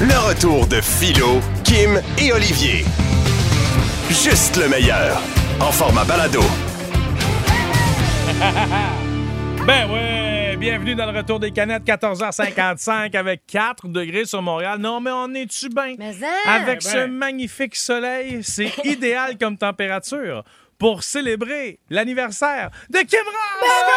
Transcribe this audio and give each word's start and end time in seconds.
Le 0.00 0.28
retour 0.28 0.66
de 0.66 0.80
Philo, 0.82 1.40
Kim 1.64 2.02
et 2.18 2.30
Olivier. 2.30 2.84
Juste 4.10 4.58
le 4.58 4.68
meilleur. 4.68 5.22
En 5.60 5.72
format 5.72 6.04
balado. 6.04 6.40
Ben 9.66 9.90
ouais, 9.90 10.56
bienvenue 10.56 10.94
dans 10.94 11.10
le 11.10 11.18
retour 11.18 11.40
des 11.40 11.50
canettes, 11.50 11.82
14h55 11.82 13.16
avec 13.16 13.46
4 13.48 13.88
degrés 13.88 14.24
sur 14.24 14.40
Montréal. 14.40 14.78
Non, 14.78 15.00
mais 15.00 15.10
on 15.12 15.34
est-tu 15.34 15.70
bien? 15.70 15.96
Mais 15.98 16.14
hein? 16.22 16.28
Avec 16.46 16.82
ce 16.82 17.06
magnifique 17.06 17.74
soleil, 17.74 18.44
c'est 18.44 18.72
idéal 18.84 19.36
comme 19.38 19.58
température 19.58 20.44
pour 20.78 21.02
célébrer 21.02 21.80
l'anniversaire 21.90 22.70
de 22.90 22.98
Kim 22.98 23.24
Ross! 23.24 23.96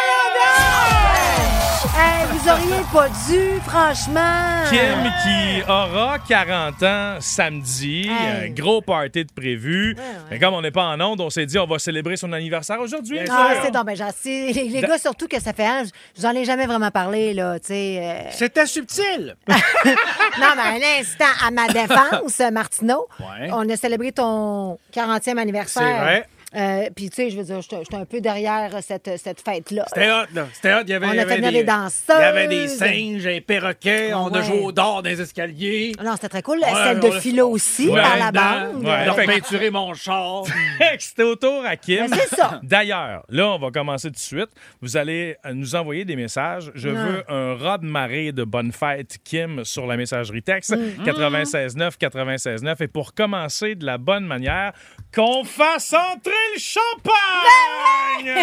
Hey, 1.82 2.26
vous 2.30 2.46
auriez 2.50 2.84
pas 2.92 3.08
dû, 3.08 3.58
franchement. 3.66 4.64
Kim 4.68 5.10
qui 5.22 5.62
aura 5.66 6.18
40 6.18 6.82
ans 6.82 7.16
samedi, 7.20 8.06
Hey. 8.06 8.48
un 8.50 8.50
gros 8.50 8.82
party 8.82 9.24
de 9.24 9.32
prévu. 9.32 9.94
ouais. 9.96 10.02
Mais 10.30 10.38
comme 10.38 10.52
on 10.52 10.60
n'est 10.60 10.70
pas 10.70 10.84
en 10.84 11.00
onde, 11.00 11.22
on 11.22 11.30
s'est 11.30 11.46
dit 11.46 11.58
on 11.58 11.66
va 11.66 11.78
célébrer 11.78 12.18
son 12.18 12.32
anniversaire 12.34 12.78
aujourd'hui. 12.80 13.18
Ah, 13.30 13.54
c'est 13.62 13.70
donc 13.70 13.86
ben. 13.86 13.96
Les, 14.26 14.52
les 14.52 14.80
gars, 14.82 14.98
surtout 14.98 15.26
que 15.26 15.40
ça 15.40 15.54
fait 15.54 15.64
un, 15.66 15.84
je 15.84 15.90
vous 16.20 16.26
en 16.26 16.32
ai 16.34 16.44
jamais 16.44 16.66
vraiment 16.66 16.90
parlé, 16.90 17.32
là, 17.32 17.58
tu 17.58 17.68
sais. 17.68 17.98
euh. 18.02 18.30
C'était 18.32 18.66
subtil. 18.66 19.36
Non, 19.46 20.46
mais 20.56 20.62
un 20.84 21.00
instant, 21.00 21.24
à 21.46 21.50
ma 21.50 21.66
défense, 21.68 22.40
Martineau, 22.52 23.08
Ouais. 23.20 23.48
on 23.52 23.68
a 23.68 23.76
célébré 23.76 24.12
ton 24.12 24.78
40e 24.94 25.38
anniversaire. 25.38 25.82
C'est 25.82 26.04
vrai. 26.04 26.28
Euh, 26.56 26.88
Puis, 26.96 27.10
tu 27.10 27.16
sais, 27.16 27.30
je 27.30 27.36
veux 27.36 27.44
dire, 27.44 27.60
j'étais 27.60 27.94
un 27.96 28.04
peu 28.04 28.20
derrière 28.20 28.70
cette, 28.82 29.10
cette 29.22 29.40
fête-là. 29.40 29.84
C'était 29.88 30.10
hot, 30.10 30.24
là. 30.34 30.46
C'était 30.52 30.74
hot. 30.74 30.78
Il 30.84 30.90
y 30.90 30.94
avait, 30.94 31.06
On 31.06 31.10
a 31.10 31.14
il 31.14 31.16
y 31.16 31.20
avait 31.20 31.30
fait 31.34 31.36
venir 31.40 31.52
des, 31.52 31.64
danseuses. 31.64 32.02
Il 32.18 32.20
y 32.20 32.24
avait 32.24 32.48
des 32.48 32.68
singes, 32.68 33.22
des 33.24 33.40
perroquets. 33.40 34.12
On 34.14 34.28
a 34.34 34.42
joué 34.42 34.58
au 34.58 34.72
dard 34.72 35.02
dans 35.02 35.08
les 35.08 35.20
escaliers. 35.20 35.92
Non, 36.02 36.12
c'était 36.14 36.28
très 36.28 36.42
cool. 36.42 36.58
Ouais, 36.58 36.66
Celle 36.72 37.00
de 37.00 37.06
a- 37.08 37.20
philo 37.20 37.48
aussi, 37.50 37.88
Ouais, 37.88 38.00
par 38.02 38.16
la 38.16 38.32
bande. 38.32 38.84
Ouais. 38.84 39.12
Fait 39.14 39.26
que- 39.26 39.32
peinturer 39.32 39.70
mon 39.70 39.94
char. 39.94 40.44
C'était 40.98 41.22
au 41.22 41.36
tour 41.36 41.64
à 41.64 41.76
Kim. 41.76 42.08
Ben, 42.08 42.18
c'est 42.28 42.36
ça. 42.36 42.60
D'ailleurs, 42.62 43.22
là, 43.28 43.48
on 43.50 43.58
va 43.58 43.70
commencer 43.70 44.08
tout 44.08 44.14
de 44.14 44.18
suite. 44.18 44.48
Vous 44.80 44.96
allez 44.96 45.36
nous 45.52 45.74
envoyer 45.76 46.04
des 46.04 46.16
messages. 46.16 46.70
Je 46.74 46.88
Non. 46.88 47.00
veux 47.04 47.24
un 47.32 47.54
rat 47.56 47.78
de 47.78 47.86
marée 47.86 48.32
de 48.32 48.44
bonne 48.44 48.72
fête, 48.72 49.18
Kim, 49.24 49.64
sur 49.64 49.86
la 49.86 49.96
messagerie 49.96 50.42
texte 50.42 50.76
Mm. 50.76 51.04
96.9, 51.04 51.96
96.9. 51.98 52.80
Et 52.82 52.88
pour 52.88 53.14
commencer 53.14 53.74
de 53.74 53.84
la 53.86 53.98
bonne 53.98 54.24
manière, 54.26 54.72
qu'on 55.14 55.44
fasse 55.44 55.92
entrer 55.92 56.32
le 56.54 56.58
champagne! 56.58 58.34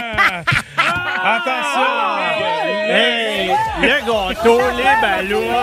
Attention! 1.23 2.08
hey, 2.90 3.56
le 3.81 3.98
gâteau, 4.06 4.59
les 4.76 4.95
ballons. 5.02 5.53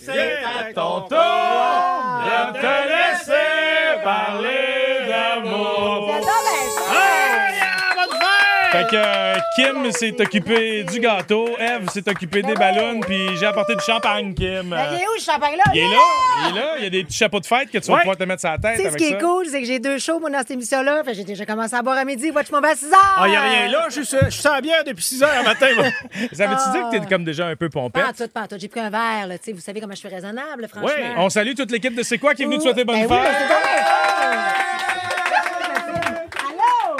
C'est 0.00 0.38
à 0.44 0.72
ton 0.74 1.00
tour 1.02 1.73
Fait 8.74 8.86
que 8.90 8.96
euh, 8.96 9.36
Kim 9.54 9.92
s'est 9.92 10.20
occupé 10.20 10.82
du 10.84 10.98
gâteau, 10.98 11.48
Eve 11.60 11.88
s'est 11.90 12.08
occupée 12.08 12.42
des 12.42 12.54
ballons, 12.54 12.98
puis 13.00 13.36
j'ai 13.36 13.46
apporté 13.46 13.74
du 13.76 13.82
champagne, 13.84 14.34
Kim. 14.34 14.74
Il 14.92 15.00
est 15.00 15.06
où, 15.06 15.18
ce 15.18 15.30
champagne-là? 15.30 15.62
Il 15.72 15.78
est 15.78 15.82
là, 15.88 15.98
il 16.50 16.56
est 16.56 16.60
là, 16.60 16.66
il 16.78 16.84
y 16.84 16.86
a 16.86 16.90
des 16.90 17.04
petits 17.04 17.16
chapeaux 17.16 17.38
de 17.38 17.46
fête 17.46 17.70
que 17.70 17.78
tu 17.78 17.86
vas 17.86 17.94
Ouais. 17.94 18.00
pouvoir 18.00 18.16
te 18.16 18.24
mettre 18.24 18.40
sur 18.40 18.50
la 18.50 18.58
tête 18.58 18.72
Tu 18.76 18.76
sais, 18.78 18.82
ce 18.84 18.88
avec 18.88 18.98
qui 19.00 19.08
ça. 19.10 19.16
est 19.16 19.20
cool, 19.20 19.46
c'est 19.46 19.60
que 19.60 19.66
j'ai 19.66 19.78
deux 19.78 19.98
shows, 19.98 20.18
moi, 20.18 20.28
dans 20.30 20.38
cette 20.38 20.50
émission-là. 20.50 21.04
Fait 21.04 21.12
que 21.12 21.16
j'ai 21.18 21.24
déjà 21.24 21.46
commencé 21.46 21.74
à 21.76 21.82
boire 21.82 21.96
à 21.98 22.04
midi. 22.04 22.30
Watch 22.32 22.50
mon 22.50 22.60
bas 22.60 22.70
à 22.70 22.74
6 22.74 22.86
heures. 22.86 22.92
Ah, 23.16 23.22
il 23.26 23.30
n'y 23.30 23.36
a 23.36 23.40
rien 23.42 23.68
là. 23.68 23.86
Je 23.90 24.00
suis 24.02 24.18
je 24.24 24.30
suis 24.30 24.42
sans 24.42 24.58
bière 24.60 24.82
depuis 24.84 25.04
6 25.04 25.22
heures 25.22 25.30
le 25.38 25.44
matin. 25.44 25.66
moi. 25.76 25.84
Ça 26.32 26.46
veut-tu 26.48 26.70
dire 26.72 26.80
que 26.90 26.96
Ah. 26.96 27.00
t'es 27.00 27.06
comme 27.06 27.24
déjà 27.24 27.46
un 27.46 27.54
peu 27.56 27.68
pompette? 27.68 28.02
Pas 28.02 28.08
en 28.08 28.12
tout, 28.12 28.28
pas 28.32 28.40
en 28.42 28.46
tout. 28.48 28.56
J'ai 28.58 28.68
pris 28.68 28.80
un 28.80 28.90
verre, 28.90 29.28
là. 29.28 29.38
Tu 29.38 29.44
sais, 29.44 29.52
vous 29.52 29.60
savez 29.60 29.80
comment 29.80 29.94
je 29.94 30.00
suis 30.00 30.08
raisonnable, 30.08 30.66
franchement. 30.68 30.88
Ouais, 30.88 31.12
On 31.16 31.28
salue 31.30 31.54
toute 31.56 31.70
l'équipe 31.70 31.94
de 31.94 32.02
C'est 32.02 32.18
quoi 32.18 32.34
qui 32.34 32.42
est 32.42 32.46
venue 32.46 32.58
te 32.58 32.62
souhaiter 32.64 32.84
bonne 32.84 32.96
Ben 32.96 33.06
oui, 33.08 33.16
fête. 33.16 33.32
ben 33.48 33.48
c'est? 33.48 34.93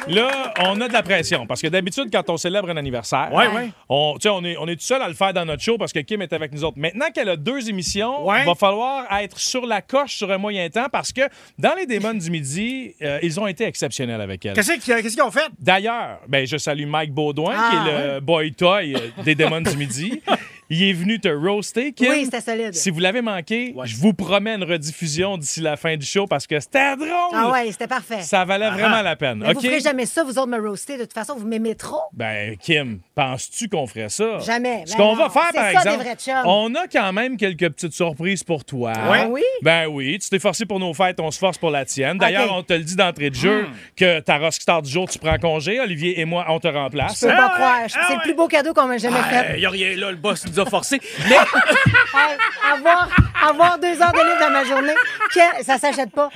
Là, 0.09 0.53
on 0.60 0.81
a 0.81 0.88
de 0.88 0.92
la 0.92 1.03
pression 1.03 1.47
parce 1.47 1.62
que 1.62 1.69
d'habitude, 1.69 2.09
quand 2.12 2.28
on 2.31 2.37
célèbre 2.37 2.69
un 2.70 2.76
anniversaire, 2.76 3.31
Ouais, 3.32 3.47
ouais. 3.48 3.70
On, 3.88 4.16
est, 4.44 4.56
on 4.59 4.66
est 4.69 4.76
tout 4.76 4.84
seul 4.84 5.00
à 5.03 5.09
le 5.09 5.15
faire 5.15 5.32
dans 5.32 5.44
notre 5.44 5.62
show 5.62 5.78
parce 5.78 5.92
que 5.92 6.00
Kim 6.00 6.20
est 6.22 6.32
avec 6.32 6.53
nous 6.53 6.62
autres. 6.65 6.78
Maintenant 6.78 7.06
qu'elle 7.15 7.28
a 7.28 7.37
deux 7.37 7.69
émissions, 7.69 8.26
Ouais. 8.26 8.41
il 8.43 8.47
va 8.47 8.54
falloir 8.54 9.06
être 9.20 9.38
sur 9.38 9.66
la 9.66 9.81
coche 9.82 10.16
sur 10.16 10.31
un 10.31 10.38
moyen 10.38 10.69
temps 10.69 10.87
parce 10.93 11.12
que 11.12 11.22
dans 11.59 11.75
les 11.76 11.87
démons 11.87 12.14
du 12.14 12.31
midi, 12.31 12.94
euh, 13.03 13.19
ils 13.22 13.38
ont 13.41 13.47
été 13.47 13.64
exceptionnels 13.64 14.20
avec 14.20 14.44
elle. 14.44 14.54
Qu'est-ce 14.54 14.72
qu'ils 14.72 14.82
qu'est-ce 15.03 15.14
qu'ils 15.14 15.22
ont 15.22 15.31
fait? 15.31 15.48
D'ailleurs, 15.59 16.20
ben, 16.28 16.47
je 16.47 16.56
salue 16.56 16.87
Mike 16.87 17.12
Baudouin, 17.12 17.54
Ah, 17.56 17.70
qui 17.70 17.76
est 17.76 18.14
le 18.14 18.20
boy 18.20 18.53
toy 18.53 18.94
euh, 18.94 19.22
des 19.22 19.34
démons 19.34 19.60
du 19.60 19.76
midi. 19.76 20.20
Il 20.70 20.82
est 20.82 20.92
venu 20.92 21.20
te 21.20 21.28
roaster, 21.28 21.92
Kim. 21.92 22.08
Oui, 22.10 22.25
c'était 22.25 22.41
solide. 22.41 22.75
Si 22.75 22.91
vous 22.91 22.98
l'avez 23.00 23.20
manqué, 23.22 23.72
Ouais. 23.76 23.86
je 23.86 23.97
vous 23.97 24.14
promets 24.14 24.54
une 24.54 24.64
rediffusion 24.64 25.36
d'ici 25.36 25.60
la 25.60 25.76
fin 25.76 25.97
du 25.97 26.06
show 26.06 26.26
parce 26.26 26.47
que 26.47 26.58
c'était 26.58 26.97
drôle. 26.97 27.08
Ah 27.34 27.50
ouais, 27.52 27.70
c'était 27.70 27.86
parfait. 27.86 28.22
Ça 28.22 28.44
valait 28.44 28.70
vraiment 28.70 29.02
la 29.02 29.14
peine. 29.16 29.38
Mais 29.41 29.48
OK? 29.50 29.54
Vous 29.54 29.60
ferez 29.60 29.80
jamais 29.80 30.06
ça, 30.06 30.25
vous 30.25 30.38
autres 30.38 30.47
me 30.48 30.58
roaster. 30.58 30.97
De 30.97 31.02
toute 31.02 31.12
façon, 31.12 31.34
vous 31.36 31.47
m'aimez 31.47 31.75
trop. 31.75 32.00
Ben, 32.12 32.56
Kim, 32.56 33.00
penses-tu 33.14 33.69
qu'on 33.69 33.86
ferait 33.86 34.08
ça? 34.08 34.38
Jamais. 34.38 34.84
Ce 34.86 34.92
Ben 34.92 34.98
qu'on 35.04 35.14
va 35.14 35.28
faire, 35.28 35.42
c'est 35.52 35.58
par 35.60 35.82
ça, 35.82 35.92
exemple, 35.92 36.04
des 36.04 36.32
on 36.47 36.75
a 36.75 36.86
quand 36.88 37.12
même 37.12 37.36
quelques 37.36 37.69
petites 37.70 37.92
surprises 37.92 38.42
pour 38.42 38.64
toi. 38.64 38.92
Ah 38.96 39.26
oui? 39.28 39.42
Ben 39.62 39.86
oui, 39.88 40.19
tu 40.19 40.28
t'es 40.31 40.38
forcé 40.38 40.64
pour 40.66 40.81
nos 40.81 40.94
fêtes, 40.94 41.20
on 41.20 41.31
se 41.31 41.38
force 41.38 41.58
pour 41.58 41.70
la 41.70 41.84
tienne. 41.84 42.19
D'ailleurs, 42.19 42.54
on 42.54 42.62
te 42.62 42.72
le 42.72 42.82
dit 42.84 42.96
d'entrée 42.96 43.31
de 43.31 43.34
jeu 43.34 43.66
que 43.96 44.20
ta 44.20 44.38
rockstar 44.38 44.82
du 44.82 44.91
jour, 44.91 45.08
tu 45.08 45.19
prends 45.19 45.38
congé. 45.38 45.78
Olivier 45.81 46.20
et 46.20 46.25
moi, 46.25 46.46
on 46.48 46.58
te 46.58 46.69
remplace. 46.69 47.20
Je 47.20 47.26
peux 47.26 47.32
Ah 47.32 47.36
pas 47.36 47.46
ouais, 47.48 47.52
croire. 47.54 47.75
ah 47.82 47.86
C'est 47.88 47.98
ouais. 47.98 48.14
le 48.16 48.22
plus 48.22 48.34
beau 48.34 48.48
cadeau 48.48 48.72
qu'on 48.72 48.86
m'a 48.86 48.98
jamais 48.98 49.20
fait. 49.22 49.54
Il 49.54 49.60
n'y 49.60 49.66
a 49.66 49.70
rien 49.70 49.96
là, 49.96 50.10
le 50.10 50.16
boss 50.16 50.44
nous 50.54 50.60
a 50.60 50.66
forcé. 50.66 51.00
Mais 51.28 51.37
Hey, 52.16 52.37
avoir, 52.72 53.09
avoir 53.42 53.78
deux 53.78 54.00
heures 54.00 54.12
de 54.12 54.19
livre 54.19 54.38
dans 54.41 54.50
ma 54.50 54.65
journée, 54.65 54.94
que- 55.32 55.65
ça 55.65 55.78
s'achète 55.78 56.10
pas. 56.12 56.31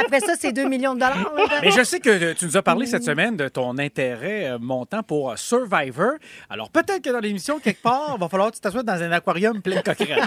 Après 0.00 0.20
ça, 0.20 0.32
c'est 0.38 0.52
2 0.52 0.66
millions 0.68 0.94
de 0.94 1.00
dollars. 1.00 1.18
là. 1.36 1.44
Mais 1.62 1.70
je 1.70 1.82
sais 1.82 2.00
que 2.00 2.32
tu 2.32 2.46
nous 2.46 2.56
as 2.56 2.62
parlé 2.62 2.86
cette 2.86 3.04
semaine 3.04 3.36
de 3.36 3.48
ton 3.48 3.76
intérêt 3.78 4.46
euh, 4.46 4.58
montant 4.58 5.02
pour 5.02 5.30
euh, 5.30 5.36
Survivor. 5.36 6.12
Alors 6.48 6.70
peut-être 6.70 7.02
que 7.02 7.10
dans 7.10 7.18
l'émission, 7.20 7.58
quelque 7.60 7.82
part, 7.82 8.14
il 8.16 8.20
va 8.20 8.28
falloir 8.28 8.50
que 8.50 8.54
tu 8.56 8.60
t'assoies 8.62 8.82
dans 8.82 9.02
un 9.02 9.12
aquarium 9.12 9.60
plein 9.60 9.76
de 9.76 9.82
coquerelles. 9.82 10.24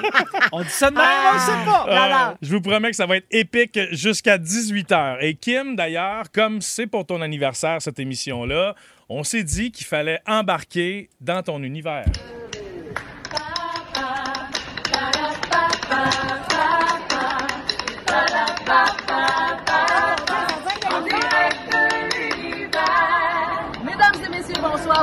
On 0.51 0.62
dit 0.62 0.69
ça 0.69 0.90
de 0.91 0.96
même, 0.96 1.06
on 1.30 1.34
le 1.34 1.40
sait 1.40 1.66
pas. 1.66 1.85
Non, 1.88 2.09
non. 2.09 2.31
Euh, 2.31 2.35
je 2.41 2.51
vous 2.56 2.62
promets 2.62 2.91
que 2.91 2.96
ça 2.96 3.06
va 3.07 3.18
être 3.18 3.28
épique 3.31 3.80
jusqu'à 3.91 4.38
18h. 4.38 5.18
Et 5.22 5.34
Kim, 5.35 5.75
d'ailleurs, 5.75 6.25
comme 6.34 6.62
c'est 6.62 6.88
pour 6.88 7.06
ton 7.06 7.22
anniversaire, 7.22 7.81
cette 7.81 7.97
émission-là, 8.00 8.75
on 9.09 9.24
s'est 9.24 9.44
dit 9.44 9.72
qu'il 9.72 9.85
fallait 9.88 10.19
embarquer 10.28 11.09
dans 11.19 11.41
ton 11.44 11.62
univers. 11.63 12.06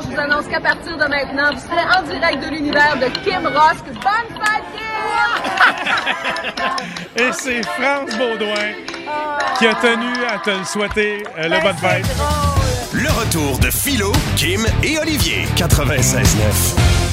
Je 0.01 0.09
vous 0.09 0.21
annonce 0.21 0.47
qu'à 0.47 0.61
partir 0.61 0.97
de 0.97 1.05
maintenant, 1.07 1.53
vous 1.53 1.61
serez 1.61 1.83
en 1.97 2.03
direct 2.03 2.45
de 2.45 2.51
l'univers 2.51 2.97
de 2.99 3.07
Kim 3.25 3.47
Rosk. 3.47 3.85
Bonne 3.87 4.31
fête, 4.45 4.65
Kim! 4.77 5.97
Et 7.25 7.33
c'est 7.33 7.65
France 7.65 8.17
Baudouin 8.17 8.75
qui 9.59 9.67
a 9.67 9.75
tenu 9.75 10.25
à 10.25 10.39
te 10.39 10.51
le 10.51 10.65
souhaiter 10.65 11.25
euh, 11.39 11.49
le 11.49 11.61
bonne 11.63 11.77
fête. 11.77 12.07
Le 12.93 13.09
retour 13.09 13.59
de 13.59 13.71
Philo, 13.71 14.13
Kim 14.37 14.65
et 14.85 14.99
Olivier. 14.99 15.47
96.9. 15.57 17.08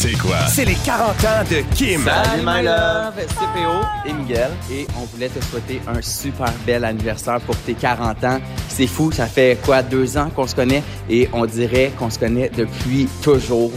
C'est 0.00 0.16
quoi? 0.16 0.46
C'est 0.46 0.64
les 0.64 0.76
40 0.76 1.10
ans 1.24 1.44
de 1.50 1.74
Kim. 1.74 2.04
Salut 2.04 2.42
my 2.44 2.62
love, 2.62 3.14
c'est 3.16 3.26
PO 3.26 4.08
et 4.08 4.12
Miguel 4.12 4.50
et 4.70 4.86
on 4.96 5.04
voulait 5.06 5.28
te 5.28 5.44
souhaiter 5.44 5.80
un 5.88 6.00
super 6.00 6.52
bel 6.64 6.84
anniversaire 6.84 7.40
pour 7.40 7.56
tes 7.56 7.74
40 7.74 8.22
ans. 8.22 8.38
C'est 8.68 8.86
fou, 8.86 9.10
ça 9.10 9.26
fait 9.26 9.58
quoi 9.64 9.82
deux 9.82 10.16
ans 10.16 10.30
qu'on 10.30 10.46
se 10.46 10.54
connaît? 10.54 10.84
Et 11.10 11.28
on 11.32 11.46
dirait 11.46 11.90
qu'on 11.98 12.10
se 12.10 12.18
connaît 12.20 12.48
depuis 12.48 13.08
toujours. 13.22 13.72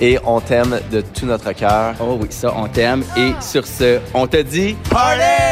et 0.00 0.18
on 0.24 0.40
t'aime 0.40 0.80
de 0.90 1.02
tout 1.02 1.26
notre 1.26 1.52
cœur. 1.52 1.94
Oh 2.00 2.18
oui, 2.20 2.26
ça 2.30 2.52
on 2.56 2.66
t'aime 2.66 3.04
et 3.16 3.32
sur 3.40 3.64
ce, 3.64 4.00
on 4.12 4.26
te 4.26 4.38
dit 4.38 4.74
Party! 4.90 5.49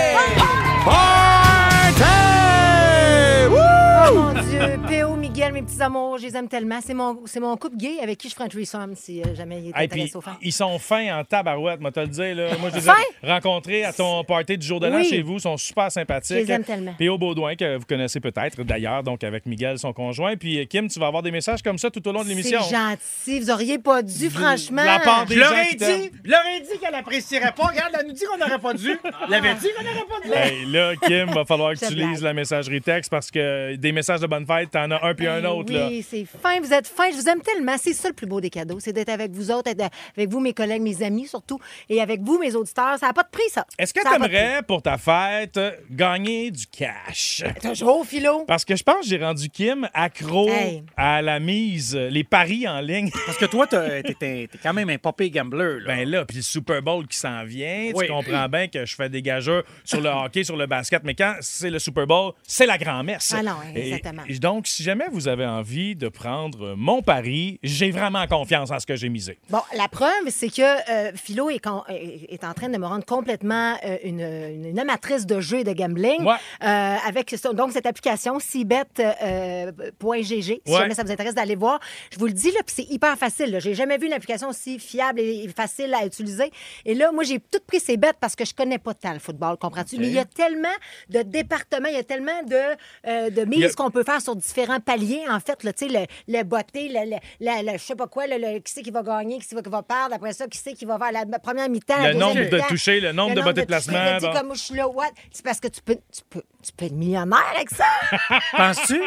Petits 5.78 5.82
amours, 5.84 6.18
je 6.18 6.26
les 6.26 6.36
aime 6.36 6.48
tellement. 6.48 6.80
C'est 6.84 6.94
mon, 6.94 7.20
c'est 7.26 7.40
mon 7.40 7.56
couple 7.56 7.76
gay 7.76 7.98
avec 8.02 8.18
qui 8.18 8.28
je 8.28 8.34
ferai 8.34 8.44
un 8.46 8.48
threesome 8.48 8.94
si 8.96 9.20
euh, 9.22 9.34
jamais 9.34 9.60
il 9.60 9.68
est 9.68 9.72
Hey, 9.80 9.88
puis 9.88 10.02
intéressé 10.02 10.20
femmes. 10.24 10.36
ils 10.42 10.52
sont 10.52 10.78
fins 10.78 11.18
en 11.20 11.24
tabarouette, 11.24 11.80
moi 11.80 11.90
te 11.92 12.00
le 12.00 12.08
dire. 12.08 12.34
Là. 12.34 12.56
Moi, 12.58 12.70
je 12.70 12.76
les 12.76 12.80
ai 12.88 12.90
Fins? 12.90 12.94
rencontrés 13.22 13.84
à 13.84 13.92
ton 13.92 14.24
party 14.24 14.58
du 14.58 14.66
jour 14.66 14.80
de 14.80 14.86
l'an 14.88 14.96
Oui. 14.98 15.08
chez 15.08 15.22
vous. 15.22 15.34
Ils 15.34 15.40
sont 15.40 15.56
super 15.56 15.90
sympathiques. 15.90 16.36
Je 16.36 16.42
les 16.42 16.50
aime 16.52 16.64
tellement. 16.64 16.94
P.O. 16.94 17.18
Baudouin, 17.18 17.54
que 17.54 17.76
vous 17.76 17.84
connaissez 17.86 18.20
peut-être 18.20 18.62
d'ailleurs, 18.64 19.02
donc 19.02 19.22
avec 19.24 19.46
Miguel, 19.46 19.78
son 19.78 19.92
conjoint. 19.92 20.36
Puis 20.36 20.58
euh, 20.60 20.64
Kim, 20.64 20.88
tu 20.88 20.98
vas 20.98 21.06
avoir 21.06 21.22
des 21.22 21.30
messages 21.30 21.62
comme 21.62 21.78
ça 21.78 21.90
tout 21.90 22.06
au 22.08 22.12
long 22.12 22.22
de 22.24 22.28
l'émission. 22.28 22.60
C'est 22.62 22.74
gentil, 22.74 23.40
vous 23.40 23.50
auriez 23.50 23.78
pas 23.78 24.02
dû, 24.02 24.30
franchement. 24.30 24.84
la 24.84 24.98
part 25.00 25.26
des 25.26 25.34
Je 25.34 25.40
leur 25.40 25.52
ai 25.52 25.74
dit, 25.74 26.10
je 26.24 26.30
leur 26.30 26.46
ai 26.46 26.60
dit 26.60 26.78
qu'elle 26.80 26.94
apprécierait 26.94 27.52
pas. 27.52 27.66
Regarde, 27.68 27.92
elle 28.00 28.06
nous 28.06 28.12
dit 28.14 28.24
qu'on 28.24 28.38
n'aurait 28.38 28.58
pas 28.58 28.74
dû. 28.74 28.90
Elle 29.28 29.34
avait 29.34 29.54
dit 29.54 29.68
qu'on 29.76 29.84
n'aurait 29.84 30.06
pas 30.08 30.26
dû. 30.26 30.32
Hey, 30.34 30.66
là, 30.66 30.92
Kim, 30.96 31.26
va 31.34 31.44
falloir 31.44 31.72
que 31.74 31.78
Je 31.80 31.86
tu 31.86 31.94
blague. 31.94 32.10
lises 32.10 32.22
la 32.22 32.32
messagerie 32.34 32.80
texte 32.80 33.10
parce 33.10 33.30
que 33.30 33.76
des 33.76 33.92
messages 33.92 34.20
de 34.20 34.26
bonne 34.26 34.46
fête, 34.46 34.70
t'en 34.70 34.90
as 34.90 35.04
un 35.06 35.14
puis 35.14 35.26
un 35.26 35.44
autre. 35.44 35.67
Oui, 35.68 36.06
c'est 36.08 36.24
fin, 36.24 36.60
vous 36.60 36.72
êtes 36.72 36.86
fin. 36.86 37.10
Je 37.10 37.16
vous 37.16 37.28
aime 37.28 37.40
tellement. 37.40 37.76
C'est 37.78 37.92
ça 37.92 38.08
le 38.08 38.14
plus 38.14 38.26
beau 38.26 38.40
des 38.40 38.50
cadeaux. 38.50 38.78
C'est 38.80 38.92
d'être 38.92 39.08
avec 39.08 39.30
vous 39.32 39.50
autres, 39.50 39.70
être 39.70 39.88
avec 40.16 40.28
vous, 40.30 40.40
mes 40.40 40.52
collègues, 40.52 40.82
mes 40.82 41.02
amis 41.02 41.26
surtout, 41.26 41.58
et 41.88 42.00
avec 42.00 42.20
vous, 42.22 42.38
mes 42.38 42.54
auditeurs. 42.54 42.98
Ça 42.98 43.06
n'a 43.08 43.12
pas 43.12 43.22
de 43.22 43.30
prix, 43.30 43.48
ça. 43.50 43.64
Est-ce 43.78 43.92
que 43.94 44.00
tu 44.00 44.14
aimerais, 44.14 44.62
pour 44.66 44.82
ta 44.82 44.98
fête, 44.98 45.58
gagner 45.90 46.50
du 46.50 46.66
cash? 46.66 47.42
Toujours, 47.62 48.04
Philo. 48.06 48.44
Parce 48.46 48.64
que 48.64 48.76
je 48.76 48.82
pense 48.82 49.00
que 49.02 49.06
j'ai 49.06 49.18
rendu 49.22 49.48
Kim 49.48 49.88
accro 49.94 50.48
Hey. 50.48 50.82
à 50.96 51.20
la 51.22 51.40
mise, 51.40 51.94
les 51.96 52.24
paris 52.24 52.66
en 52.68 52.80
ligne. 52.80 53.10
Parce 53.26 53.38
que 53.38 53.44
toi, 53.46 53.66
t'as- 53.66 54.02
t'es 54.02 54.48
quand 54.62 54.72
même 54.72 54.88
un 54.90 54.98
popé 54.98 55.30
gambler. 55.30 55.80
Là. 55.80 55.86
Ben 55.96 56.08
là, 56.08 56.24
puis 56.24 56.36
le 56.38 56.42
Super 56.42 56.82
Bowl 56.82 57.06
qui 57.06 57.16
s'en 57.18 57.44
vient, 57.44 57.90
Oui. 57.94 58.06
tu 58.06 58.12
comprends 58.12 58.48
bien 58.48 58.68
que 58.68 58.84
je 58.86 58.94
fais 58.94 59.08
des 59.08 59.22
gageurs 59.22 59.64
sur 59.84 60.00
le 60.00 60.08
hockey, 60.08 60.44
sur 60.44 60.56
le 60.56 60.66
basket, 60.66 61.02
mais 61.04 61.14
quand 61.14 61.34
c'est 61.40 61.70
le 61.70 61.78
Super 61.78 62.06
Bowl, 62.06 62.32
c'est 62.46 62.66
la 62.66 62.78
grand-messe. 62.78 63.34
Ah 63.36 63.42
non, 63.42 63.56
Et- 63.74 63.88
exactement. 63.88 64.22
et 64.28 64.38
donc, 64.38 64.66
si 64.66 64.82
jamais 64.82 65.04
vous 65.10 65.28
avez 65.28 65.44
envie 65.46 65.57
de 65.96 66.08
prendre 66.08 66.74
mon 66.76 67.02
pari, 67.02 67.58
j'ai 67.62 67.90
vraiment 67.90 68.26
confiance 68.26 68.70
en 68.70 68.78
ce 68.78 68.86
que 68.86 68.96
j'ai 68.96 69.08
misé. 69.08 69.38
Bon, 69.50 69.60
la 69.76 69.88
preuve, 69.88 70.10
c'est 70.28 70.48
que 70.48 70.62
euh, 70.62 71.12
Philo 71.14 71.50
est, 71.50 71.58
con- 71.58 71.82
est- 71.88 72.32
est 72.32 72.44
en 72.44 72.54
train 72.54 72.68
de 72.68 72.78
me 72.78 72.86
rendre 72.86 73.04
complètement 73.04 73.76
euh, 73.84 73.96
une, 74.04 74.78
amatrice 74.78 75.26
de 75.26 75.40
jeux 75.40 75.60
et 75.60 75.64
de 75.64 75.72
gambling. 75.72 76.22
Ouais. 76.24 76.34
Euh, 76.64 76.96
avec 77.06 77.34
donc 77.54 77.72
cette 77.72 77.86
application 77.86 78.38
cbet.gg. 78.38 80.42
si 80.42 80.60
Ouais. 80.66 80.78
jamais 80.78 80.94
ça 80.94 81.02
vous 81.04 81.10
intéresse 81.12 81.34
d'aller 81.34 81.56
voir. 81.56 81.80
Je 82.12 82.18
vous 82.18 82.26
le 82.26 82.32
dis, 82.32 82.50
là, 82.52 82.60
c'est 82.66 82.88
hyper 82.90 83.16
facile. 83.16 83.58
J'ai 83.60 83.74
jamais 83.74 83.98
vu 83.98 84.06
une 84.06 84.12
application 84.12 84.48
aussi 84.48 84.78
fiable 84.78 85.20
et 85.20 85.48
facile 85.54 85.94
à 85.94 86.04
utiliser. 86.06 86.50
Et 86.84 86.94
là, 86.94 87.10
moi, 87.12 87.24
j'ai 87.24 87.38
tout 87.40 87.58
pris 87.66 87.80
ces 87.80 87.96
bêtes 87.96 88.16
parce 88.20 88.36
que 88.36 88.44
je 88.44 88.54
connais 88.54 88.78
pas 88.78 88.94
tant 88.94 89.12
le 89.12 89.18
football, 89.18 89.56
comprends-tu? 89.58 89.98
Mais 89.98 90.08
il 90.08 90.14
y 90.14 90.18
a 90.18 90.24
tellement 90.24 90.68
de 91.08 91.22
départements, 91.22 91.88
il 91.88 91.94
y 91.94 91.98
a 91.98 92.04
tellement 92.04 92.42
de, 92.44 93.30
de 93.30 93.42
a- 93.42 93.46
mises 93.46 93.74
qu'on 93.74 93.90
peut 93.90 94.04
faire 94.04 94.20
sur 94.20 94.36
différents 94.36 94.80
paliers, 94.80 95.22
en 95.28 95.40
fait. 95.40 95.47
Là, 95.62 95.72
tu 95.72 95.88
sais, 95.88 95.92
le, 95.92 96.06
le 96.32 96.42
botté, 96.44 96.88
le, 96.88 97.10
le, 97.10 97.16
le- 97.40 97.72
le- 97.72 97.78
je 97.78 97.82
sais 97.84 97.94
pas 97.94 98.06
quoi, 98.06 98.26
le, 98.26 98.58
qui 98.60 98.72
c'est 98.72 98.82
qui 98.82 98.90
va 98.90 99.02
gagner, 99.02 99.38
qui 99.38 99.46
c'est 99.48 99.62
qui 99.62 99.70
va 99.70 99.82
perdre. 99.82 100.14
Après 100.14 100.32
ça, 100.32 100.46
qui 100.46 100.58
c'est 100.58 100.74
qui 100.74 100.84
va 100.84 100.98
faire 100.98 101.12
la 101.28 101.38
première 101.38 101.68
mi-temps, 101.68 101.94
Le 101.98 102.12
nombre 102.14 102.34
de 102.50 102.68
touchés, 102.68 103.00
le 103.00 103.12
nombre 103.12 103.34
de 103.34 103.40
bottées 103.42 103.62
de 103.62 103.66
placement, 103.66 104.18
comme 104.32 104.54
je 104.54 104.60
suis 104.60 104.74
là, 104.74 104.88
what? 104.88 105.06
C'est 105.32 105.44
parce 105.44 105.60
que 105.60 105.68
tu 105.68 105.80
peux, 105.82 105.96
tu 105.96 106.22
peux, 106.28 106.42
tu 106.62 106.72
peux 106.76 106.86
être 106.86 106.92
millionnaire 106.92 107.44
avec 107.54 107.70
ça? 107.70 107.84
Penses-tu? 108.56 109.00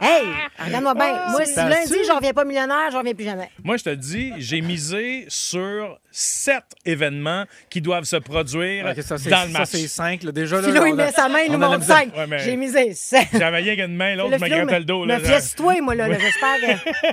hey, 0.00 0.24
regarde-moi 0.64 0.94
bien. 0.94 1.14
Ah, 1.14 1.30
moi, 1.30 1.44
si 1.46 1.56
lundi, 1.56 1.94
je 2.06 2.12
reviens 2.12 2.32
pas 2.32 2.44
millionnaire, 2.44 2.90
je 2.92 2.96
reviens 2.96 3.14
plus 3.14 3.24
jamais. 3.24 3.50
Moi, 3.64 3.76
je 3.78 3.84
te 3.84 3.90
dis, 3.94 4.32
j'ai 4.38 4.60
misé 4.60 5.24
sur 5.28 5.98
sept 6.10 6.64
événements 6.84 7.44
qui 7.70 7.80
doivent 7.80 8.04
se 8.04 8.16
produire 8.16 8.86
Ok, 8.86 9.02
ça, 9.02 9.18
c'est 9.18 9.30
dans 9.30 9.44
le 9.46 9.52
ça, 9.52 9.58
match. 9.60 9.68
c'est 9.70 9.88
5. 9.88 10.24
Déjà, 10.26 10.60
là, 10.60 10.68
Philo, 10.68 10.86
il 10.86 10.92
a- 11.00 11.06
met 11.06 11.12
sa 11.12 11.28
main, 11.28 11.40
il 11.40 11.52
nous 11.52 11.58
montre 11.58 11.78
misère. 11.80 11.96
5. 11.96 12.16
Ouais, 12.16 12.26
mais- 12.26 12.38
J'ai 12.40 12.56
misé 12.56 12.92
7. 12.94 13.26
J'avais 13.32 13.58
rien 13.58 13.76
qu'une 13.76 13.94
main, 13.96 14.14
l'autre 14.16 14.38
me 14.38 14.48
grattait 14.48 14.78
le 14.78 14.84
dos. 14.84 15.04
là. 15.04 15.18
Me 15.18 15.24
fiesse-toi, 15.24 15.80
moi, 15.80 15.94
là. 15.94 16.08
là, 16.08 16.16
J'espère 16.18 16.56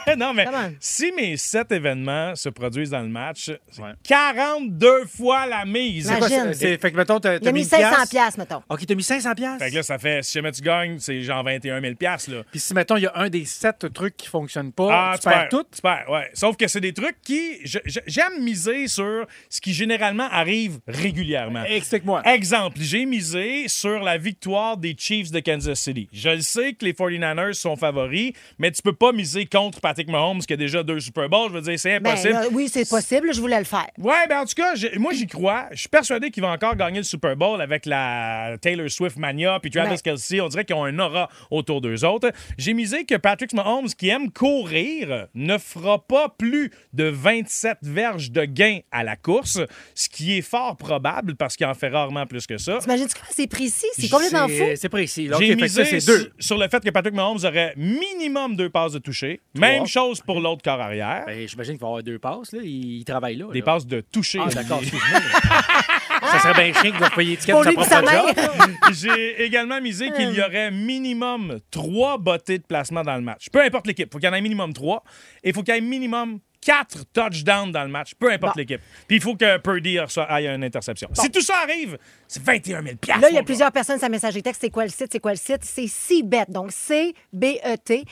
que. 0.06 0.16
non, 0.18 0.34
mais 0.34 0.46
si 0.80 1.12
mes 1.12 1.38
sept 1.38 1.72
événements 1.72 2.36
se 2.36 2.50
produisent 2.50 2.90
dans 2.92 3.02
le 3.02 3.10
match, 3.10 3.50
Ouais. 3.78 3.92
42 4.04 5.06
fois 5.06 5.46
la 5.46 5.66
mise. 5.66 6.08
C'est 6.08 6.18
quoi, 6.18 6.28
Imagine. 6.30 6.54
c'est- 6.54 6.60
c'est- 6.60 6.78
Fait 6.82 6.92
que, 6.92 6.98
mettons, 6.98 7.20
t'as 7.20 7.40
mis 7.52 7.62
une 7.62 7.66
500 7.66 7.90
piastre. 7.90 8.10
piastres, 8.10 8.40
mettons. 8.40 8.62
OK, 8.70 8.86
t'as 8.86 8.96
mis 8.96 9.04
500 9.04 9.34
piastres? 9.36 9.66
Ça 9.86 9.98
fait, 10.00 10.24
si 10.24 10.34
jamais 10.34 10.52
tu 10.52 10.62
gagnes, 10.62 10.98
c'est 11.00 11.22
genre 11.22 11.44
21 11.44 11.80
000 11.82 11.96
piastres, 11.96 12.32
là. 12.32 12.44
Puis 12.52 12.60
si, 12.60 12.74
mettons, 12.74 12.98
il 12.98 13.04
y 13.04 13.08
a 13.08 13.14
un 13.16 13.30
des 13.30 13.46
sept 13.46 13.86
trucs 13.94 14.18
qui 14.18 14.28
fonctionnent 14.28 14.72
pas, 14.74 14.88
Ah, 15.14 15.18
tu 15.18 15.30
perds 15.30 15.50
tout. 15.50 15.64
Tu 15.74 15.82
perds, 15.82 16.06
ouais. 16.10 16.30
Sauf 16.34 16.58
que 16.58 16.68
c'est 16.68 16.82
des 16.82 16.94
trucs 16.94 17.22
qui. 17.22 17.60
J'aime 17.64 18.42
miser 18.44 18.88
sur 18.88 19.26
ce 19.50 19.62
qui 19.62 19.74
généralement 19.74 20.28
arrive 20.32 20.80
régulièrement. 20.88 21.64
Explique-moi. 21.66 22.22
Exemple, 22.26 22.78
j'ai 22.82 23.06
misé 23.06 23.68
sur 23.68 24.00
la 24.00 24.18
victoire 24.18 24.78
des 24.78 24.96
Chiefs 24.98 25.32
de 25.32 25.40
Kansas 25.40 25.80
City. 25.80 26.10
Je 26.12 26.30
le 26.30 26.42
sais 26.42 26.74
que 26.74 26.84
les 26.86 26.94
49ers 26.94 27.54
sont 27.54 27.76
favoris, 27.76 28.34
mais 28.58 28.72
tu 28.72 28.82
peux 28.82 28.94
pas 28.96 29.12
miser 29.12 29.46
contre 29.46 29.80
Patrick 29.82 30.10
Mahomes 30.10 30.40
qui 30.40 30.54
a 30.54 30.58
déjà 30.58 30.82
deux 30.84 31.00
Super 31.00 31.30
Bowls. 31.30 31.50
Je 31.50 31.56
veux 31.56 31.62
dire, 31.62 31.80
c'est 31.80 32.00
Ben, 32.00 32.12
impossible. 32.12 32.34
là, 32.34 32.46
oui, 32.52 32.70
c'est 32.72 32.90
possible. 32.90 33.34
Je 33.34 33.40
voulais 33.42 33.60
le 33.60 33.66
faire. 33.66 33.88
Ouais, 33.98 34.28
ben 34.28 34.40
en 34.42 34.46
tout 34.46 34.56
cas, 34.56 34.74
moi 34.98 35.14
j'y 35.14 35.28
crois. 35.28 35.68
Je 35.72 35.80
suis 35.82 35.90
persuadé 35.90 36.32
qu'il 36.32 36.42
va 36.42 36.50
encore 36.52 36.76
gagner 36.76 36.98
le 36.98 37.04
Super 37.04 37.36
Bowl 37.36 37.62
avec 37.62 37.86
la 37.86 38.58
Taylor 38.62 38.90
Swift 38.90 39.18
mania 39.18 39.60
puis 39.62 39.70
Travis 39.76 39.92
Ouais. 39.96 39.98
Kelsey. 40.04 40.42
On 40.42 40.48
dirait 40.48 40.66
qu'ils 40.66 40.76
ont 40.76 40.84
un 40.86 40.98
aura 41.00 41.30
autour 41.52 41.82
d'eux 41.82 42.04
autres. 42.06 42.32
J'ai 42.58 42.74
misé 42.74 43.06
que 43.06 43.16
Patrick 43.16 43.54
Mahomes, 43.54 43.88
qui 43.88 44.10
aime 44.10 44.32
courir, 44.32 45.28
ne 45.34 45.58
fera 45.58 46.00
pas 46.06 46.30
plus 46.38 46.72
de 46.94 47.06
27 47.06 47.78
verges 47.84 48.32
de 48.32 48.46
gain 48.46 48.80
à 48.92 49.04
la 49.04 49.16
course, 49.16 49.60
ce 49.94 50.10
qui 50.10 50.38
est 50.38 50.42
fort 50.42 50.76
probable 50.78 51.36
parce 51.36 51.56
qu'il 51.56 51.66
en 51.66 51.74
fait 51.74 51.90
rarement 51.90 52.26
plus 52.26 52.46
que 52.48 52.58
ça. 52.58 52.78
T'imagines-tu 52.80 53.14
comment 53.16 53.28
c'est 53.32 53.48
précis? 53.48 53.86
C'est 53.94 54.10
complètement 54.10 54.48
fou. 54.48 54.54
C'est- 54.56 54.76
C'est 54.76 54.90
précis. 54.90 55.30
J'ai 55.40 55.56
que 55.56 55.62
misé 55.62 55.84
ça, 55.84 56.00
c'est 56.00 56.06
deux. 56.06 56.32
sur, 56.40 56.58
le 56.58 56.68
fait 56.70 56.84
que 56.84 56.90
Patrick 56.90 57.14
Mahomes 57.14 57.40
aurait 57.44 57.74
minimum 57.76 58.56
deux 58.56 58.70
passes 58.70 58.92
de 58.94 59.00
toucher. 59.00 59.42
Même 59.56 59.86
chose 59.88 60.22
pour 60.22 60.40
l'autre 60.40 60.62
corps 60.64 60.80
arrière. 60.82 61.24
Ben, 61.26 61.48
J'imagine 61.48 61.74
qu'il 61.74 61.82
va 61.82 61.88
y 61.88 61.90
avoir 61.90 62.04
deux 62.04 62.20
passes. 62.20 62.52
Là. 62.54 62.60
Il, 62.64 62.98
il 63.00 63.06
travaille 63.06 63.36
là. 63.36 63.46
Des 63.52 63.60
là. 63.60 63.66
passes 63.66 63.86
de 63.88 64.02
toucher. 64.02 64.40
Ah, 64.42 64.50
d'accord, 64.50 64.80
excuse-moi. 64.82 65.20
ça 66.32 66.40
serait 66.40 66.54
bien 66.54 66.74
chien 66.74 66.92
qu'il 66.92 67.00
doit 67.00 67.10
payer 67.10 67.32
l'étiquette 67.32 67.56
Pour 67.56 67.66
de 67.66 67.84
sa 67.84 68.02
propre. 68.02 68.34
J'ai 68.94 69.44
également 69.44 69.65
misé 69.82 70.12
qu'il 70.12 70.32
y 70.32 70.42
aurait 70.42 70.72
minimum 70.72 71.60
trois 71.72 72.18
bottées 72.18 72.58
de 72.60 72.64
placement 72.64 73.04
dans 73.04 73.16
le 73.16 73.22
match. 73.22 73.48
Peu 73.52 73.62
importe 73.62 73.88
l'équipe. 73.88 74.12
faut 74.12 74.20
qu'il 74.20 74.28
y 74.28 74.32
en 74.32 74.34
ait 74.34 74.42
minimum 74.42 74.74
trois. 74.74 75.04
Et 75.44 75.50
il 75.50 75.54
faut 75.56 75.64
qu'il 75.64 75.74
y 75.74 75.78
ait 75.78 75.82
minimum 75.82 76.40
quatre 76.62 77.04
touchdowns 77.14 77.72
dans 77.72 77.84
le 77.84 77.90
match. 77.90 78.14
Peu 78.16 78.32
importe 78.32 78.56
Bon. 78.56 78.60
l'équipe. 78.62 78.82
Puis 79.08 79.18
il 79.18 79.22
faut 79.22 79.36
que 79.36 79.58
Purdy 79.58 80.00
aille 80.00 80.48
une 80.48 80.64
interception. 80.64 81.10
Si 81.14 81.30
tout 81.30 81.42
ça 81.42 81.58
arrive, 81.64 81.98
c'est 82.28 82.44
21 82.44 82.84
000 82.84 82.96
Là, 83.22 83.30
il 83.30 83.36
y 83.36 83.38
a 83.38 83.44
plusieurs 83.44 83.72
personnes, 83.72 84.00
sa 84.00 84.10
messagerie 84.10 84.44
texte. 84.44 84.62
C'est 84.62 84.70
quoi 84.70 84.84
le 84.84 84.90
site? 84.90 85.08
C'est 85.12 85.20
quoi 85.20 85.32
le 85.32 85.38
site? 85.38 85.62
C'est 85.64 85.88
CBET. 85.88 86.46
Donc, 86.50 86.72
C-B-E-T.gg. 86.72 88.06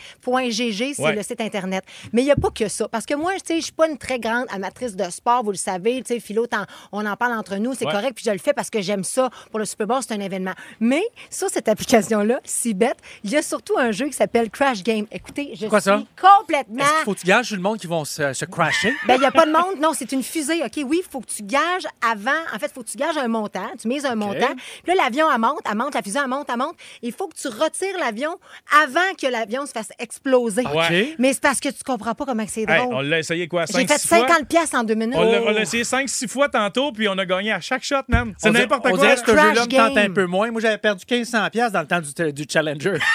C'est 0.96 1.04
Ouais. 1.04 1.16
le 1.16 1.24
site 1.24 1.42
Internet. 1.42 1.84
Mais 2.12 2.22
il 2.22 2.26
n'y 2.26 2.32
a 2.32 2.36
pas 2.36 2.50
que 2.52 2.68
ça. 2.68 2.88
Parce 2.88 3.06
que 3.06 3.14
moi, 3.16 3.34
je 3.50 3.62
suis 3.62 3.72
pas 3.72 3.88
une 3.90 3.98
très 3.98 4.20
grande 4.20 4.46
amatrice 4.50 4.96
de 4.96 5.10
sport. 5.10 5.44
Vous 5.44 5.52
le 5.52 5.58
savez. 5.58 6.02
Tu 6.04 6.14
sais, 6.14 6.20
Philo, 6.20 6.46
on 6.92 7.06
en 7.06 7.16
parle 7.16 7.34
entre 7.34 7.56
nous. 7.58 7.74
C'est 7.74 7.86
Ouais. 7.86 7.92
correct. 7.92 8.14
Puis 8.16 8.26
je 8.26 8.32
le 8.32 8.38
fais 8.38 8.54
parce 8.54 8.70
que 8.70 8.82
j'aime 8.82 9.04
ça. 9.04 9.30
Pour 9.50 9.60
le 9.60 9.66
Super 9.66 9.88
Bowl, 9.88 10.00
c'est 10.08 10.14
un 10.14 10.20
événement. 10.20 10.54
Mais 10.80 11.04
sur 11.30 11.50
cette 11.50 11.68
application-là, 11.68 12.40
CBET, 12.44 12.96
il 13.24 13.32
y 13.32 13.38
a 13.38 13.42
surtout 13.42 13.78
un 13.78 13.92
jeu 13.92 14.08
qui 14.08 14.14
s'appelle 14.14 14.50
Crash 14.50 14.84
Game. 14.84 15.06
Écoutez, 15.12 15.54
je 15.60 15.68
Quoi, 15.68 15.82
suis 15.82 15.90
ça? 15.90 16.04
complètement... 16.20 16.84
Est-ce 16.84 16.94
qu'il 16.96 17.04
faut 17.06 17.14
que 17.14 17.20
tu 17.20 17.28
gages 17.28 17.48
sur 17.48 17.56
le 17.56 17.62
monde 17.62 17.78
qui 17.80 17.88
vont 17.88 18.06
se, 18.06 18.34
se 18.34 18.46
crasher? 18.46 18.94
Ben, 19.08 19.16
il 19.16 19.20
n'y 19.20 19.26
a 19.26 19.32
pas 19.32 19.46
de 19.46 19.52
monde. 19.52 19.80
Non, 19.80 19.94
c'est 19.94 20.12
une 20.12 20.24
fusée. 20.24 20.64
OK, 20.64 20.80
oui, 20.86 21.02
il 21.04 21.10
faut 21.10 21.20
que 21.22 21.32
tu 21.32 21.44
gages 21.44 21.88
avant. 22.08 22.32
En 22.54 22.60
fait, 22.60 22.68
il 22.68 22.74
faut 22.74 22.84
que 22.84 22.90
tu 22.90 22.98
gages 22.98 23.18
un 23.18 23.28
montant. 23.28 23.70
Tu 23.80 23.88
mises 23.88 24.03
un 24.06 24.16
montant. 24.16 24.54
Puis 24.84 24.96
là, 24.96 25.04
l'avion, 25.04 25.28
elle 25.34 25.40
monte, 25.40 25.60
elle 25.70 25.78
monte, 25.78 25.94
la 25.96 26.02
fusée, 26.02 26.20
elle 26.22 26.30
monte, 26.30 26.48
elle 26.50 26.58
monte. 26.58 26.76
Il 27.02 27.12
faut 27.14 27.28
que 27.28 27.36
tu 27.36 27.48
retires 27.48 27.98
l'avion 28.00 28.36
avant 28.84 29.00
que 29.20 29.28
l'avion 29.28 29.66
se 29.66 29.72
fasse 29.72 29.90
exploser. 30.00 30.64
Ouais. 30.68 31.16
Mais 31.20 31.34
c'est 31.34 31.42
parce 31.42 31.60
que 31.60 31.70
tu 31.70 31.84
comprends 31.86 32.14
pas 32.16 32.26
comment 32.26 32.46
c'est 32.48 32.62
Hey, 32.62 32.82
drôle. 32.86 32.94
on 32.96 33.02
l'a 33.02 33.20
essayé 33.20 33.48
quoi? 33.48 33.66
J'ai 33.66 33.74
5 33.86 33.88
fait 33.88 33.98
50 33.98 34.48
pièces 34.48 34.74
en 34.74 34.84
deux 34.84 34.96
minutes. 34.96 35.16
On 35.18 35.24
l'a 35.32 35.42
on 35.42 35.52
l'a 35.52 35.62
essayé 35.62 35.84
5-6 35.84 36.28
fois 36.28 36.50
tantôt, 36.50 36.92
puis 36.92 37.08
on 37.08 37.18
a 37.18 37.26
gagné 37.26 37.52
à 37.52 37.60
chaque 37.62 37.84
shot, 37.84 37.96
man. 38.08 38.34
C'est 38.38 38.50
On 38.50 38.54
n'importe 38.54 38.86
On 38.86 38.90
quoi. 38.92 39.00
dirait 39.00 39.16
que 39.16 39.22
ce 39.22 39.26
jeu-là 39.32 39.52
me 39.52 39.56
tente 39.56 39.70
game. 39.70 39.98
un 39.98 40.14
peu 40.14 40.26
moins. 40.26 40.52
Moi, 40.52 40.62
j'avais 40.62 40.78
perdu 40.78 41.04
1500 41.10 41.50
piastres 41.52 41.74
dans 41.74 41.82
le 41.82 41.88
temps 41.88 42.00
du, 42.02 42.34
du 42.34 42.46
Challenger. 42.50 42.98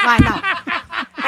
Ouais, 0.00 0.24
non. 0.24 0.36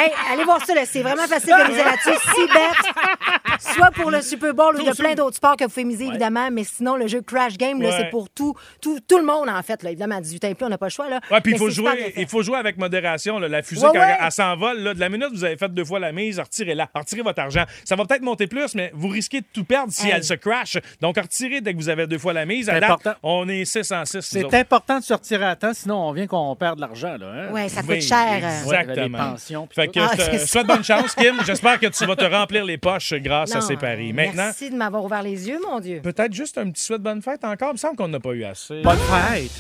Hey, 0.03 0.11
allez 0.33 0.45
voir 0.45 0.65
ça, 0.65 0.75
là. 0.75 0.83
c'est 0.85 1.03
vraiment 1.03 1.27
facile 1.27 1.55
de 1.65 1.69
miser 1.71 1.85
là-dessus. 1.85 2.11
Si 2.35 2.47
bête, 2.47 3.75
soit 3.77 3.91
pour 3.93 4.11
le 4.11 4.21
Super 4.23 4.55
Bowl 4.55 4.75
ou 4.77 4.81
il 4.81 4.87
y 4.87 4.89
a 4.89 4.95
plein 4.95 5.15
d'autres 5.15 5.37
sports 5.37 5.57
que 5.57 5.65
vous 5.65 5.71
pouvez 5.71 5.85
miser, 5.85 6.07
évidemment, 6.07 6.49
mais 6.51 6.65
sinon, 6.65 6.97
le 6.97 7.07
jeu 7.07 7.21
Crash 7.21 7.57
Game, 7.57 7.81
là, 7.83 7.89
Ouais. 7.91 7.95
c'est 7.99 8.11
pour 8.11 8.29
tout, 8.31 8.55
tout, 8.81 8.99
tout 9.07 9.19
le 9.19 9.25
monde, 9.25 9.49
en 9.49 9.63
fait. 9.63 9.83
Là. 9.83 9.91
Évidemment, 9.91 10.17
à 10.17 10.21
18 10.21 10.45
ans 10.45 10.49
et 10.49 10.55
plus, 10.55 10.65
on 10.67 10.69
n'a 10.71 10.79
pas 10.79 10.87
le 10.87 10.91
choix. 10.91 11.09
Là. 11.09 11.21
Ouais, 11.31 11.41
puis 11.41 11.53
il 11.53 11.55
Mais 11.55 11.59
faut 11.59 11.69
c'est 11.69 11.75
super 11.77 11.93
jouer, 11.93 12.03
fait. 12.13 12.21
il 12.23 12.27
faut 12.29 12.43
jouer 12.43 12.57
avec 12.59 12.79
modération. 12.79 13.39
là. 13.39 13.49
La 13.49 13.63
fusée, 13.63 13.87
Ouais, 13.87 13.93
quand 13.93 13.99
ouais. 14.01 14.17
elle 14.21 14.33
s'envole, 14.33 14.79
là, 14.81 14.95
de 14.95 15.01
la 15.01 15.09
minute 15.09 15.29
vous 15.33 15.45
avez 15.45 15.57
fait 15.57 15.73
deux 15.73 15.85
fois 15.85 16.01
la 16.01 16.13
mise, 16.13 16.39
retirez-la. 16.41 16.89
Retirez 16.95 17.23
votre 17.23 17.41
argent. 17.41 17.65
Ça 17.85 17.97
va 17.97 18.05
peut-être 18.05 18.23
monter 18.23 18.47
plus, 18.47 18.75
mais 18.75 18.91
vous 18.95 19.09
risquez 19.09 19.41
de 19.41 19.47
tout 19.53 19.65
perdre 19.65 19.93
si 19.93 20.07
Hey. 20.07 20.13
elle 20.17 20.25
se 20.25 20.35
crash. 20.35 20.79
Donc, 21.01 21.17
retirez 21.19 21.61
dès 21.61 21.73
que 21.73 21.79
vous 21.79 21.89
avez 21.89 22.07
deux 22.07 22.19
fois 22.19 22.33
la 22.33 22.47
mise. 22.47 22.69
À 22.69 22.75
C'est 22.75 22.81
date, 22.81 22.91
important. 22.91 23.13
on 23.23 23.49
est 23.49 23.65
6 23.65 23.93
en 23.93 24.05
6. 24.05 24.21
C'est 24.23 24.55
important 24.55 24.99
de 24.99 25.05
sortir 25.05 25.43
à 25.45 25.55
temps, 25.57 25.75
sinon 25.75 25.97
on 26.09 26.13
vient 26.13 26.27
qu'on 26.27 26.55
perde 26.57 26.77
de 26.77 26.81
l'argent. 26.81 27.17
Là, 27.19 27.27
hein? 27.27 27.53
Ouais, 27.53 27.69
ça 27.69 27.83
coûte 27.83 28.01
cher. 28.01 28.41
euh. 28.43 28.69
Ouais, 28.69 28.81
Exactement. 28.81 29.19
Les 29.19 29.31
pensions. 29.33 29.67
puis 29.67 29.75
Fait 29.77 29.87
tout. 29.87 29.92
Que 29.93 30.01
Ah, 30.01 30.11
je 30.17 30.39
te 30.39 30.47
souhaite 30.47 30.67
bonne 30.67 30.83
chance, 30.85 31.15
Kim. 31.15 31.37
J'espère 31.47 31.79
que 31.79 31.87
tu 31.87 32.05
vas 32.07 32.17
te 32.17 32.25
remplir 32.25 32.65
les 32.65 32.79
poches 32.79 33.15
grâce 33.15 33.55
à 33.55 33.61
ces 33.61 33.77
paris. 33.77 34.13
Maintenant, 34.13 34.45
Merci 34.45 34.71
de 34.71 34.77
m'avoir 34.77 35.05
ouvert 35.05 35.23
les 35.23 35.49
yeux, 35.49 35.59
mon 35.69 35.79
Dieu. 35.81 36.01
peut-être 36.03 36.33
juste 36.33 36.59
un 36.59 36.71
petit 36.71 36.83
souhait 36.83 36.99
de 36.99 37.05
bonne 37.05 37.23
fête 37.23 37.45
encore. 37.45 37.71
Il 37.71 37.75
me 37.75 37.79
semble 37.79 37.97
qu'on 37.97 38.09
n'a 38.09 38.21
pas 38.21 38.31
eu 38.33 38.45
assez. 38.45 38.83
Bonne 38.83 38.99
fête! 38.99 39.51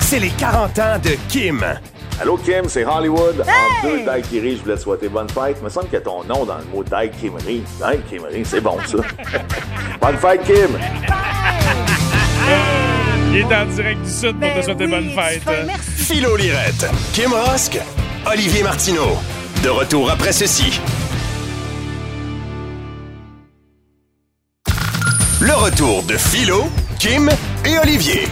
C'est 0.00 0.18
les 0.18 0.30
40 0.30 0.78
ans 0.80 0.98
de 1.02 1.10
Kim. 1.28 1.64
Allô 2.20 2.36
Kim, 2.36 2.64
c'est 2.68 2.84
Hollywood. 2.84 3.42
En 3.46 3.86
deux 3.88 4.04
daiquiris, 4.04 4.56
je 4.58 4.62
voulais 4.62 4.74
te 4.74 4.80
souhaiter 4.80 5.08
bonne 5.08 5.28
fête. 5.28 5.56
Il 5.60 5.64
me 5.64 5.70
semble 5.70 5.86
qu'il 5.86 5.94
y 5.94 5.98
a 5.98 6.00
ton 6.00 6.24
nom 6.24 6.44
dans 6.44 6.58
le 6.58 6.64
mot 6.64 6.82
daiquimerie. 6.82 7.62
Daiquimerie, 7.78 8.44
c'est 8.44 8.60
bon 8.60 8.76
ça. 8.86 8.98
bonne 10.00 10.16
fête 10.18 10.42
Kim. 10.42 10.78
Il 13.32 13.36
est 13.38 13.44
en 13.54 13.64
direct 13.66 14.02
du 14.02 14.10
Sud 14.10 14.32
pour 14.32 14.48
te 14.48 14.54
Ben 14.54 14.62
souhaiter 14.62 14.84
oui, 14.86 14.90
bonne 14.90 15.10
fête. 15.10 15.42
Philo 15.80 16.36
Lirette, 16.36 16.90
Kim 17.12 17.32
Rosk, 17.32 17.78
Olivier 18.26 18.62
Martineau. 18.62 19.16
De 19.62 19.70
retour 19.70 20.10
après 20.10 20.32
ceci. 20.32 20.78
Le 25.40 25.54
retour 25.54 26.02
de 26.02 26.16
Philo, 26.16 26.64
Kim 26.98 27.30
et 27.64 27.78
Olivier. 27.78 28.28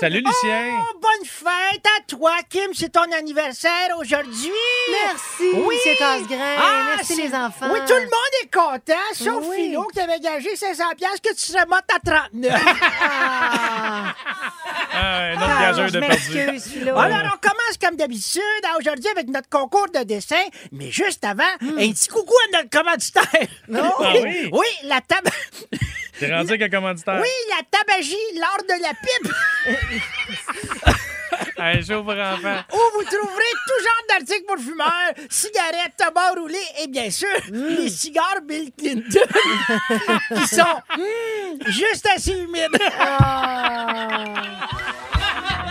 Salut, 0.00 0.22
Lucien. 0.24 0.70
Oh, 0.80 0.98
bonne 1.00 1.26
fête 1.26 1.86
à 1.98 2.02
toi, 2.06 2.32
Kim. 2.48 2.70
C'est 2.74 2.90
ton 2.90 3.10
anniversaire 3.12 3.96
aujourd'hui. 3.98 4.50
Merci, 4.90 5.50
Oui. 5.54 5.76
Monsieur 5.76 5.94
Casgrain. 5.96 6.56
Ah, 6.58 6.82
Merci, 6.96 7.14
c'est- 7.14 7.22
les 7.22 7.34
enfants. 7.34 7.66
Oui, 7.72 7.78
tout 7.86 7.94
le 7.94 8.00
monde 8.00 8.34
est 8.42 8.52
content, 8.52 9.00
sauf 9.14 9.44
Oui. 9.48 9.56
Philo 9.56 9.84
qui 9.92 10.00
avait 10.00 10.20
gagé 10.20 10.54
500 10.56 10.84
piastres 10.96 11.22
que 11.22 11.34
tu 11.34 11.40
serais 11.52 11.66
morte 11.66 11.84
à 11.94 11.98
39. 12.00 12.60
Ah, 13.06 14.14
Ah, 14.96 15.32
ah, 15.36 15.60
gageur 15.60 15.90
de 15.90 15.98
perdu. 16.00 16.88
Alors, 16.88 17.34
on 17.34 17.38
commence 17.40 17.76
comme 17.80 17.96
d'habitude 17.96 18.40
aujourd'hui 18.78 19.08
avec 19.08 19.28
notre 19.28 19.48
concours 19.48 19.88
de 19.94 20.02
dessin, 20.04 20.44
mais 20.72 20.90
juste 20.90 21.24
avant, 21.24 21.42
un 21.60 21.92
petit 21.92 22.08
coucou 22.08 22.34
à 22.48 22.50
notre 22.58 22.70
commanditaire. 22.70 23.24
Ah 23.74 24.12
oui? 24.22 24.48
Oui, 24.52 24.66
la 24.84 25.00
table. 25.00 25.30
T'es 26.18 26.32
rendu 26.32 26.50
avec 26.50 26.62
un 26.62 26.68
commanditaire? 26.68 27.20
Oui, 27.20 27.28
la 27.50 27.62
tabagie 27.70 28.16
lors 28.36 28.62
de 28.68 28.74
la 28.82 28.94
pipe, 28.94 29.32
Un 31.56 31.80
show 31.82 32.02
pour 32.02 32.12
enfants. 32.12 32.62
où 32.72 32.78
vous 32.94 33.04
trouverez 33.04 33.52
tout 33.66 33.80
genre 33.82 34.04
d'articles 34.08 34.44
pour 34.46 34.58
fumeurs, 34.58 35.12
cigarettes, 35.30 35.96
tabac 35.96 36.32
roulé 36.36 36.58
et 36.82 36.88
bien 36.88 37.10
sûr, 37.10 37.28
les 37.50 37.88
cigares 37.88 38.40
Bill 38.46 38.70
Clinton 38.76 39.20
qui 40.36 40.46
sont 40.48 40.82
hmm, 40.96 41.58
juste 41.70 42.06
assez 42.14 42.32
humides. 42.32 42.72
Des 42.72 42.78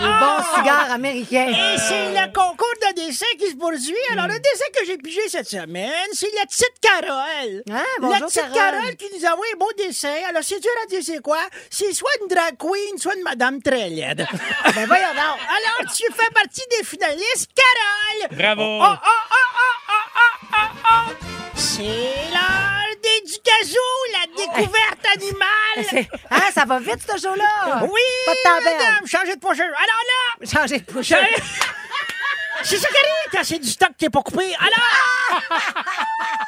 bons 0.07 0.55
cigares 0.55 0.91
américains. 0.91 1.47
Et 1.49 1.77
c'est 1.77 2.09
le 2.09 2.25
concours 2.33 2.73
de 2.81 2.95
dessin 2.95 3.25
qui 3.37 3.49
se 3.49 3.55
poursuit. 3.55 3.95
Alors, 4.11 4.27
le 4.27 4.39
dessin 4.39 4.65
que 4.77 4.85
j'ai 4.85 4.97
pigé 4.97 5.21
cette 5.29 5.47
semaine, 5.47 6.09
c'est 6.13 6.31
la 6.35 6.45
petite 6.45 6.73
Carole. 6.81 7.63
Ah, 7.71 7.83
bonjour, 7.99 8.19
la 8.19 8.25
petite 8.25 8.53
Carole. 8.53 8.53
Carole. 8.53 8.95
qui 8.95 9.05
nous 9.17 9.25
a 9.25 9.33
envoyé 9.33 9.53
un 9.53 9.57
beau 9.57 9.71
dessin. 9.77 10.15
Alors, 10.29 10.43
c'est 10.43 10.59
dur 10.59 10.71
à 10.83 10.87
dire 10.87 10.99
c'est 11.03 11.21
quoi? 11.21 11.39
C'est 11.69 11.93
soit 11.93 12.11
une 12.21 12.27
drag 12.27 12.57
queen, 12.57 12.97
soit 12.97 13.15
une 13.15 13.23
madame 13.23 13.61
très 13.61 13.89
laide. 13.89 14.27
ben 14.75 14.85
voyons 14.87 15.13
donc. 15.13 15.39
Alors, 15.47 15.93
tu 15.93 16.03
fais 16.13 16.31
partie 16.33 16.63
des 16.77 16.85
finalistes, 16.85 17.51
Carole. 17.55 18.37
Bravo. 18.37 18.61
Oh, 18.61 18.83
oh, 18.83 18.97
oh, 19.31 19.49
oh, 19.57 19.73
oh, 19.89 20.03
oh, 20.19 20.57
oh, 20.57 20.91
oh. 20.91 21.13
C'est 21.55 21.81
l'heure 21.83 22.82
des 23.03 23.21
Ducazou, 23.31 23.77
la 24.13 24.27
découverte 24.35 25.05
animale. 25.15 26.07
Ah, 26.29 26.49
ça 26.53 26.65
va 26.65 26.79
vite, 26.79 26.99
ce 27.01 27.17
show-là? 27.21 27.81
Oui, 27.83 28.01
Pas 28.25 28.31
de 28.33 28.37
temps 28.43 28.55
à 28.57 28.61
perdre. 28.61 28.77
madame, 28.79 29.07
changez 29.07 29.35
de 29.35 29.39
pocheur. 29.39 29.65
Alors 29.67 30.03
là, 30.41 30.47
Changer 30.51 30.79
de 30.79 30.83
poche. 30.91 31.07
Changez- 31.09 31.43
C'est 32.63 32.77
ça 32.77 32.87
qui 32.87 32.95
arrive 32.95 33.31
quand 33.31 33.43
c'est 33.43 33.59
du 33.59 33.67
stock 33.69 33.89
qui 33.97 34.05
est 34.05 34.09
pas 34.09 34.21
coupé. 34.21 34.53
Alors! 34.59 35.41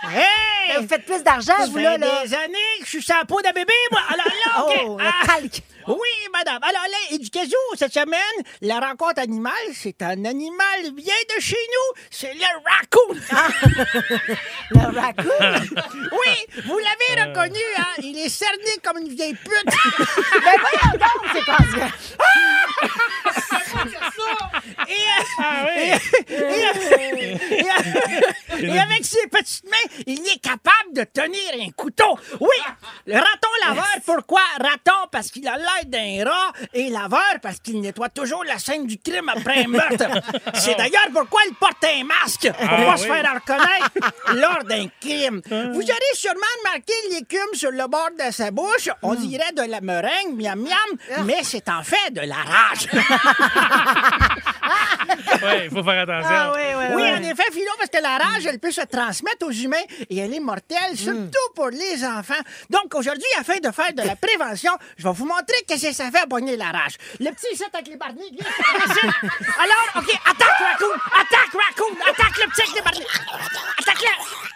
hey! 0.11 0.77
Vous 0.81 0.87
faites 0.87 1.05
plus 1.05 1.23
d'argent, 1.23 1.53
Ça 1.59 1.65
vous, 1.67 1.75
fait 1.75 1.83
là, 1.83 1.97
là. 1.97 2.23
des 2.23 2.33
années 2.33 2.79
que 2.79 2.85
je 2.85 2.99
suis 2.99 3.05
la 3.09 3.23
peau 3.25 3.41
d'un 3.41 3.51
bébé, 3.51 3.73
moi. 3.91 4.01
Alors 4.09 4.25
là, 4.25 4.65
OK. 4.65 4.81
Oh, 4.87 4.97
le 4.99 5.05
Ah. 5.05 5.25
calque. 5.27 5.61
Oui, 5.87 6.09
madame. 6.33 6.59
Alors 6.63 6.81
là, 6.89 6.97
éducation, 7.15 7.57
cette 7.77 7.93
semaine, 7.93 8.19
la 8.61 8.79
rencontre 8.79 9.21
animale, 9.21 9.53
c'est 9.75 10.01
un 10.01 10.25
animal 10.25 10.91
bien 10.93 11.13
de 11.35 11.39
chez 11.41 11.55
nous. 11.55 12.01
C'est 12.09 12.33
le 12.33 12.41
raccoon. 12.65 13.15
Le 14.71 14.99
raccoon? 14.99 15.79
Oui, 16.11 16.63
vous 16.65 16.79
l'avez 16.79 17.21
reconnu, 17.29 17.59
hein? 17.77 17.85
Il 17.99 18.17
est 18.17 18.29
cerné 18.29 18.79
comme 18.83 18.97
une 18.97 19.13
vieille 19.15 19.35
pute. 19.35 19.73
Mais 20.43 20.55
voyons 20.59 20.97
donc, 20.97 21.31
c'est 21.33 21.49
euh, 21.81 21.87
Ah 22.17 22.23
oui. 22.81 22.89
Et, 24.87 26.33
et- 26.33 26.37
et- 27.31 28.65
et 28.65 28.79
avec 28.79 29.03
ses 29.05 29.27
petites 29.27 29.65
mains, 29.65 29.89
il 30.05 30.19
est 30.27 30.41
capable 30.41 30.93
de 30.93 31.03
tenir 31.03 31.51
un 31.61 31.69
couteau. 31.71 32.17
Oui, 32.39 32.47
le 33.05 33.15
raton 33.15 33.49
laveur, 33.67 33.85
pourquoi 34.05 34.41
raton? 34.59 35.07
Parce 35.11 35.29
qu'il 35.29 35.47
a 35.47 35.57
l'air 35.57 35.85
d'un 35.85 36.23
rat 36.29 36.51
et 36.73 36.89
laveur 36.89 37.21
parce 37.41 37.59
qu'il 37.59 37.81
nettoie 37.81 38.09
toujours 38.09 38.43
la 38.45 38.57
scène 38.59 38.85
du 38.85 38.97
crime 38.97 39.29
après 39.29 39.63
un 39.65 39.67
meurtre. 39.67 40.05
C'est 40.53 40.75
d'ailleurs 40.75 41.07
pourquoi 41.13 41.41
il 41.49 41.55
porte 41.55 41.83
un 41.83 42.03
masque 42.03 42.49
pour 42.51 42.67
Ah 42.69 42.85
pas 42.85 42.97
se 42.97 43.05
faire 43.05 43.33
reconnaître 43.33 44.13
lors 44.33 44.63
d'un 44.63 44.87
crime. 45.01 45.41
Vous 45.49 45.81
aurez 45.81 46.13
sûrement 46.13 46.41
remarqué 46.63 46.93
l'écume 47.11 47.53
sur 47.53 47.71
le 47.71 47.87
bord 47.87 48.09
de 48.17 48.31
sa 48.31 48.51
bouche. 48.51 48.89
On 49.01 49.13
dirait 49.15 49.51
de 49.55 49.63
la 49.63 49.81
meringue, 49.81 50.35
miam 50.35 50.59
miam, 50.59 51.25
mais 51.25 51.43
c'est 51.43 51.67
en 51.69 51.83
fait 51.83 52.11
de 52.11 52.21
la 52.21 52.35
rage. 52.35 52.87
Oui, 55.43 55.51
il 55.65 55.69
faut 55.69 55.83
faire 55.83 56.01
attention. 56.01 56.29
Ah, 56.35 56.51
oui, 56.55 56.61
oui, 56.77 56.85
Oui, 56.95 57.01
oui. 57.03 57.11
en 57.11 57.23
effet, 57.23 57.51
Philo, 57.51 57.71
parce 57.77 57.89
que 57.89 58.01
la 58.01 58.17
rage, 58.17 58.45
elle 58.45 58.59
peut 58.59 58.71
se 58.71 58.81
transmettre 58.81 59.45
aux 59.45 59.51
humains 59.51 59.83
et 60.09 60.17
elle 60.17 60.33
est 60.33 60.39
mortelle, 60.39 60.95
surtout 60.97 61.47
pour 61.55 61.69
les 61.69 62.03
enfants. 62.05 62.33
Donc, 62.69 62.93
aujourd'hui, 62.95 63.23
afin 63.39 63.57
de 63.59 63.71
faire 63.71 63.93
de 63.93 64.01
la 64.03 64.15
prévention, 64.15 64.71
je 64.97 65.03
vais 65.03 65.13
vous 65.13 65.25
montrer 65.25 65.63
qu'est-ce 65.67 65.87
que 65.87 65.93
ça 65.93 66.09
fait 66.11 66.19
à 66.19 66.27
pogner 66.27 66.57
la 66.57 66.71
rage. 66.71 66.95
Le 67.19 67.31
petit 67.31 67.55
set 67.55 67.69
avec 67.73 67.87
les 67.87 67.97
barniques, 67.97 68.33
viens 68.39 68.93
ici. 68.93 69.07
Alors, 69.59 70.03
OK, 70.03 70.13
attaque 70.25 70.59
Raccoon! 70.59 70.95
Attaque 71.13 71.53
Raccoon! 71.53 71.95
Attaque 72.09 72.37
le 72.43 72.49
petit 72.51 72.61
avec 72.61 72.75
les 72.75 72.81
barniques! 72.81 73.21
Attaque-le! 73.79 74.09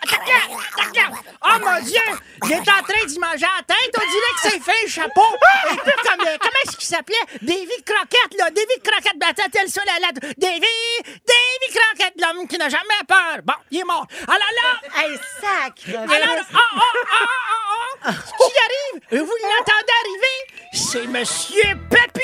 Attaque-le! 0.04 0.56
Attaque-le! 0.82 1.18
Oh 1.46 1.60
mon 1.66 1.82
Dieu! 1.86 2.02
Il 2.46 2.52
est 2.54 2.60
en 2.60 2.64
train 2.84 3.06
d'y 3.06 3.20
manger 3.20 3.46
la 3.58 3.64
tête. 3.68 3.96
On 3.96 4.00
dirait 4.00 4.34
que 4.36 4.42
c'est 4.44 4.60
fait 4.64 4.86
un 4.86 4.90
chapeau. 4.90 5.22
Un 5.70 5.76
peu 5.76 5.92
comme, 6.04 6.28
euh, 6.28 6.38
comment 6.40 6.69
qu'il 6.80 6.88
s'appelait? 6.96 7.16
Davy 7.42 7.84
Croquette, 7.86 8.38
là. 8.38 8.50
Davy 8.50 8.80
Croquette, 8.84 9.18
ben, 9.20 9.28
attends-elle 9.30 9.70
ça, 9.70 9.82
la 9.86 10.08
lettre. 10.08 10.22
Davy, 10.38 10.78
Davy 11.06 11.74
Croquette, 11.74 12.14
l'homme 12.20 12.48
qui 12.48 12.58
n'a 12.58 12.70
jamais 12.70 13.02
peur. 13.08 13.40
Bon, 13.44 13.54
il 13.72 13.80
est 13.80 13.84
mort. 13.84 14.08
Alors 14.28 14.38
là, 14.40 14.80
Hey, 15.02 15.18
sacre. 15.40 15.98
alors, 16.12 16.46
oh, 16.54 16.58
oh, 16.58 16.82
oh, 16.82 17.26
oh, 17.26 18.08
oh, 18.08 18.12
Ce 18.12 18.32
qui 18.48 18.60
arrive, 18.68 19.24
vous 19.24 19.36
l'entendez 19.44 19.94
arriver, 20.02 20.70
c'est 20.74 21.08
Monsieur 21.08 21.76
Pépi! 21.90 22.20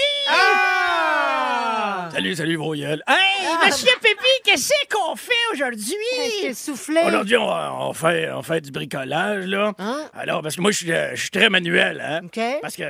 Salut, 2.11 2.35
salut, 2.35 2.55
vos. 2.55 2.73
Hey, 2.75 2.93
Monsieur 3.65 3.91
Pépi, 4.01 4.25
qu'est-ce 4.45 4.71
qu'on 4.89 5.15
fait 5.15 5.33
aujourd'hui? 5.53 5.95
T'es 6.41 6.53
soufflé. 6.53 7.01
Aujourd'hui, 7.05 7.37
on, 7.37 7.47
on 7.89 7.93
fait, 7.93 8.29
on 8.31 8.41
fait 8.41 8.61
du 8.61 8.71
bricolage, 8.71 9.45
là. 9.45 9.73
Hein? 9.79 10.09
Alors, 10.13 10.41
parce 10.41 10.55
que 10.55 10.61
moi, 10.61 10.71
je 10.71 10.77
suis, 10.77 10.91
euh, 10.91 11.11
je 11.15 11.21
suis 11.21 11.29
très 11.29 11.49
manuel, 11.49 12.01
hein? 12.01 12.21
OK. 12.25 12.39
Parce 12.61 12.75
que 12.75 12.83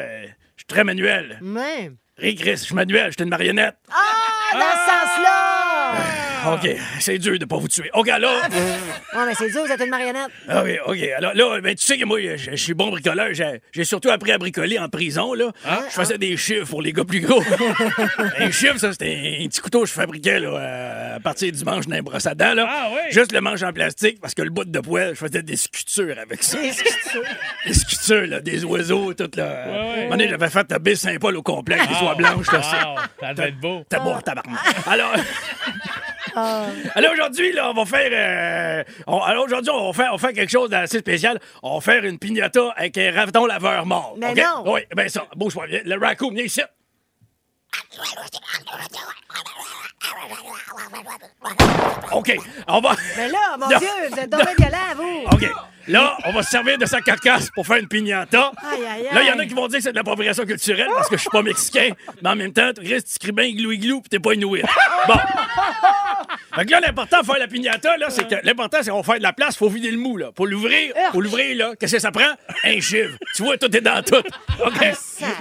suis 0.66 0.76
très 0.76 0.84
manuel. 0.84 1.38
Même. 1.42 1.98
Rick, 2.18 2.40
Chris, 2.40 2.52
je 2.52 2.64
suis 2.64 2.76
manuel, 2.76 3.08
je 3.08 3.12
suis 3.18 3.24
une 3.24 3.30
marionnette. 3.30 3.78
Ah, 3.92 4.54
dans 4.54 4.60
ce 4.60 5.18
sens-là! 5.18 6.35
OK, 6.54 6.70
c'est 7.00 7.18
dur 7.18 7.38
de 7.40 7.46
pas 7.46 7.58
vous 7.58 7.68
tuer. 7.68 7.90
OK, 7.94 8.08
alors... 8.10 8.32
Ouais, 8.34 9.26
mais 9.28 9.34
c'est 9.36 9.50
dur, 9.50 9.66
vous 9.66 9.72
êtes 9.72 9.82
une 9.82 9.90
marionnette. 9.90 10.30
Ah 10.48 10.64
oui, 10.64 10.78
OK. 10.86 10.98
Alors 11.18 11.34
là, 11.34 11.60
ben, 11.62 11.76
tu 11.76 11.86
sais 11.86 11.98
que 11.98 12.06
moi, 12.06 12.20
je, 12.22 12.52
je 12.52 12.56
suis 12.56 12.74
bon 12.74 12.90
bricoleur. 12.90 13.30
J'ai, 13.34 13.62
j'ai 13.72 13.84
surtout 13.86 14.10
appris 14.10 14.32
à 14.32 14.38
bricoler 14.38 14.78
en 14.80 14.90
prison, 14.90 15.34
là. 15.34 15.52
Je 15.90 15.94
faisais 15.94 16.18
des 16.18 16.36
chiffres 16.38 16.68
pour 16.70 16.82
les 16.82 16.94
gars 16.94 17.04
plus 17.06 17.22
gros. 17.22 17.42
un 18.40 18.52
chiffre, 18.52 18.78
ça, 18.78 18.92
c'était 18.92 19.40
un 19.44 19.48
petit 19.48 19.62
couteau 19.62 19.82
que 19.82 19.88
je 19.88 19.94
fabriquais, 19.94 20.40
là, 20.40 20.50
euh, 20.50 21.16
à 21.16 21.20
partir 21.20 21.52
du 21.52 21.64
manche 21.64 21.88
d'un 21.88 22.02
brosse 22.02 22.26
à 22.28 22.36
dents, 22.36 22.54
là. 22.54 22.68
Ah 22.70 22.90
oui? 22.92 23.12
Juste 23.12 23.32
le 23.32 23.42
manche 23.42 23.64
en 23.64 23.74
plastique, 23.74 24.20
parce 24.22 24.34
que 24.34 24.42
le 24.42 24.50
bout 24.50 24.66
de 24.66 24.80
poêle, 24.80 25.12
je 25.16 25.20
faisais 25.26 25.42
des 25.44 25.56
sculptures 25.56 26.16
avec 26.22 26.44
ça. 26.44 26.58
Des 26.60 27.74
sculptures? 27.74 28.28
là, 28.28 28.40
des 28.42 28.64
oiseaux, 28.66 29.14
tout, 29.14 29.30
là. 29.36 29.64
un 29.66 29.96
moment 30.04 30.10
donné, 30.12 30.30
j'avais 30.30 30.50
fait 30.50 30.68
la 30.70 30.80
baie 30.80 30.96
Saint-Paul 30.96 31.36
au 31.38 31.44
complet, 31.44 31.76
avec 31.76 31.90
des 31.90 31.96
soies 31.96 32.16
blanches, 32.16 32.52
là. 32.52 32.62
c'est- 32.62 32.76
Wow, 32.86 32.96
ça 33.20 33.34
devait 33.34 33.50
être 33.50 33.60
beau. 33.60 33.84
T'as 33.90 34.00
beau, 34.00 34.14
tabarnak. 34.24 34.60
Alors. 34.88 35.14
Alors 36.36 37.12
aujourd'hui, 37.14 37.52
là, 37.54 37.70
on 37.70 37.74
va 37.74 37.86
faire. 37.86 38.10
euh, 38.12 38.84
on- 39.08 39.20
alors 39.22 39.46
aujourd'hui, 39.46 39.72
on 39.74 39.92
va 39.92 39.94
faire, 39.94 40.14
on 40.14 40.18
va 40.18 40.28
faire 40.28 40.36
quelque 40.36 40.52
chose 40.52 40.70
d'assez 40.70 41.00
spécial. 41.00 41.40
On 41.64 41.76
va 41.76 41.82
faire 41.82 42.04
une 42.04 42.20
pignata 42.20 42.74
avec 42.76 42.98
un 42.98 43.12
raton 43.14 43.46
laveur 43.46 43.86
mort. 43.86 44.16
Mais 44.18 44.32
OK? 44.32 44.38
non. 44.38 44.74
Oui, 44.74 44.82
ben 44.96 45.08
ça, 45.10 45.26
bouge-moi, 45.36 45.66
viens. 45.68 45.82
Le 45.86 45.98
raccoon, 46.00 46.32
viens 46.34 46.44
ici. 46.44 46.62
OK, 52.12 52.36
on 52.68 52.80
va. 52.82 52.96
Mais 53.18 53.28
là, 53.30 53.58
mon 53.60 53.68
Non. 53.70 53.78
Dieu, 53.78 53.88
vous 54.12 54.20
êtes 54.20 54.30
tombé 54.30 54.52
violent, 54.58 54.96
vous. 54.96 55.26
OK. 55.36 55.50
Là, 55.88 56.18
on 56.26 56.32
va 56.32 56.42
se 56.44 56.50
servir 56.50 56.78
de 56.78 56.86
sa 56.86 57.00
carcasse 57.02 57.50
pour 57.52 57.66
faire 57.68 57.78
une 57.78 57.88
pignata. 57.88 58.52
Aïe, 58.58 58.80
aïe, 58.86 59.08
aïe. 59.08 59.16
Là, 59.16 59.22
il 59.24 59.28
y 59.28 59.32
en 59.32 59.40
a 59.40 59.46
qui 59.46 59.54
vont 59.54 59.68
dire 59.68 59.78
que 59.78 59.84
c'est 59.84 59.92
de 59.92 59.96
l'appropriation 59.98 60.44
culturelle 60.46 60.88
parce 60.96 61.10
que 61.10 61.16
je 61.16 61.22
suis 61.22 61.30
pas 61.30 61.42
mexicain. 61.44 61.90
Mais 62.24 62.30
en 62.30 62.36
même 62.36 62.54
temps, 62.54 62.72
tu 62.74 62.88
restes, 62.92 63.10
tu 63.14 63.20
cries 63.20 63.32
bien 63.32 63.46
igloo 63.46 63.72
igloo 63.72 64.02
pis 64.02 64.10
t'es 64.10 64.20
pas 64.20 64.34
inuit. 64.34 64.64
Bon. 65.08 65.14
Fait 66.56 66.66
que 66.66 66.72
là, 66.72 66.80
l'important 66.80 67.20
de 67.22 67.26
faire 67.26 67.38
la 67.38 67.48
pignata, 67.48 67.98
là, 67.98 68.08
c'est 68.10 68.28
que 68.28 68.36
l'important, 68.44 68.78
c'est 68.82 68.90
qu'on 68.90 69.02
va 69.02 69.04
faire 69.04 69.18
de 69.18 69.24
la 69.24 69.34
place, 69.34 69.58
faut 69.58 69.68
vider 69.70 69.92
le 69.92 69.98
mou, 69.98 70.16
là. 70.18 70.32
Pour 70.32 70.48
l'ouvrir, 70.48 70.94
pour 71.12 71.22
l'ouvrir, 71.22 71.56
là, 71.58 71.74
qu'est-ce 71.80 71.94
que 71.98 72.00
ça 72.02 72.12
prend? 72.12 72.32
Un 72.64 72.80
chive. 72.80 73.18
Tu 73.36 73.44
vois, 73.44 73.58
tout 73.58 73.76
est 73.76 73.82
dans 73.82 74.02
tout. 74.02 74.16
OK? 74.66 74.78
Fait 74.80 74.94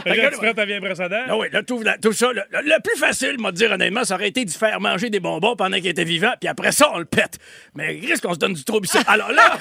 que 0.04 0.08
Là, 0.08 0.14
là, 0.24 0.30
tu 0.30 0.38
prends 0.38 0.52
ta 0.52 0.64
vieille 0.64 0.80
brosse 0.80 1.00
à 1.00 1.08
dents? 1.08 1.22
ah 1.28 1.36
oui, 1.36 1.46
là, 1.52 1.62
tout, 1.62 1.80
là, 1.82 1.96
tout 2.02 2.12
ça. 2.12 2.30
Le 2.32 2.82
plus 2.82 2.98
facile, 2.98 3.36
moi, 3.38 3.52
de 3.52 3.56
dire 3.56 3.70
honnêtement, 3.70 4.04
ça 4.04 4.16
aurait 4.16 4.28
été 4.28 4.44
de 4.44 4.50
faire 4.50 4.80
manger 4.80 5.08
des 5.08 5.20
bonbons 5.20 5.54
pendant 5.56 5.76
qu'il 5.76 5.86
était 5.86 6.04
vivant, 6.04 6.32
puis 6.40 6.48
après 6.48 6.72
ça, 6.72 6.90
on 6.92 6.98
le 6.98 7.04
pète. 7.04 7.38
Mais 7.74 7.88
risque 7.88 8.24
qu'on 8.24 8.34
se 8.34 8.38
donne 8.38 8.54
du 8.54 8.64
trouble 8.64 8.86
ici. 8.86 8.98
Alors 9.06 9.30
là, 9.32 9.56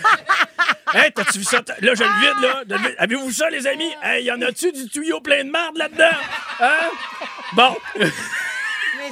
hey, 0.94 1.12
t'as-tu 1.12 1.40
vu 1.40 1.44
ça? 1.44 1.62
Là, 1.82 1.94
je 1.96 2.04
le 2.04 2.20
vide, 2.20 2.42
là. 2.42 2.78
Avez-vous 2.98 3.28
vu 3.28 3.34
ça, 3.34 3.50
les 3.50 3.66
amis? 3.68 3.92
Hey, 4.04 4.26
y 4.26 4.32
en 4.32 4.42
a-tu 4.42 4.72
du 4.72 4.88
tuyau 4.90 5.22
plein 5.22 5.44
de 5.44 5.50
marde 5.50 5.78
là-dedans? 5.78 6.18
Hein? 6.60 6.90
Bon. 7.54 7.76
Mais 7.96 8.06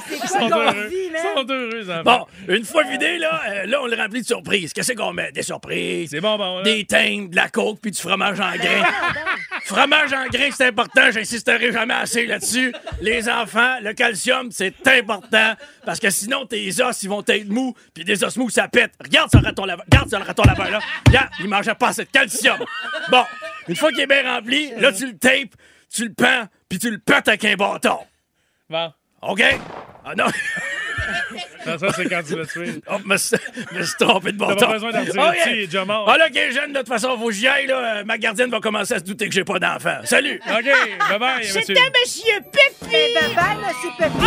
c'est 0.08 0.18
quoi 0.18 0.38
qu'on 0.38 0.50
heureux. 0.50 0.90
Ils 0.90 1.86
sont. 1.86 2.02
Bon, 2.02 2.26
une 2.48 2.64
fois 2.64 2.84
vidé, 2.84 3.18
là, 3.18 3.42
euh, 3.48 3.66
là, 3.66 3.82
on 3.82 3.86
le 3.86 3.96
remplit 3.96 4.22
de 4.22 4.26
surprises. 4.26 4.72
Qu'est-ce 4.72 4.92
qu'on 4.92 5.12
met? 5.12 5.32
Des 5.32 5.42
surprises. 5.42 6.10
C'est 6.10 6.20
bonbon, 6.20 6.58
là. 6.58 6.62
Des 6.62 6.84
teintes, 6.84 7.30
de 7.30 7.36
la 7.36 7.48
coke, 7.48 7.80
puis 7.80 7.90
du 7.90 8.00
fromage 8.00 8.40
en 8.40 8.56
grains. 8.56 8.84
fromage 9.64 10.12
en 10.12 10.26
grains, 10.26 10.50
c'est 10.50 10.66
important. 10.66 11.10
J'insisterai 11.10 11.72
jamais 11.72 11.94
assez 11.94 12.26
là-dessus. 12.26 12.74
Les 13.00 13.28
enfants, 13.28 13.78
le 13.80 13.92
calcium, 13.92 14.50
c'est 14.50 14.74
important. 14.86 15.54
Parce 15.84 16.00
que 16.00 16.10
sinon, 16.10 16.46
tes 16.46 16.68
os, 16.80 17.02
ils 17.02 17.08
vont 17.08 17.24
être 17.26 17.48
mous. 17.48 17.74
Puis 17.94 18.04
des 18.04 18.22
os 18.24 18.36
mous, 18.36 18.50
ça 18.50 18.68
pète. 18.68 18.92
Regarde 19.02 19.30
ce 19.32 19.38
raton 19.38 19.64
laveur. 19.64 19.84
Regarde 19.90 20.10
ce 20.10 20.16
raton 20.16 20.42
laveur, 20.44 20.70
là. 20.70 20.80
Regarde, 21.06 21.30
il 21.40 21.48
mangeait 21.48 21.74
pas 21.74 21.88
assez 21.88 22.04
de 22.04 22.10
calcium. 22.10 22.58
Bon, 23.10 23.24
une 23.68 23.76
fois 23.76 23.90
qu'il 23.90 24.00
est 24.00 24.06
bien 24.06 24.22
rempli, 24.34 24.72
là, 24.78 24.92
tu 24.92 25.06
le 25.06 25.16
tapes, 25.16 25.54
tu 25.92 26.04
le 26.04 26.12
pends, 26.12 26.48
puis 26.68 26.78
tu 26.78 26.90
le 26.90 26.98
pètes 26.98 27.28
avec 27.28 27.44
un 27.44 27.54
bâton. 27.54 27.98
Bon. 28.68 28.92
OK? 29.22 29.42
Ah 30.04 30.14
non. 30.16 30.26
Non, 31.66 31.78
ça, 31.78 31.86
c'est 31.94 32.08
quand 32.08 32.22
tu 32.26 32.36
l'as 32.36 32.46
tué. 32.46 32.80
Oh, 32.90 32.96
me 33.04 33.16
suis 33.16 33.36
me 33.72 33.82
suis 33.82 33.94
trompé 33.98 34.32
de 34.32 34.38
T'as 34.38 34.46
bâton. 34.46 34.66
pas 34.66 34.72
besoin 34.72 34.90
d'en 34.92 35.02
dire 35.02 35.34
il 35.46 35.58
est 35.60 35.66
déjà 35.66 35.84
mort. 35.84 36.08
Ah 36.08 36.18
là, 36.18 36.28
est 36.28 36.52
jeune, 36.52 36.72
de 36.72 36.78
toute 36.78 36.88
façon, 36.88 37.16
faut 37.18 37.26
que 37.26 37.32
j'y 37.32 37.46
aille, 37.46 37.66
là. 37.66 37.98
Euh, 37.98 38.04
Ma 38.04 38.18
gardienne 38.18 38.50
va 38.50 38.60
commencer 38.60 38.94
à 38.94 38.98
se 38.98 39.04
douter 39.04 39.28
que 39.28 39.34
j'ai 39.34 39.44
pas 39.44 39.58
d'enfant. 39.58 39.98
Salut! 40.04 40.40
OK, 40.46 40.64
bye-bye, 40.64 41.38
monsieur. 41.38 41.60
C'était 41.60 41.74
Monsieur 41.74 42.40
Pépi! 42.52 42.94
Eh 42.94 43.14
ben, 43.14 43.34
bye, 43.34 43.56
monsieur 43.56 43.90
Pépi. 43.98 44.26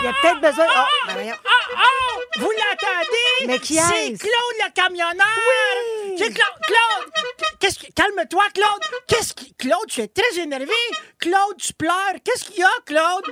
Il 0.00 0.04
y 0.04 0.08
a 0.08 0.12
peut-être 0.22 0.40
besoin. 0.40 0.66
Oh, 0.74 1.06
ben. 1.14 1.32
Oh, 1.34 1.74
oh! 1.76 2.20
Vous 2.38 2.50
l'entendez? 2.50 3.46
Mais 3.46 3.58
qui 3.58 3.74
C'est 3.74 3.80
est-ce? 4.12 4.18
Claude 4.18 4.56
le 4.64 4.72
camionneur! 4.74 5.26
Oui! 5.36 6.14
C'est 6.18 6.32
Claude! 6.32 6.60
Claude! 6.66 7.12
Qu'est-ce 7.58 7.78
que... 7.78 7.92
Calme-toi, 7.92 8.44
Claude! 8.54 9.02
Qu'est-ce 9.06 9.34
qui... 9.34 9.52
Claude, 9.54 9.86
tu 9.88 10.00
es 10.00 10.08
très 10.08 10.40
énervé! 10.40 10.72
Claude, 11.18 11.56
tu 11.58 11.72
pleures! 11.74 12.14
Qu'est-ce 12.24 12.44
qu'il 12.44 12.60
y 12.60 12.62
a, 12.62 12.70
Claude? 12.86 13.24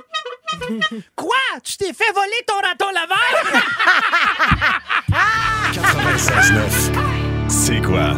Quoi? 1.15 1.35
Tu 1.63 1.77
t'es 1.77 1.93
fait 1.93 2.11
voler 2.13 2.43
ton 2.45 2.55
raton 2.55 2.91
laveur? 2.93 3.17
96.9. 5.73 7.49
C'est 7.49 7.81
quoi? 7.81 8.13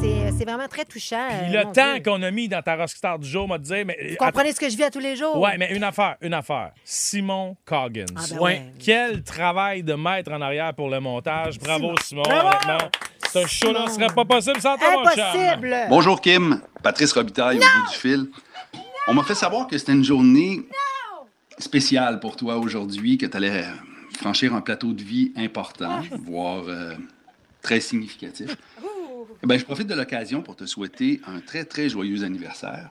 C'est 0.00 0.30
c'est 0.40 0.44
vraiment 0.46 0.68
très 0.68 0.86
touchant. 0.86 1.28
Puis 1.28 1.54
euh, 1.54 1.64
le 1.64 1.72
temps 1.72 1.92
Dieu. 1.94 2.02
qu'on 2.02 2.22
a 2.22 2.30
mis 2.30 2.48
dans 2.48 2.62
ta 2.62 2.74
rockstar 2.76 3.18
du 3.18 3.28
jour 3.28 3.46
m'a 3.46 3.58
dit, 3.58 3.84
mais. 3.84 3.96
Vous 4.10 4.16
comprenez 4.16 4.52
ce 4.52 4.60
que 4.60 4.70
je 4.70 4.76
vis 4.76 4.84
à 4.84 4.90
tous 4.90 4.98
les 5.00 5.14
jours? 5.14 5.38
Ouais, 5.38 5.58
mais 5.58 5.70
une 5.76 5.84
affaire, 5.84 6.16
une 6.22 6.32
affaire. 6.32 6.70
Simon 6.82 7.58
Coggins. 7.66 8.06
Ah, 8.16 8.22
ben 8.30 8.38
ouais. 8.38 8.62
Quel 8.82 9.22
travail 9.22 9.82
de 9.82 9.92
maître 9.92 10.32
en 10.32 10.40
arrière 10.40 10.72
pour 10.72 10.88
le 10.88 10.98
montage. 10.98 11.58
Bravo, 11.58 11.92
Simon. 12.02 12.22
Honnêtement. 12.22 12.88
Ce 13.30 13.46
show-là 13.46 13.84
Simon. 13.88 14.08
serait 14.08 14.14
pas 14.14 14.24
possible 14.24 14.60
sans 14.62 14.78
toi, 14.78 14.90
mon 14.92 15.04
chum. 15.10 15.20
Impossible! 15.20 15.76
Bonjour 15.90 16.20
Kim, 16.22 16.62
Patrice 16.82 17.12
Robitaille 17.12 17.58
au 17.58 17.60
bout 17.60 17.90
du 17.92 17.96
fil. 17.98 18.26
On 19.08 19.12
m'a 19.14 19.22
fait 19.22 19.34
savoir 19.34 19.66
que 19.66 19.76
c'était 19.76 19.92
une 19.92 20.04
journée 20.04 20.62
spéciale 21.60 22.20
pour 22.20 22.36
toi 22.36 22.58
aujourd'hui, 22.58 23.18
que 23.18 23.26
tu 23.26 23.36
allais 23.36 23.64
franchir 24.18 24.54
un 24.54 24.60
plateau 24.60 24.92
de 24.92 25.02
vie 25.02 25.32
important, 25.36 26.02
voire 26.24 26.64
euh, 26.68 26.94
très 27.62 27.80
significatif. 27.80 28.56
Eh 29.42 29.58
je 29.58 29.64
profite 29.64 29.86
de 29.86 29.94
l'occasion 29.94 30.42
pour 30.42 30.56
te 30.56 30.66
souhaiter 30.66 31.20
un 31.26 31.40
très, 31.40 31.64
très 31.64 31.88
joyeux 31.88 32.24
anniversaire. 32.24 32.90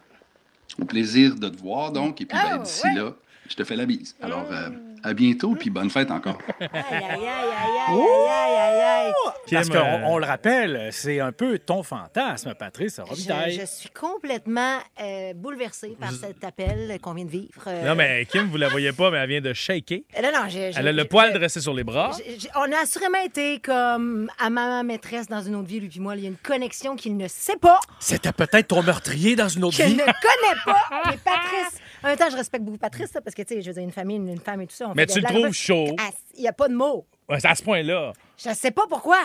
Au 0.80 0.86
plaisir 0.86 1.36
de 1.36 1.50
te 1.50 1.58
voir, 1.58 1.92
donc, 1.92 2.22
et 2.22 2.26
puis 2.26 2.38
ben, 2.38 2.60
d'ici 2.60 2.88
là, 2.96 3.16
je 3.48 3.56
te 3.56 3.64
fais 3.64 3.76
la 3.76 3.86
bise. 3.86 4.16
Alors, 4.22 4.48
euh, 4.52 4.70
à 5.04 5.14
bientôt, 5.14 5.56
puis 5.56 5.70
bonne 5.70 5.90
fête 5.90 6.12
encore. 6.12 6.38
Aïe, 6.60 6.70
aïe, 6.74 6.84
aïe, 6.84 7.26
aïe, 7.26 7.88
aïe, 7.88 7.96
aïe, 8.30 8.56
aïe, 8.58 8.82
aïe. 8.82 9.14
Parce 9.52 9.70
qu'on 9.70 9.78
euh, 9.78 10.04
on 10.06 10.18
le 10.20 10.26
rappelle, 10.26 10.90
c'est 10.92 11.20
un 11.20 11.32
peu 11.32 11.58
ton 11.58 11.82
fantasme, 11.84 12.54
Patrice 12.54 13.00
Robitaille. 13.00 13.54
Je, 13.56 13.62
je 13.62 13.66
suis 13.66 13.90
complètement 13.90 14.78
euh, 15.02 15.34
bouleversée 15.34 15.98
par 16.00 16.12
cet 16.12 16.44
appel 16.44 17.00
qu'on 17.02 17.14
vient 17.14 17.26
de 17.26 17.30
vivre. 17.32 17.62
Euh, 17.68 17.88
Non, 17.88 17.96
mais 17.96 18.26
Kim, 18.26 18.48
vous 18.48 18.58
la 18.58 18.68
voyez 18.70 18.92
pas, 18.92 19.10
mais 19.10 19.18
elle 19.18 19.30
vient 19.30 19.42
de 19.42 19.54
shaker. 19.54 20.00
Non, 20.22 20.30
non, 20.34 20.50
j'ai- 20.50 20.72
Elle 20.76 20.88
a 20.88 20.92
j'ai- 20.92 20.98
le 20.98 21.06
poil 21.06 21.34
dressé 21.34 21.62
sur 21.62 21.74
les 21.74 21.84
bras. 21.84 22.12
j'ai- 22.18 22.40
j'ai- 22.40 22.50
On 22.56 22.72
a 22.72 22.82
assurément 22.84 23.22
été 23.24 23.60
comme 23.60 24.30
à 24.38 24.50
ma 24.52 24.84
maîtresse 24.84 25.28
dans 25.28 25.42
une 25.42 25.56
autre 25.56 25.68
vie, 25.68 25.80
lui 25.80 25.88
puis 25.90 26.00
moi. 26.00 26.16
Il 26.16 26.22
y 26.24 26.26
a 26.26 26.30
une 26.30 26.38
connexion 26.38 26.96
qu'il 26.96 27.18
ne 27.18 27.28
sait 27.28 27.58
pas, 27.58 27.80
C'était 28.00 28.32
peut-être 28.34 28.68
ton 28.68 28.84
meurtrier 28.84 29.36
dans 29.36 29.48
une 29.48 29.64
autre 29.64 29.78
que 29.78 29.84
je 29.84 29.88
vie. 29.90 29.96
ne 29.96 30.00
connais 30.04 30.60
pas. 30.66 30.82
Mais 31.10 31.18
Patrice, 31.24 31.80
en 32.04 32.08
même 32.08 32.18
temps, 32.18 32.30
je 32.30 32.36
respecte 32.38 32.64
beaucoup 32.64 32.78
Patrice, 32.78 33.14
là, 33.14 33.22
parce 33.22 33.36
que, 33.36 33.42
tu 33.42 33.56
sais, 33.56 33.62
je 33.62 33.68
veux 33.68 33.74
dire, 33.74 33.84
une 33.84 33.92
famille, 33.92 34.18
une, 34.18 34.30
une 34.30 34.40
femme 34.40 34.62
et 34.62 34.68
tout 34.68 34.76
ça. 34.76 34.88
on 34.90 34.94
Mais 34.96 35.04
fait 35.08 35.14
tu 35.14 35.22
de 35.22 35.28
le 35.28 35.34
la- 35.34 35.40
trouves 35.42 35.54
chaud? 35.54 35.96
Ah, 36.00 36.10
Il 36.36 36.42
n'y 36.42 36.48
a 36.48 36.54
pas 36.54 36.68
de 36.68 36.74
mots. 36.76 37.06
Ouais, 37.28 37.40
c'est 37.40 37.48
à 37.48 37.56
ce 37.56 37.64
point-là. 37.64 38.14
Je 38.38 38.50
ne 38.50 38.54
sais 38.56 38.72
pas 38.72 38.84
pourquoi. 38.90 39.20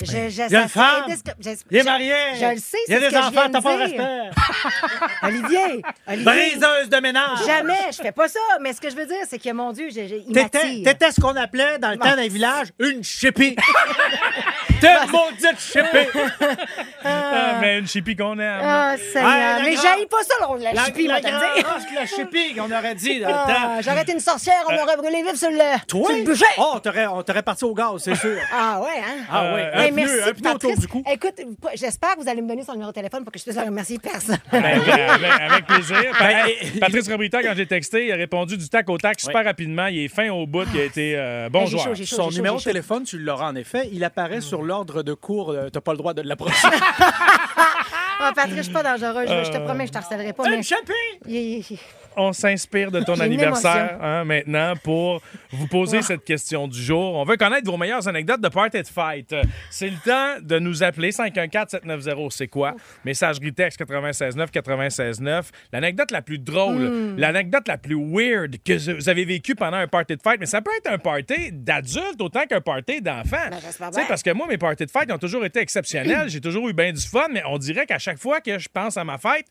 Je, 0.00 0.06
je, 0.06 0.12
Il 0.48 0.52
y 0.52 0.56
a 0.56 0.62
une 0.62 0.68
femme. 0.68 1.04
Il 1.70 1.76
est 1.76 1.82
marié. 1.84 2.12
Je 2.34 2.46
le 2.54 2.56
sais, 2.58 2.76
Il 2.88 2.92
y 2.92 2.96
a 2.96 2.98
ce 2.98 3.04
des 3.04 3.06
que 3.10 3.12
je 3.12 3.18
enfants, 3.18 3.30
viens 3.30 3.50
t'as 3.50 3.58
de 3.60 3.62
pas 3.62 3.76
de 3.78 3.86
dire. 3.92 4.00
respect. 4.02 4.30
Olivier, 5.22 5.82
Olivier. 6.08 6.24
Briseuse 6.24 6.88
de 6.88 6.96
ménage. 7.00 7.38
Jamais, 7.46 7.78
je 7.92 7.96
fais 8.02 8.10
pas 8.10 8.26
ça. 8.26 8.40
Mais 8.60 8.72
ce 8.72 8.80
que 8.80 8.90
je 8.90 8.96
veux 8.96 9.06
dire, 9.06 9.18
c'est 9.28 9.38
que, 9.38 9.52
mon 9.52 9.70
Dieu, 9.70 9.90
j'ai- 9.94 10.08
j'ai- 10.08 10.24
il 10.26 10.32
T'étais 10.34 10.58
m'attire. 10.64 10.84
t'étais 10.84 11.12
ce 11.12 11.20
qu'on 11.20 11.36
appelait 11.36 11.78
dans 11.78 11.90
le 11.92 11.98
temps 11.98 12.16
d'un 12.16 12.26
village 12.26 12.68
une 12.80 13.04
chippie. 13.04 13.54
T'es 14.84 15.06
maudite 15.12 15.58
chippie. 15.60 16.18
Ah, 17.04 17.58
mais 17.60 17.78
une 17.78 17.86
chipie 17.86 18.16
qu'on 18.16 18.38
aime. 18.38 18.60
Ah, 18.62 18.94
Seigneur. 18.98 19.30
Ah, 19.32 19.58
la 19.58 19.62
mais 19.64 19.76
j'haïs 19.76 20.06
pas 20.06 20.22
ça, 20.22 20.34
là, 20.40 20.48
la, 20.58 20.72
La, 20.72 20.84
chipie, 20.84 21.06
la 21.06 21.20
te 21.20 21.26
le 21.26 21.32
grande 21.32 21.64
race, 21.64 21.84
la 21.94 22.06
chippie 22.06 22.54
qu'on 22.54 22.70
aurait 22.70 22.94
dit 22.94 23.20
dans 23.20 23.28
le 23.28 23.34
Ah, 23.34 23.46
temps. 23.46 23.82
J'aurais 23.82 24.02
été 24.02 24.12
une 24.12 24.20
sorcière, 24.20 24.62
on 24.68 24.72
m'aurait 24.72 24.96
brûlé 24.96 25.22
vif 25.22 25.34
sur 25.36 25.50
le, 25.50 25.78
Toi? 25.86 26.06
sur 26.08 26.16
le 26.16 26.24
bûcher. 26.24 26.44
Oh, 26.58 26.72
on 26.74 26.78
t'aurait- 26.80 27.06
on 27.06 27.22
t'aurait 27.22 27.42
parti 27.42 27.64
au 27.64 27.74
gaz, 27.74 28.02
c'est 28.02 28.14
sûr. 28.14 28.36
Ah 28.52 28.80
ouais, 28.80 29.00
hein? 29.00 29.24
Ah 29.30 29.52
oui, 29.54 29.60
un 29.72 29.80
Hey, 29.82 29.92
pneu, 29.92 29.96
merci, 30.04 30.14
un 30.28 30.32
pneu 30.32 30.50
autour 30.50 30.70
Patrice. 30.70 30.78
du 30.80 30.88
cou. 30.88 31.02
Écoute, 31.10 31.34
j'espère 31.74 32.16
que 32.16 32.20
vous 32.22 32.28
allez 32.28 32.42
me 32.42 32.48
donner 32.48 32.62
son 32.64 32.72
numéro 32.72 32.90
de 32.90 32.94
téléphone 32.94 33.24
pour 33.24 33.32
que 33.32 33.38
je 33.38 33.44
puisse 33.44 33.58
remercier 33.58 33.98
personne. 33.98 34.38
Ben, 34.52 34.64
avec, 34.64 34.88
avec 35.40 35.66
plaisir. 35.66 35.96
Ben, 36.18 36.80
Patrice 36.80 37.08
Robitaille, 37.10 37.44
quand 37.44 37.54
j'ai 37.56 37.66
texté, 37.66 38.06
il 38.06 38.12
a 38.12 38.16
répondu 38.16 38.56
du 38.56 38.68
tac 38.68 38.88
au 38.88 38.98
tac 38.98 39.20
super 39.20 39.44
rapidement. 39.44 39.86
Il 39.86 40.04
est 40.04 40.08
fin 40.08 40.30
au 40.30 40.46
bout. 40.46 40.64
Il 40.74 40.80
a 40.80 40.84
été 40.84 41.14
euh, 41.16 41.48
bon 41.50 41.60
Ben, 41.64 41.66
joueur. 41.70 41.84
chaud, 41.84 41.94
j'ai 41.94 42.06
chaud, 42.06 42.16
Son 42.16 42.30
numéro 42.30 42.58
de 42.58 42.62
téléphone, 42.62 43.04
tu 43.04 43.18
l'auras 43.18 43.48
en 43.50 43.56
effet. 43.56 43.88
Il 43.92 44.02
apparaît 44.04 44.40
sur 44.40 44.62
l'ordre 44.74 45.02
de 45.02 45.14
cours. 45.14 45.50
euh, 45.50 45.68
T'as 45.70 45.80
pas 45.80 45.92
le 45.92 45.98
droit 45.98 46.14
de 46.14 46.22
l'approcher. 46.22 46.68
Ah, 48.26 48.32
Patrice, 48.34 48.56
je 48.58 48.62
suis 48.62 48.72
pas 48.72 48.82
dangereux. 48.84 49.24
Je, 49.26 49.44
je 49.44 49.50
te 49.50 49.58
promets 49.64 49.84
que 49.84 49.88
je 49.88 49.92
te 49.92 49.98
harcèlerai 49.98 50.32
pas. 50.32 50.44
Mais... 50.48 50.56
Une! 50.56 50.62
Il- 51.26 51.34
il- 51.68 51.78
On 52.16 52.32
s'inspire 52.32 52.90
de 52.90 53.00
ton 53.00 53.18
anniversaire 53.20 53.98
hein, 54.00 54.24
maintenant 54.24 54.74
pour 54.82 55.20
vous 55.50 55.66
poser 55.66 56.02
cette 56.02 56.24
question 56.24 56.68
du 56.68 56.80
jour. 56.80 57.14
On 57.16 57.24
veut 57.24 57.36
connaître 57.36 57.70
vos 57.70 57.76
meilleures 57.76 58.06
anecdotes 58.06 58.40
de 58.40 58.48
party 58.48 58.82
de 58.82 58.86
fight. 58.86 59.34
C'est 59.70 59.88
le 59.90 59.96
temps 60.04 60.40
de 60.42 60.58
nous 60.58 60.82
appeler 60.82 61.10
514-790. 61.10 62.30
C'est 62.30 62.48
quoi? 62.48 62.74
Messagerie 63.04 63.52
texte 63.52 63.80
969 63.80 64.50
969. 64.54 65.50
L'anecdote 65.72 66.10
la 66.10 66.22
plus 66.22 66.38
drôle, 66.38 66.74
Hmm. 66.88 67.16
l'anecdote 67.18 67.66
la 67.68 67.78
plus 67.78 67.96
weird 67.96 68.56
que 68.64 68.94
vous 68.96 69.08
avez 69.08 69.24
vécue 69.24 69.54
pendant 69.54 69.76
un 69.78 69.86
party 69.88 70.16
de 70.16 70.22
fight, 70.22 70.38
mais 70.40 70.46
ça 70.46 70.60
peut 70.60 70.70
être 70.78 70.90
un 70.92 70.98
party 70.98 71.50
d'adulte 71.52 72.20
autant 72.20 72.44
qu'un 72.46 72.60
party 72.60 73.00
d'enfant. 73.00 73.36
Ben, 73.80 74.02
parce 74.08 74.22
que 74.22 74.30
moi, 74.30 74.46
mes 74.48 74.58
parties 74.58 74.86
de 74.86 74.90
fête 74.90 75.10
ont 75.10 75.18
toujours 75.18 75.44
été 75.44 75.60
exceptionnels. 75.60 76.28
J'ai 76.28 76.40
toujours 76.40 76.68
eu 76.68 76.72
bien 76.72 76.92
du 76.92 77.00
fun, 77.00 77.26
mais 77.30 77.42
on 77.48 77.58
dirait 77.58 77.86
qu'à 77.86 77.98
chaque 77.98 78.18
fois 78.18 78.40
que 78.40 78.58
je 78.58 78.68
pense 78.72 78.96
à 78.96 79.04
ma 79.04 79.18
fête, 79.18 79.46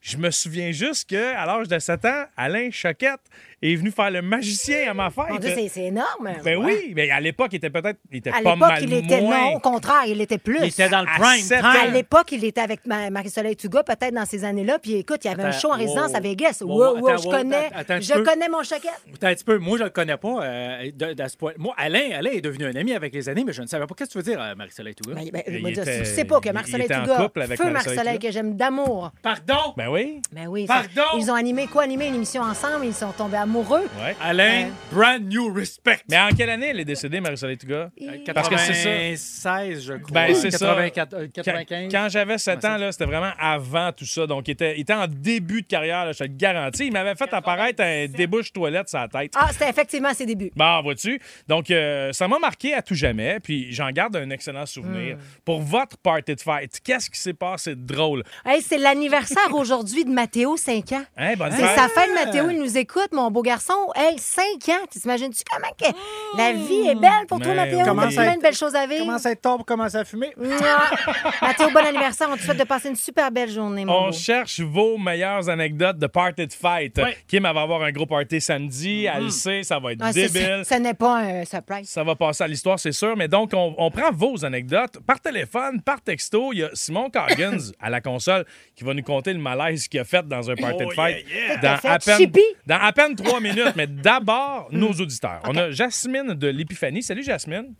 je 0.00 0.16
me 0.16 0.30
souviens 0.30 0.70
juste 0.72 1.10
que 1.10 1.34
à 1.34 1.44
l'âge 1.46 1.68
de 1.68 1.78
7 1.78 2.04
ans, 2.04 2.24
Alain 2.36 2.70
Choquette 2.70 3.20
est 3.60 3.74
venu 3.74 3.90
faire 3.90 4.10
le 4.10 4.22
magicien 4.22 4.90
à 4.90 4.94
ma 4.94 5.10
fête. 5.10 5.24
Mon 5.30 5.36
Dieu, 5.36 5.50
c'est- 5.54 5.68
c'est 5.68 5.84
énorme. 5.86 6.30
Ben 6.44 6.56
Ouais. 6.58 6.64
oui, 6.64 6.92
mais 6.94 7.10
à 7.10 7.20
l'époque, 7.20 7.48
il 7.52 7.56
était 7.56 7.70
peut-être 7.70 7.98
il 8.10 8.18
était 8.18 8.30
À 8.30 8.34
pas 8.34 8.54
l'époque, 8.54 8.58
mal 8.60 8.82
il 8.84 8.92
était 8.94 9.20
moins. 9.20 9.40
non, 9.50 9.56
au 9.56 9.58
contraire, 9.58 10.02
il 10.06 10.20
était 10.20 10.38
plus. 10.38 10.58
Il 10.62 10.68
était 10.68 10.88
dans 10.88 11.00
le 11.02 11.08
À 11.08 11.18
prime 11.18 11.64
ans. 11.64 11.68
À 11.82 11.86
l'époque, 11.86 12.32
il 12.32 12.44
était 12.44 12.60
avec 12.60 12.86
Ma- 12.86 13.10
Marie-Soleil 13.10 13.56
Tuga, 13.56 13.82
peut-être 13.82 14.14
dans 14.14 14.24
ces 14.24 14.44
années-là. 14.44 14.78
Puis 14.80 14.94
écoute, 14.94 15.24
il 15.24 15.28
y 15.28 15.30
avait 15.30 15.42
un 15.42 15.52
show 15.52 15.70
en 15.72 15.76
résidence 15.76 16.10
wow. 16.10 16.16
à 16.16 16.20
Vegas. 16.20 16.58
Wow, 16.60 16.68
Wow, 16.68 16.98
wow, 17.00 17.08
attends, 17.08 17.22
je 17.22 17.26
wow, 17.26 17.30
connais, 17.32 17.56
attends, 17.56 17.76
attends 17.78 17.94
un 17.94 18.00
je 18.00 18.12
connais 18.22 18.48
mon 18.48 18.62
choquette. 18.62 18.90
Attends 19.14 19.26
un 19.26 19.34
petit 19.34 19.44
peu. 19.44 19.58
Moi, 19.58 19.78
je 19.78 19.84
le 19.84 19.90
connais 19.90 20.16
pas 20.16 20.42
euh, 20.44 20.90
de, 20.94 21.12
de 21.14 21.28
ce 21.28 21.36
point. 21.36 21.52
Moi, 21.58 21.74
Alain, 21.76 22.10
Alain 22.16 22.30
est 22.30 22.40
devenu 22.40 22.64
un 22.66 22.74
ami 22.76 22.92
avec 22.94 23.12
les 23.12 23.28
années, 23.28 23.42
mais 23.44 23.52
je 23.52 23.62
ne 23.62 23.66
savais 23.66 23.86
pas. 23.86 23.94
Qu'est-ce 23.96 24.10
que 24.10 24.12
tu 24.12 24.18
veux 24.18 24.24
dire, 24.32 24.40
euh, 24.40 24.54
Marie-Soleil 24.54 24.94
Touga? 24.94 25.14
Ben, 25.16 25.30
ben, 25.32 25.42
dire, 25.72 25.82
était- 25.82 26.04
si 26.04 26.10
tu 26.10 26.16
sais 26.16 26.24
pas 26.24 26.40
que 26.40 26.48
il- 26.48 26.52
Marie-Soleil 26.52 26.86
avec 26.92 27.58
feu 27.58 27.70
Marie-Soleil 27.70 28.18
que 28.18 28.30
j'aime 28.30 28.56
d'amour. 28.56 29.10
Pardon? 29.22 29.74
Ben 29.76 29.88
oui. 29.88 30.20
Ben 30.32 30.46
oui. 30.46 30.66
Pardon? 30.66 31.02
Ils 31.18 31.30
ont 31.30 31.34
animé 31.34 31.66
quoi? 31.66 31.82
Animé 31.82 32.06
une 32.06 32.14
émission 32.16 32.42
ensemble, 32.42 32.84
ils 32.86 32.94
sont 32.94 33.10
tombés 33.12 33.36
amoureux. 33.36 33.47
Ouais. 33.56 34.16
Alain, 34.22 34.66
Euh, 34.66 34.70
brand 34.92 35.20
new 35.22 35.52
respect. 35.52 35.98
Mais 36.08 36.18
en 36.18 36.28
quelle 36.36 36.50
année 36.50 36.68
elle 36.68 36.80
est 36.80 36.84
décédée, 36.84 37.20
Marie-Soleil 37.20 37.56
Tuga? 37.58 37.90
Il- 37.96 38.22
Parce 38.34 38.48
que 38.48 38.56
c'est 38.56 38.74
ça. 38.74 38.90
96, 38.90 39.84
je 39.86 39.92
crois. 39.94 40.10
Ben, 40.12 40.34
c'est 40.34 40.50
ça. 40.50 40.66
84, 40.66 41.14
euh, 41.14 41.26
Quand, 41.34 41.42
95. 41.42 41.88
quand 41.92 42.08
j'avais 42.10 42.38
7 42.38 42.64
ans, 42.64 42.76
là, 42.76 42.92
c'était 42.92 43.04
vraiment 43.06 43.32
avant 43.38 43.92
tout 43.92 44.04
ça. 44.04 44.26
Donc, 44.26 44.48
il 44.48 44.52
était, 44.52 44.74
il 44.76 44.80
était 44.82 44.92
en 44.94 45.06
début 45.08 45.62
de 45.62 45.66
carrière, 45.66 46.04
là, 46.04 46.12
je 46.12 46.18
te 46.18 46.24
le 46.24 46.30
garantis. 46.34 46.86
Il 46.86 46.92
m'avait 46.92 47.14
fait 47.14 47.32
apparaître 47.32 47.82
un 47.82 48.06
débouche 48.06 48.52
toilette 48.52 48.88
sur 48.88 48.98
la 48.98 49.08
tête. 49.08 49.32
Ah, 49.36 49.48
c'était 49.52 49.68
effectivement 49.70 50.08
à 50.08 50.14
ses 50.14 50.26
débuts. 50.26 50.50
Bon, 50.54 50.82
vois-tu? 50.82 51.20
Donc, 51.48 51.70
euh, 51.70 52.12
ça 52.12 52.28
m'a 52.28 52.38
marqué 52.38 52.74
à 52.74 52.82
tout 52.82 52.94
jamais, 52.94 53.40
puis 53.40 53.72
j'en 53.72 53.90
garde 53.90 54.16
un 54.16 54.30
excellent 54.30 54.66
souvenir. 54.66 55.16
Hmm. 55.16 55.20
Pour 55.44 55.60
votre 55.60 55.96
party 55.98 56.34
de 56.34 56.40
fête, 56.40 56.80
qu'est-ce 56.82 57.10
qui 57.10 57.18
s'est 57.20 57.34
passé 57.34 57.74
de 57.74 57.80
drôle? 57.86 58.22
Hey, 58.44 58.62
c'est 58.62 58.78
l'anniversaire 58.78 59.48
aujourd'hui 59.54 60.04
de 60.04 60.10
Mathéo, 60.10 60.56
5 60.56 60.92
ans. 60.92 61.02
Hein, 61.16 61.34
bonne 61.36 61.52
C'est 61.52 61.62
fête? 61.66 61.76
sa 61.78 61.88
fête, 61.88 62.10
Mathéo. 62.14 62.50
Il 62.50 62.58
nous 62.58 62.76
écoute, 62.78 63.08
mon 63.12 63.30
beau 63.30 63.37
beau 63.38 63.42
garçon. 63.42 63.72
Hey, 63.94 64.18
5 64.18 64.42
ans. 64.70 64.86
T'imagines-tu 64.90 65.42
comment 65.48 65.72
que 65.78 65.96
la 66.36 66.52
vie 66.52 66.88
est 66.88 66.94
belle 66.96 67.26
pour 67.28 67.38
toi, 67.38 67.54
Mathéo? 67.54 67.84
Commence 67.84 68.18
à 68.18 68.22
plein 68.22 68.36
de 68.36 68.40
belles 68.42 68.54
choses 68.56 68.74
à 68.74 68.86
vivre. 68.86 69.04
Commence 69.04 69.26
à 69.26 69.30
être 69.30 69.40
tard 69.42 69.56
pour 69.56 69.64
commencer 69.66 69.96
à 69.96 70.04
fumer? 70.04 70.32
Mathéo, 71.42 71.68
bon 71.70 71.86
anniversaire. 71.86 72.28
On 72.32 72.36
te 72.36 72.42
souhaite 72.42 72.58
de 72.58 72.64
passer 72.64 72.88
une 72.88 72.96
super 72.96 73.30
belle 73.30 73.50
journée, 73.50 73.84
mon 73.84 73.92
On 73.92 74.06
beau. 74.06 74.12
cherche 74.12 74.58
vos 74.60 74.98
meilleures 74.98 75.48
anecdotes 75.48 75.98
de 75.98 76.06
party 76.08 76.46
de 76.48 76.52
fête. 76.52 77.00
Kim 77.28 77.46
elle 77.46 77.54
va 77.54 77.60
avoir 77.62 77.82
un 77.82 77.92
gros 77.92 78.06
party 78.06 78.40
samedi. 78.40 79.04
Elle 79.04 79.24
le 79.24 79.30
sait, 79.30 79.62
ça 79.62 79.78
va 79.78 79.92
être 79.92 80.00
Ah, 80.02 80.12
débile. 80.12 80.62
Ce 80.68 80.74
n'est 80.74 80.94
pas 80.94 81.18
un 81.18 81.44
surprise. 81.44 81.88
Ça 81.88 82.02
va 82.02 82.16
passer 82.16 82.42
à 82.44 82.48
l'histoire, 82.48 82.78
c'est 82.80 82.92
sûr. 82.92 83.16
Mais 83.16 83.28
donc, 83.28 83.50
on, 83.54 83.74
on 83.78 83.90
prend 83.90 84.10
vos 84.12 84.44
anecdotes 84.44 84.98
par 85.06 85.20
téléphone, 85.20 85.80
par 85.80 86.00
texto. 86.00 86.52
Il 86.52 86.58
y 86.58 86.64
a 86.64 86.70
Simon 86.74 87.08
Coggins 87.10 87.58
à 87.80 87.88
la 87.88 88.00
console 88.00 88.44
qui 88.74 88.82
va 88.82 88.94
nous 88.94 89.02
conter 89.02 89.32
le 89.32 89.38
malaise 89.38 89.86
qu'il 89.86 90.00
a 90.00 90.04
fait 90.04 90.26
dans 90.26 90.50
un 90.50 90.56
party 90.56 90.84
de 90.84 90.90
fête 90.92 91.24
dans, 91.62 91.90
à 91.90 91.98
peine, 91.98 92.30
dans 92.66 92.76
à 92.80 92.92
peine 92.92 93.14
trois 93.14 93.27
minutes. 93.40 93.76
Mais 93.76 93.86
d'abord, 93.86 94.68
nos 94.72 94.92
auditeurs. 94.92 95.40
On 95.44 95.56
a 95.56 95.70
Jasmine 95.70 96.34
de 96.34 96.48
l'Épiphanie. 96.48 97.02
Salut, 97.02 97.22
Jasmine. 97.22 97.74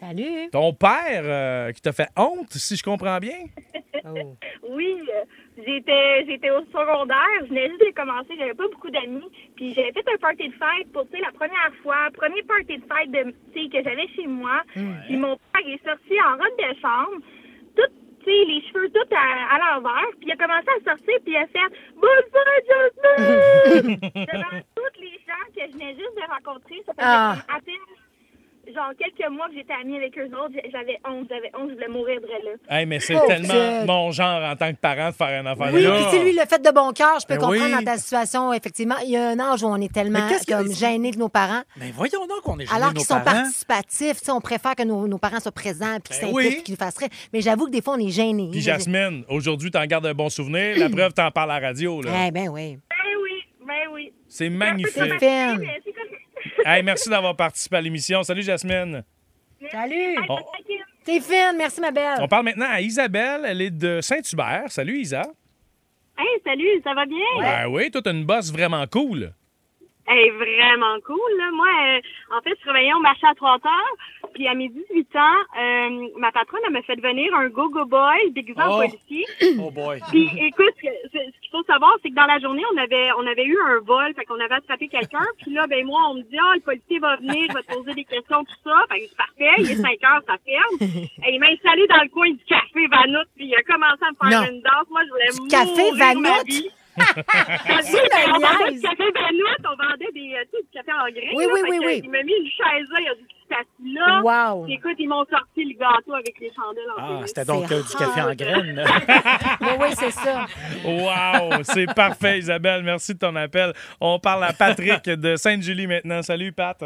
Salut. 0.00 0.50
Ton 0.50 0.72
père 0.72 1.22
euh, 1.24 1.70
qui 1.72 1.80
t'a 1.80 1.92
fait 1.92 2.08
honte, 2.16 2.52
si 2.52 2.76
je 2.76 2.82
comprends 2.82 3.18
bien? 3.18 3.38
Oh. 4.04 4.36
Oui, 4.68 4.98
euh, 5.14 5.24
j'étais 5.56 6.24
j'étais 6.26 6.50
au 6.50 6.60
secondaire, 6.72 7.38
je 7.42 7.46
venais 7.50 7.68
juste 7.68 7.80
de 7.86 7.94
commencer, 7.94 8.34
j'avais 8.36 8.54
pas 8.54 8.66
beaucoup 8.66 8.90
d'amis, 8.90 9.22
puis 9.54 9.74
j'avais 9.74 9.92
fait 9.92 10.02
un 10.12 10.18
party 10.18 10.48
de 10.48 10.54
fête 10.54 10.92
pour 10.92 11.04
tu 11.04 11.16
sais 11.16 11.22
la 11.22 11.30
première 11.30 11.72
fois, 11.84 12.10
premier 12.14 12.42
party 12.42 12.78
de 12.78 12.82
fête 12.82 13.10
de 13.12 13.30
tu 13.52 13.62
sais 13.62 13.68
que 13.68 13.88
j'avais 13.88 14.08
chez 14.16 14.26
moi. 14.26 14.62
Puis 14.74 15.16
mon 15.16 15.36
père 15.52 15.62
est 15.68 15.84
sorti 15.86 16.20
en 16.20 16.32
robe 16.32 16.58
de 16.58 16.80
chambre, 16.80 17.22
tu 18.24 18.30
sais 18.30 18.44
les 18.46 18.62
cheveux 18.68 18.90
tout 18.90 19.14
à, 19.14 19.54
à 19.54 19.58
l'envers, 19.58 20.08
puis 20.18 20.28
il 20.28 20.32
a 20.32 20.36
commencé 20.36 20.68
à 20.68 20.90
sortir 20.90 21.14
puis 21.24 21.32
il 21.32 21.36
a 21.36 21.46
fait 21.46 21.68
bonne 21.96 22.26
fête 22.32 22.66
Jasmine 22.68 23.96
devant 24.26 24.60
tous 24.76 25.00
les 25.00 25.20
gens 25.26 25.44
que 25.54 25.60
je 25.66 25.72
venais 25.72 25.94
juste 25.94 26.14
de 26.16 26.22
rencontrer, 26.32 26.82
ça 26.86 26.92
faisait 26.92 27.02
Ah. 27.06 27.36
comme 27.46 27.56
à 27.56 27.60
peine 27.60 27.74
genre 28.74 28.92
quelques 28.98 29.28
mois 29.30 29.48
que 29.48 29.54
j'étais 29.54 29.72
amie 29.72 29.96
avec 29.96 30.16
eux 30.18 30.26
autres, 30.36 30.54
j'avais 30.70 30.98
honte, 31.08 31.26
j'avais 31.28 31.50
honte, 31.58 31.70
je 31.70 31.74
voulais 31.74 31.88
mourir 31.88 32.20
de 32.20 32.26
là. 32.26 32.52
Hey, 32.78 32.86
mais 32.86 33.00
c'est 33.00 33.16
Oh, 33.16 33.24
tellement 33.26 33.84
mon 33.86 34.10
genre 34.12 34.42
en 34.42 34.56
tant 34.56 34.70
que 34.72 34.78
parent 34.78 35.08
de 35.10 35.14
faire 35.14 35.40
une 35.40 35.46
affaire 35.46 35.70
Oui, 35.72 35.82
là. 35.82 35.96
puis 35.96 36.18
si 36.18 36.24
lui 36.24 36.32
le 36.32 36.46
fait 36.46 36.62
de 36.62 36.70
bon 36.70 36.92
cœur, 36.92 37.18
je 37.20 37.26
peux 37.26 37.34
Ben 37.34 37.40
comprendre 37.40 37.64
oui. 37.64 37.84
dans 37.84 37.84
ta 37.92 37.98
situation. 37.98 38.52
Effectivement, 38.52 38.94
il 39.04 39.10
y 39.10 39.16
a 39.16 39.28
un 39.30 39.40
âge 39.40 39.62
où 39.62 39.66
on 39.66 39.76
est 39.80 39.92
tellement 39.92 40.28
comme 40.48 40.72
gênés 40.72 41.10
de 41.10 41.18
nos 41.18 41.28
parents. 41.28 41.62
Mais 41.76 41.90
voyons 41.92 42.26
donc 42.26 42.40
qu'on 42.42 42.58
est 42.58 42.66
gênés 42.66 42.76
Alors 42.76 42.90
de 42.90 42.94
nos 42.94 43.00
qu'ils 43.00 43.06
sont 43.08 43.20
parents. 43.20 43.36
participatifs, 43.42 44.18
tu 44.20 44.24
sais, 44.26 44.32
on 44.32 44.40
préfère 44.40 44.74
que 44.76 44.82
nos, 44.84 45.06
nos 45.08 45.18
parents 45.18 45.40
soient 45.40 45.52
présents 45.52 45.98
puis 46.02 46.14
qu'ils 46.16 46.26
Ben 46.28 46.32
s'impliquent, 46.32 46.56
oui. 46.58 46.62
qu'ils 46.62 46.72
nous 46.74 46.78
fassent 46.78 46.98
rire. 46.98 47.08
Mais 47.32 47.40
j'avoue 47.40 47.66
que 47.66 47.70
des 47.72 47.82
fois, 47.82 47.94
on 47.94 47.98
est 48.06 48.10
gênés. 48.10 48.48
Puis 48.50 48.60
Jasmine, 48.60 49.24
aujourd'hui, 49.28 49.70
t'en 49.70 49.84
gardes 49.86 50.06
un 50.06 50.14
bon 50.14 50.28
souvenir. 50.28 50.78
La 50.78 50.88
preuve, 50.90 51.12
t'en 51.12 51.30
parles 51.30 51.50
à 51.50 51.60
la 51.60 51.66
radio. 51.68 52.00
Là. 52.02 52.10
Eh 52.26 52.30
ben 52.30 52.48
oui. 52.48 52.78
Ben 52.88 53.18
oui, 53.22 53.66
ben 53.66 53.74
oui. 53.92 54.12
C'est 54.28 54.48
magnifique. 54.50 54.92
C'est 54.96 55.18
Hey, 56.64 56.82
merci 56.82 57.08
d'avoir 57.08 57.36
participé 57.36 57.76
à 57.76 57.80
l'émission. 57.80 58.22
Salut, 58.22 58.42
Jasmine. 58.42 59.04
Salut. 59.70 60.16
On, 60.28 60.38
T'es 61.04 61.20
fine. 61.20 61.56
Merci, 61.56 61.80
ma 61.80 61.90
belle. 61.90 62.18
on 62.20 62.28
parle 62.28 62.44
maintenant 62.44 62.66
à 62.68 62.80
Isabelle. 62.80 63.42
Elle 63.46 63.60
est 63.62 63.70
de 63.70 64.00
Saint-Hubert. 64.00 64.70
Salut, 64.70 64.98
Isa. 64.98 65.22
Hey, 66.18 66.40
salut, 66.44 66.80
ça 66.84 66.94
va 66.94 67.06
bien? 67.06 67.18
Ben 67.40 67.66
oui, 67.68 67.90
toi, 67.90 68.02
t'as 68.02 68.12
une 68.12 68.24
bosse 68.24 68.52
vraiment 68.52 68.86
cool. 68.86 69.32
Hey, 70.12 70.30
vraiment 70.30 70.96
cool, 71.06 71.32
là. 71.38 71.50
Moi, 71.52 71.68
euh, 71.68 72.36
en 72.36 72.40
fait, 72.42 72.50
je 72.58 72.62
travaillais 72.64 72.92
au 72.92 73.00
marché 73.00 73.26
à 73.26 73.34
3 73.34 73.54
heures, 73.54 73.96
puis 74.34 74.46
à 74.46 74.54
mes 74.54 74.68
18 74.68 75.16
ans, 75.16 75.40
euh, 75.58 76.08
ma 76.18 76.30
patronne, 76.32 76.60
elle 76.66 76.72
m'a 76.72 76.82
fait 76.82 77.00
venir 77.00 77.34
un 77.34 77.48
go-go 77.48 77.84
boy 77.86 78.30
déguisé 78.32 78.60
en 78.60 78.76
Oh. 78.76 78.82
policier. 78.82 79.24
Oh 79.58 79.70
boy. 79.70 80.00
Puis 80.10 80.28
écoute, 80.40 80.74
ce 80.82 80.88
ce 81.12 81.40
qu'il 81.40 81.50
faut 81.50 81.62
savoir, 81.64 81.96
c'est 82.02 82.10
que 82.10 82.14
dans 82.14 82.26
la 82.26 82.38
journée, 82.40 82.62
on 82.72 82.76
avait 82.76 83.10
on 83.18 83.26
avait 83.26 83.44
eu 83.44 83.56
un 83.66 83.78
vol, 83.80 84.12
fait 84.14 84.24
qu'on 84.26 84.38
avait 84.40 84.54
attrapé 84.54 84.88
quelqu'un. 84.88 85.24
Puis 85.42 85.52
là, 85.52 85.66
ben 85.66 85.84
moi, 85.86 86.00
on 86.10 86.14
me 86.14 86.22
dit 86.22 86.36
ah 86.38 86.52
le 86.56 86.60
policier 86.60 86.98
va 86.98 87.16
venir, 87.16 87.46
je 87.48 87.54
vais 87.54 87.62
te 87.62 87.74
poser 87.74 87.94
des 87.94 88.04
questions 88.04 88.44
tout 88.44 88.60
ça. 88.64 88.84
Fait 88.90 89.00
que 89.00 89.06
c'est 89.08 89.16
parfait, 89.16 89.54
il 89.60 89.70
est 89.70 89.76
5 89.76 90.04
heures, 90.04 90.22
ça 90.26 90.36
ferme. 90.44 90.76
Et 91.26 91.34
il 91.34 91.40
m'a 91.40 91.46
installé 91.48 91.86
dans 91.86 92.02
le 92.02 92.08
coin 92.10 92.30
du 92.30 92.44
café 92.44 92.86
Vanout, 92.86 93.28
puis 93.36 93.46
il 93.46 93.54
a 93.54 93.62
commencé 93.62 94.02
à 94.02 94.10
me 94.12 94.30
faire 94.30 94.40
Non. 94.42 94.48
une 94.50 94.60
danse. 94.62 94.88
Moi, 94.90 95.02
je 95.04 95.10
voulais 95.10 95.28
Du 95.32 95.40
mourir 95.40 95.50
café 95.50 95.90
ma 95.92 96.12
Vanout? 96.12 96.70
La 96.96 98.32
vendait 98.32 98.70
niaise. 98.70 98.80
du 98.80 98.88
café 98.88 99.04
Vanout, 99.14 99.62
on 99.64 99.76
vendait 99.76 100.12
des, 100.12 100.34
euh, 100.34 100.44
tu 100.50 100.58
sais, 100.58 100.62
du 100.62 100.68
café 100.72 100.92
en 100.92 101.10
grains. 101.10 101.34
Oui, 101.34 101.44
là. 101.46 101.50
oui, 101.54 101.60
oui, 101.68 101.78
que, 101.78 101.86
oui. 101.86 102.00
Il 102.04 102.10
m'a 102.10 102.22
mis 102.22 102.32
une 102.32 102.46
chaise 102.46 102.86
là, 102.90 103.00
il 103.00 103.08
a 103.08 103.14
dit 103.14 103.22
que 103.22 103.34
c'était 103.42 103.54
assis 103.54 103.94
là. 103.94 104.20
Wow. 104.22 104.64
Puis 104.64 104.74
écoute, 104.74 104.96
ils 104.98 105.08
m'ont 105.08 105.24
sorti 105.24 105.64
le 105.64 105.78
gâteau 105.78 106.14
avec 106.14 106.38
les 106.40 106.52
chandelles 106.52 106.90
en 106.96 107.20
Ah, 107.22 107.26
c'était 107.26 107.44
donc 107.44 107.70
euh, 107.72 107.82
du 107.82 107.96
café 107.96 108.20
en 108.20 108.34
graines. 108.34 108.84
Oui, 109.60 109.68
oui, 109.80 109.88
c'est 109.92 110.10
ça. 110.10 110.46
Wow, 110.84 111.62
c'est 111.62 111.86
parfait, 111.94 112.38
Isabelle. 112.38 112.82
Merci 112.82 113.14
de 113.14 113.18
ton 113.18 113.34
appel. 113.36 113.72
On 114.00 114.18
parle 114.18 114.44
à 114.44 114.52
Patrick 114.52 115.04
de 115.04 115.36
Sainte-Julie 115.36 115.86
maintenant. 115.86 116.22
Salut, 116.22 116.52
Pat. 116.52 116.82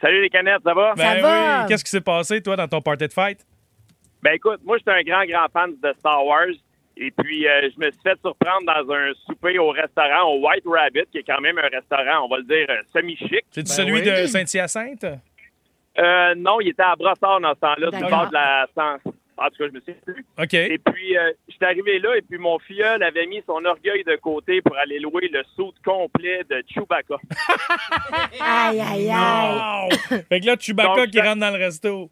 Salut 0.00 0.20
les 0.22 0.30
canettes, 0.30 0.62
ça 0.64 0.74
va? 0.74 0.94
Ben 0.94 1.20
va? 1.20 1.60
oui. 1.62 1.68
Qu'est-ce 1.68 1.84
qui 1.84 1.90
s'est 1.90 2.00
passé, 2.00 2.42
toi, 2.42 2.56
dans 2.56 2.68
ton 2.68 2.80
party 2.80 3.06
de 3.06 3.12
fête? 3.12 3.44
Ben 4.22 4.32
écoute, 4.34 4.60
moi 4.64 4.76
j'étais 4.78 4.90
un 4.90 5.02
grand, 5.02 5.24
grand 5.24 5.46
fan 5.52 5.70
de 5.82 5.92
Star 5.98 6.24
Wars. 6.24 6.46
Et 6.96 7.10
puis, 7.10 7.46
euh, 7.46 7.70
je 7.74 7.84
me 7.84 7.90
suis 7.90 8.00
fait 8.02 8.18
surprendre 8.20 8.66
dans 8.66 8.92
un 8.92 9.12
souper 9.26 9.58
au 9.58 9.70
restaurant, 9.70 10.32
au 10.32 10.46
White 10.46 10.64
Rabbit, 10.66 11.06
qui 11.10 11.18
est 11.18 11.22
quand 11.22 11.40
même 11.40 11.58
un 11.58 11.68
restaurant, 11.68 12.24
on 12.24 12.28
va 12.28 12.38
le 12.38 12.44
dire, 12.44 12.66
euh, 12.68 12.82
semi-chic. 12.92 13.44
C'est-tu 13.50 13.68
Ben 13.68 13.74
celui 13.74 14.00
oui. 14.00 14.02
de 14.02 14.26
Saint-Hyacinthe? 14.26 15.06
Euh, 15.98 16.34
non, 16.36 16.60
il 16.60 16.68
était 16.68 16.82
à 16.82 16.96
Brossard 16.96 17.40
dans 17.40 17.54
ce 17.54 17.60
temps-là, 17.60 17.90
du 17.90 18.10
bord 18.10 18.28
de 18.28 18.34
la... 18.34 18.66
En 19.42 19.48
tout 19.48 19.56
cas, 19.56 19.68
je 19.68 19.72
me 19.72 19.80
suis 19.80 19.94
plus. 19.94 20.24
OK. 20.38 20.52
Et 20.52 20.76
puis, 20.76 21.16
euh, 21.16 21.32
j'étais 21.48 21.64
arrivé 21.64 21.98
là, 21.98 22.14
et 22.14 22.20
puis 22.20 22.36
mon 22.36 22.58
filleul 22.58 23.02
avait 23.02 23.24
mis 23.24 23.42
son 23.46 23.64
orgueil 23.64 24.04
de 24.04 24.16
côté 24.16 24.60
pour 24.60 24.76
aller 24.76 24.98
louer 24.98 25.30
le 25.32 25.42
saut 25.56 25.72
complet 25.82 26.42
de 26.50 26.62
Chewbacca. 26.68 27.16
Aïe, 28.40 28.80
aïe, 28.80 29.10
aïe. 29.10 29.88
Wow! 29.88 30.20
fait 30.28 30.40
que 30.40 30.46
là, 30.46 30.56
Chewbacca 30.60 30.94
Donc, 30.94 31.10
qui 31.10 31.20
rentre 31.22 31.40
dans 31.40 31.56
le 31.56 31.64
resto. 31.64 32.10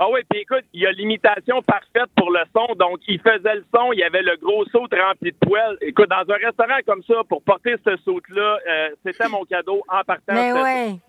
Ah 0.00 0.06
oui, 0.12 0.20
puis 0.30 0.42
écoute, 0.42 0.64
il 0.72 0.82
y 0.82 0.86
a 0.86 0.92
l'imitation 0.92 1.60
parfaite 1.62 2.08
pour 2.16 2.30
le 2.30 2.38
son. 2.54 2.72
Donc, 2.76 3.00
il 3.08 3.18
faisait 3.18 3.56
le 3.56 3.64
son, 3.74 3.92
il 3.92 3.98
y 3.98 4.04
avait 4.04 4.22
le 4.22 4.36
gros 4.40 4.64
saut 4.66 4.86
rempli 4.86 5.32
de 5.32 5.36
poêle. 5.44 5.76
Écoute, 5.80 6.08
dans 6.08 6.22
un 6.32 6.36
restaurant 6.36 6.78
comme 6.86 7.02
ça, 7.02 7.14
pour 7.28 7.42
porter 7.42 7.74
ce 7.84 7.96
saut-là, 8.04 8.58
euh, 8.68 8.90
c'était 9.04 9.28
mon 9.28 9.44
cadeau 9.44 9.82
en 9.88 10.04
partant. 10.04 10.34
Mais 10.34 10.52
ouais. 10.52 10.98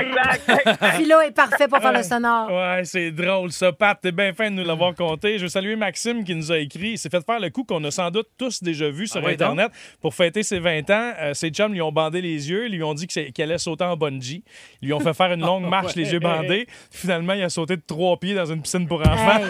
Exact. 0.00 0.94
Philo 0.96 1.20
est 1.20 1.34
parfait 1.34 1.66
pour 1.66 1.78
faire 1.78 1.94
le 1.94 2.02
sonore. 2.02 2.50
Ouais, 2.50 2.82
c'est 2.84 3.10
drôle 3.10 3.52
ça. 3.52 3.72
Pat, 3.72 3.98
t'es 3.98 4.12
bien 4.12 4.34
fin 4.34 4.50
de 4.50 4.56
nous 4.56 4.64
l'avoir 4.64 4.94
conté. 4.94 5.38
Je 5.38 5.44
veux 5.44 5.48
saluer 5.48 5.76
Maxime 5.76 6.24
qui 6.24 6.34
nous 6.34 6.52
a 6.52 6.58
écrit. 6.58 6.90
Il 6.90 6.98
s'est 6.98 7.08
fait 7.08 7.24
faire 7.24 7.40
le 7.40 7.48
coup 7.48 7.64
qu'on 7.64 7.82
a 7.84 7.90
sans 7.90 8.10
doute 8.10 8.28
tous 8.36 8.62
déjà 8.62 8.90
vu 8.90 9.06
sur 9.06 9.22
Ah 9.24 9.30
Internet. 9.30 9.70
Pour 10.02 10.14
fêter 10.14 10.42
ses 10.42 10.58
20 10.58 10.90
ans, 10.90 11.12
euh, 11.20 11.32
ses 11.32 11.48
chums 11.48 11.72
lui 11.72 11.80
ont 11.80 11.92
bandé 11.92 12.20
les 12.20 12.50
yeux, 12.50 12.66
lui 12.68 12.82
ont 12.82 12.92
dit 12.92 13.06
qu'elle 13.06 13.32
allait 13.38 13.56
sauter 13.56 13.84
en 13.84 13.96
bungee. 13.96 14.42
Ils 14.82 14.88
lui 14.88 14.92
ont 14.92 15.00
fait 15.00 15.14
faire 15.14 15.32
une 15.32 15.40
longue 15.40 15.66
marche, 15.70 15.94
les 15.94 16.12
yeux 16.12 16.20
bandés. 16.20 16.66
Finalement, 16.98 17.32
il 17.34 17.42
a 17.44 17.48
sauté 17.48 17.76
de 17.76 17.82
trois 17.86 18.16
pieds 18.16 18.34
dans 18.34 18.46
une 18.46 18.60
piscine 18.60 18.88
pour 18.88 19.00
enfants. 19.00 19.40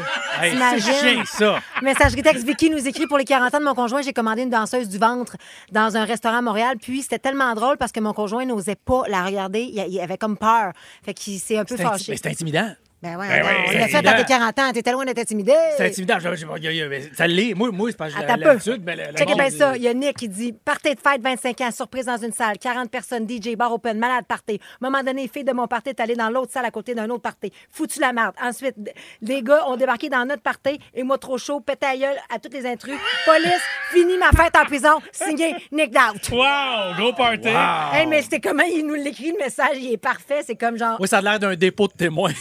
Hey, 0.41 0.55
c'est 0.79 0.93
chien, 0.93 1.25
ça. 1.25 1.61
Messagerie 1.83 2.23
texte 2.23 2.47
Vicky 2.47 2.69
nous 2.69 2.87
écrit 2.87 3.07
pour 3.07 3.17
les 3.17 3.25
40 3.25 3.55
ans 3.55 3.59
de 3.59 3.65
mon 3.65 3.75
conjoint, 3.75 4.03
j'ai 4.03 4.13
commandé 4.13 4.43
une 4.43 4.51
danseuse 4.51 4.89
du 4.89 4.99
ventre 4.99 5.37
dans 5.73 5.97
un 5.97 6.05
restaurant 6.05 6.37
à 6.37 6.43
Montréal. 6.43 6.77
Puis 6.81 7.03
c'était 7.03 7.19
tellement 7.19 7.55
drôle 7.55 7.79
parce 7.79 7.91
que 7.91 8.01
mon 8.01 8.13
conjoint 8.13 8.45
n'osait 8.45 8.77
pas 8.77 9.03
la 9.09 9.25
regarder. 9.25 9.63
Il, 9.63 10.01
avait 10.01 10.19
comme 10.19 10.37
peur. 10.37 10.73
Fait 11.03 11.15
qu'il 11.15 11.39
s'est 11.41 11.57
un 11.57 11.65
peu 11.65 11.77
fâché. 11.77 12.13
mais 12.13 12.19
c'est 12.23 12.29
intimidant. 12.29 12.71
Ben 13.01 13.17
ouais, 13.17 13.29
Ben 13.29 13.45
on 13.45 13.71
l'a 13.71 13.87
fait 13.87 13.95
à 13.95 13.99
intimidant. 14.01 14.17
tes 14.17 14.25
40 14.25 14.59
ans. 14.59 14.73
T'étais 14.73 14.91
loin 14.91 15.05
d'être 15.05 15.21
intimidé. 15.21 15.53
C'est 15.77 15.87
intimidant. 15.87 16.19
Je- 16.19 16.31
je- 16.35 16.47
je- 16.61 16.71
je- 16.73 16.85
mais 16.89 17.03
ça 17.15 17.29
l'est. 17.29 17.55
Moi, 17.55 17.71
moi 17.71 17.91
c'est 17.91 17.97
pas 17.97 18.09
l'habitude, 18.09 18.83
mais 18.85 18.97
le- 18.97 19.13
monde, 19.25 19.37
bien 19.39 19.51
ça. 19.51 19.77
Il 19.77 19.83
y 19.85 19.89
a 19.89 19.95
Nick 19.95 20.17
qui 20.17 20.29
dit 20.29 20.53
Partez 20.53 20.97
de 20.97 21.01
fête, 21.01 21.23
25 21.23 21.61
ans, 21.61 21.71
surprise 21.71 22.07
dans 22.07 22.17
une 22.17 22.33
salle, 22.33 22.59
40 22.59 22.91
personnes, 22.91 23.25
DJ, 23.29 23.55
bar 23.55 23.73
open, 23.73 23.99
malade 24.01 24.25
party. 24.27 24.59
À 24.83 24.87
un 24.87 24.91
moment 24.91 25.05
donné, 25.05 25.29
fille 25.33 25.45
de 25.45 25.53
mon 25.53 25.69
party 25.69 25.91
est 25.91 26.01
allée 26.01 26.17
dans 26.17 26.29
l'autre 26.29 26.53
salle 26.53 26.65
à 26.65 26.73
côté 26.73 26.97
d'un 26.97 27.09
autre 27.11 27.23
party. 27.23 27.53
Foutu 27.71 28.01
la 28.01 28.13
merde. 28.13 28.35
Ensuite, 28.43 28.75
les 29.23 29.43
gars 29.45 29.69
ont 29.69 29.77
débarqué 29.77 30.09
dans 30.09 30.25
notre 30.25 30.43
party 30.43 30.81
et 30.93 31.05
moi 31.05 31.19
trop 31.19 31.39
chaud, 31.39 31.61
pété 31.61 31.87
à 31.87 31.97
gueule 31.97 32.17
à 32.35 32.41
tous 32.41 32.51
les 32.53 32.67
intrus. 32.67 32.95
Police, 33.25 33.63
fini 33.93 34.19
ma 34.19 34.31
fête 34.33 34.57
en 34.57 34.65
prison, 34.65 34.99
signé 35.13 35.55
Nick 35.71 35.93
Doubt. 35.93 36.31
Wow! 36.33 36.95
Gros 36.97 37.13
party! 37.13 37.49
Hey, 37.93 38.07
mais 38.09 38.23
c'était 38.23 38.41
comment 38.41 38.65
il 38.65 38.85
nous 38.85 38.95
l'écrit 38.97 39.31
le 39.31 39.39
message, 39.39 39.77
il 39.77 39.93
est 39.93 39.97
parfait. 39.99 40.41
C'est 40.45 40.57
comme 40.57 40.77
genre. 40.77 40.97
Oui, 40.99 41.07
ça 41.07 41.19
a 41.19 41.21
l'air 41.21 41.39
d'un 41.39 41.55
dépôt 41.55 41.87
de 41.87 41.93
témoins. 41.93 42.33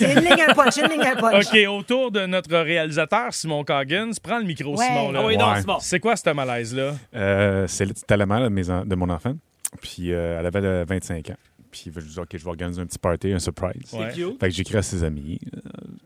C'est 0.47 0.55
une 0.55 0.59
ligne, 0.61 0.61
un 0.61 0.63
punch, 0.63 0.77
une 0.77 0.89
ligne, 0.89 1.01
un 1.07 1.15
punch. 1.15 1.45
OK, 1.53 1.67
autour 1.79 2.11
de 2.11 2.25
notre 2.25 2.55
réalisateur, 2.57 3.33
Simon 3.33 3.63
Coggins, 3.63 4.11
prends 4.21 4.39
le 4.39 4.45
micro, 4.45 4.77
Ouais. 4.77 4.85
Simon. 4.85 5.11
Là. 5.11 5.19
Ah 5.23 5.27
oui, 5.27 5.37
non, 5.37 5.51
Ouais. 5.51 5.61
c'est 5.81 5.99
quoi 5.99 6.15
ce 6.15 6.29
malaise-là? 6.29 6.95
Euh, 7.15 7.67
c'est- 7.67 7.97
C'était 7.97 8.17
la 8.17 8.25
mère 8.25 8.41
de, 8.41 8.49
mes 8.49 8.69
en- 8.69 8.85
de 8.85 8.95
mon 8.95 9.09
enfant. 9.09 9.35
Puis 9.81 10.11
euh, 10.13 10.39
elle 10.39 10.45
avait 10.45 10.63
euh, 10.63 10.85
25 10.87 11.29
ans. 11.31 11.37
Puis 11.69 11.91
je 11.93 11.99
dis, 11.99 12.19
OK, 12.19 12.29
je 12.33 12.37
vais 12.43 12.47
organiser 12.49 12.81
un 12.81 12.85
petit 12.85 12.97
party, 12.99 13.33
un 13.33 13.39
surprise. 13.39 13.91
Ouais. 13.93 14.11
cute. 14.13 14.39
Fait 14.39 14.47
que 14.49 14.53
j'écris 14.55 14.77
à 14.77 14.81
ses 14.81 15.03
amis. 15.03 15.39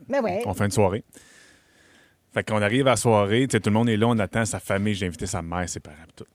Mais 0.10 0.20
ouais. 0.20 0.42
On 0.46 0.54
fait 0.54 0.66
une 0.66 0.72
soirée. 0.72 1.04
Fait 2.34 2.44
qu'on 2.44 2.62
arrive 2.62 2.88
à 2.88 2.92
la 2.92 2.96
soirée, 2.96 3.46
tu 3.48 3.52
sais, 3.52 3.60
tout 3.60 3.70
le 3.70 3.74
monde 3.74 3.90
est 3.90 3.98
là, 3.98 4.08
on 4.08 4.18
attend 4.18 4.46
sa 4.46 4.60
famille, 4.60 4.94
j'ai 4.96 5.06
invité 5.06 5.26
sa 5.26 5.42
mère, 5.42 5.68
ses 5.68 5.80
parents, 5.82 5.98
pis 6.08 6.14
tout. 6.24 6.26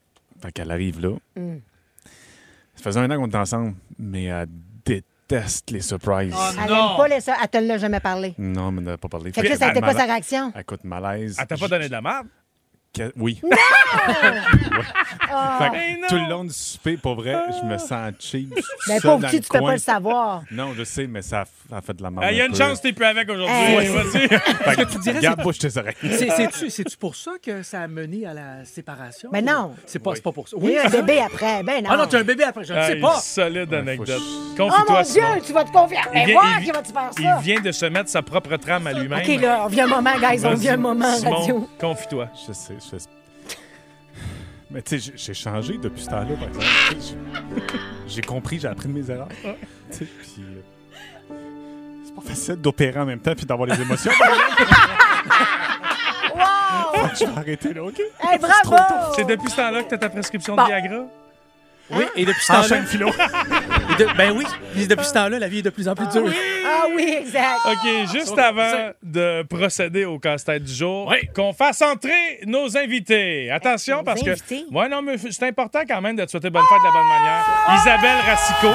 Fait 0.42 0.52
qu'elle 0.52 0.70
arrive 0.70 1.00
là. 1.00 1.16
Mm. 1.36 1.56
Ça 2.76 2.82
faisait 2.84 3.00
un 3.00 3.10
an 3.10 3.16
qu'on 3.16 3.26
était 3.26 3.36
ensemble, 3.38 3.74
mais 3.98 4.24
elle 4.24 4.46
déteste 5.28 5.70
les 5.70 5.80
surprises. 5.80 6.34
Elle 6.64 6.72
aime 6.72 6.96
pas 6.96 7.08
les 7.08 7.20
ça. 7.20 7.36
Elle 7.42 7.48
te 7.48 7.58
l'a 7.58 7.78
jamais 7.78 8.00
parlé. 8.00 8.34
Non, 8.38 8.70
mais 8.72 8.80
on 8.80 8.84
n'a 8.84 8.98
pas 8.98 9.08
parlé. 9.08 9.32
Fait 9.32 9.42
que 9.42 9.48
là, 9.48 9.56
ça 9.56 9.68
a 9.68 9.70
été 9.70 9.80
quoi 9.80 9.92
sa 9.92 10.04
réaction? 10.04 10.52
Écoute, 10.58 10.84
malaise. 10.84 11.36
Elle 11.40 11.46
t'a 11.46 11.56
pas 11.56 11.68
donné 11.68 11.86
de 11.86 11.92
la 11.92 12.02
merde? 12.02 12.26
Que- 12.96 13.12
Oui. 13.16 13.40
Non! 13.42 13.50
Ah. 15.28 15.58
Fait 15.58 15.70
que 15.70 16.08
tout 16.08 16.14
le 16.14 16.30
long 16.30 16.44
du 16.44 16.52
souper, 16.52 16.96
pour 16.96 17.16
vrai, 17.16 17.34
je 17.60 17.66
me 17.66 17.76
sens 17.78 18.12
cheap. 18.20 18.54
Mais 18.88 19.00
petit, 19.00 19.36
le 19.36 19.42
tu 19.42 19.48
peux 19.50 19.60
pas 19.60 19.72
le 19.72 19.78
savoir. 19.78 20.42
Non, 20.52 20.72
je 20.76 20.84
sais, 20.84 21.06
mais 21.08 21.20
ça 21.20 21.40
a, 21.40 21.44
ça 21.68 21.76
a 21.78 21.80
fait 21.80 21.94
de 21.94 22.02
la 22.02 22.10
merde. 22.10 22.24
Ah, 22.26 22.32
Il 22.32 22.38
y 22.38 22.40
a 22.40 22.44
un 22.44 22.46
une 22.46 22.52
peu. 22.52 22.58
chance 22.58 22.78
que 22.78 22.82
t'es 22.88 22.92
plus 22.92 23.04
avec 23.04 23.28
aujourd'hui. 23.28 23.54
Hey. 23.54 23.76
Ouais, 23.76 23.88
vas-y. 23.88 24.28
Fait 24.28 24.76
que 24.76 24.90
tu 24.92 24.98
dirais, 25.00 25.20
garde 25.20 25.42
bouche 25.42 25.58
tes 25.58 25.76
oreilles. 25.76 25.94
C'est- 26.00 26.70
C'est-tu 26.70 26.96
pour 26.96 27.16
ça 27.16 27.32
que 27.42 27.62
ça 27.64 27.80
a 27.82 27.88
mené 27.88 28.24
à 28.26 28.34
la 28.34 28.64
séparation? 28.64 29.30
Mais 29.32 29.42
non. 29.42 29.74
C'est 29.84 29.98
pas, 29.98 30.12
pour 30.32 30.48
ça. 30.48 30.56
Il 30.62 30.70
y 30.70 30.78
a 30.78 30.84
eu 30.84 30.86
un 30.86 30.90
bébé 30.90 31.18
après. 31.20 31.62
Ben 31.64 31.82
non. 31.82 31.90
Ah 31.92 31.96
non, 31.96 32.06
tu 32.06 32.16
as 32.16 32.20
un 32.20 32.24
bébé 32.24 32.44
après, 32.44 32.64
je 32.64 32.72
ne 32.72 32.82
sais 32.82 32.96
pas. 32.96 33.18
Solide 33.18 33.74
anecdote. 33.74 34.20
Oh 34.20 34.54
Confie-toi, 34.56 34.94
mon 34.96 35.02
Dieu, 35.02 35.22
tu 35.44 35.52
vas 35.52 35.64
te 35.64 35.72
confier. 35.72 35.98
Il 36.06 36.12
Mais 36.14 36.26
vient- 36.26 36.40
il- 36.60 36.64
qui 36.64 36.70
va-tu 36.70 36.92
faire 36.92 37.10
Il 37.18 37.24
ça? 37.24 37.38
vient 37.42 37.60
de 37.60 37.72
se 37.72 37.86
mettre 37.86 38.08
sa 38.10 38.22
propre 38.22 38.56
trame 38.56 38.86
à 38.86 38.92
lui-même. 38.92 39.20
OK, 39.20 39.40
là, 39.42 39.62
on 39.64 39.66
vit 39.66 39.80
un 39.80 39.86
moment, 39.88 40.14
guys. 40.18 40.40
On 40.46 40.54
vit 40.54 40.68
un 40.70 40.76
moment 40.76 41.12
Simon, 41.16 41.36
radio. 41.36 41.68
Confie-toi. 41.80 42.28
Je 42.46 42.52
sais, 42.52 42.74
je. 42.90 43.06
Mais 44.70 44.82
tu 44.82 44.98
sais, 45.00 45.12
j'ai- 45.16 45.34
changé 45.34 45.78
depuis 45.78 46.02
ce 46.02 46.08
temps-là, 46.10 46.34
par 46.34 46.48
exemple. 46.48 46.66
J'ai- 48.08 48.22
compris, 48.22 48.58
j'ai 48.60 48.68
appris 48.68 48.88
de 48.88 48.92
mes 48.94 49.10
erreurs. 49.10 49.28
Puis... 49.90 50.08
euh, 50.40 51.34
C'est 52.04 52.14
pas 52.14 52.22
facile 52.22 52.56
d'opérer 52.56 53.00
en 53.00 53.06
même 53.06 53.20
temps 53.20 53.34
puis 53.34 53.46
d'avoir 53.46 53.68
les 53.68 53.80
émotions. 53.80 54.12
Wow! 56.34 57.08
je 57.18 57.24
vais 57.24 57.38
arrêter 57.38 57.72
là, 57.72 57.82
OK? 57.84 57.98
Hey, 57.98 58.38
bravo! 58.38 58.76
C'est 59.14 59.24
depuis 59.24 59.50
ce 59.50 59.56
temps-là 59.56 59.82
que 59.84 59.88
t'as 59.90 59.98
ta 59.98 60.08
prescription 60.10 60.54
Bon. 60.54 60.62
de 60.64 60.66
Viagra? 60.68 61.04
Oui, 61.90 62.04
et 62.16 62.24
depuis 62.24 62.40
ce 62.42 62.48
temps-là. 62.48 62.64
Enchaîne, 62.64 62.86
Philo. 62.86 63.08
Et 63.08 64.02
de- 64.02 64.16
ben 64.16 64.32
oui, 64.36 64.44
puis 64.74 64.86
depuis 64.88 65.04
ce 65.06 65.12
temps-là, 65.12 65.38
la 65.38 65.46
vie 65.48 65.60
est 65.60 65.62
de 65.62 65.70
plus 65.70 65.88
en 65.88 65.94
plus 65.94 66.06
dure. 66.08 66.24
Ah 66.66 66.86
oui, 66.94 67.16
exact. 67.20 67.60
OK, 67.64 67.88
juste 68.12 68.36
avant 68.38 68.90
de 69.02 69.42
procéder 69.44 70.04
au 70.04 70.18
casse-tête 70.18 70.64
du 70.64 70.74
jour, 70.74 71.14
qu'on 71.34 71.52
fasse 71.52 71.80
entrer 71.82 72.40
nos 72.44 72.76
invités. 72.76 73.50
Attention, 73.52 73.98
Nos 73.98 74.02
parce 74.02 74.20
que. 74.22 74.30
invités? 74.30 74.64
Ouais, 74.72 74.88
non, 74.88 75.00
mais 75.02 75.16
c'est 75.18 75.44
important 75.46 75.80
quand 75.88 76.00
même 76.00 76.16
de 76.16 76.24
te 76.24 76.30
souhaiter 76.32 76.50
bonne 76.50 76.64
fête 76.68 76.78
de 76.80 76.84
la 76.84 76.92
bonne 76.92 77.08
manière. 77.08 77.44
Isabelle 77.80 78.20
Racicot. 78.26 78.74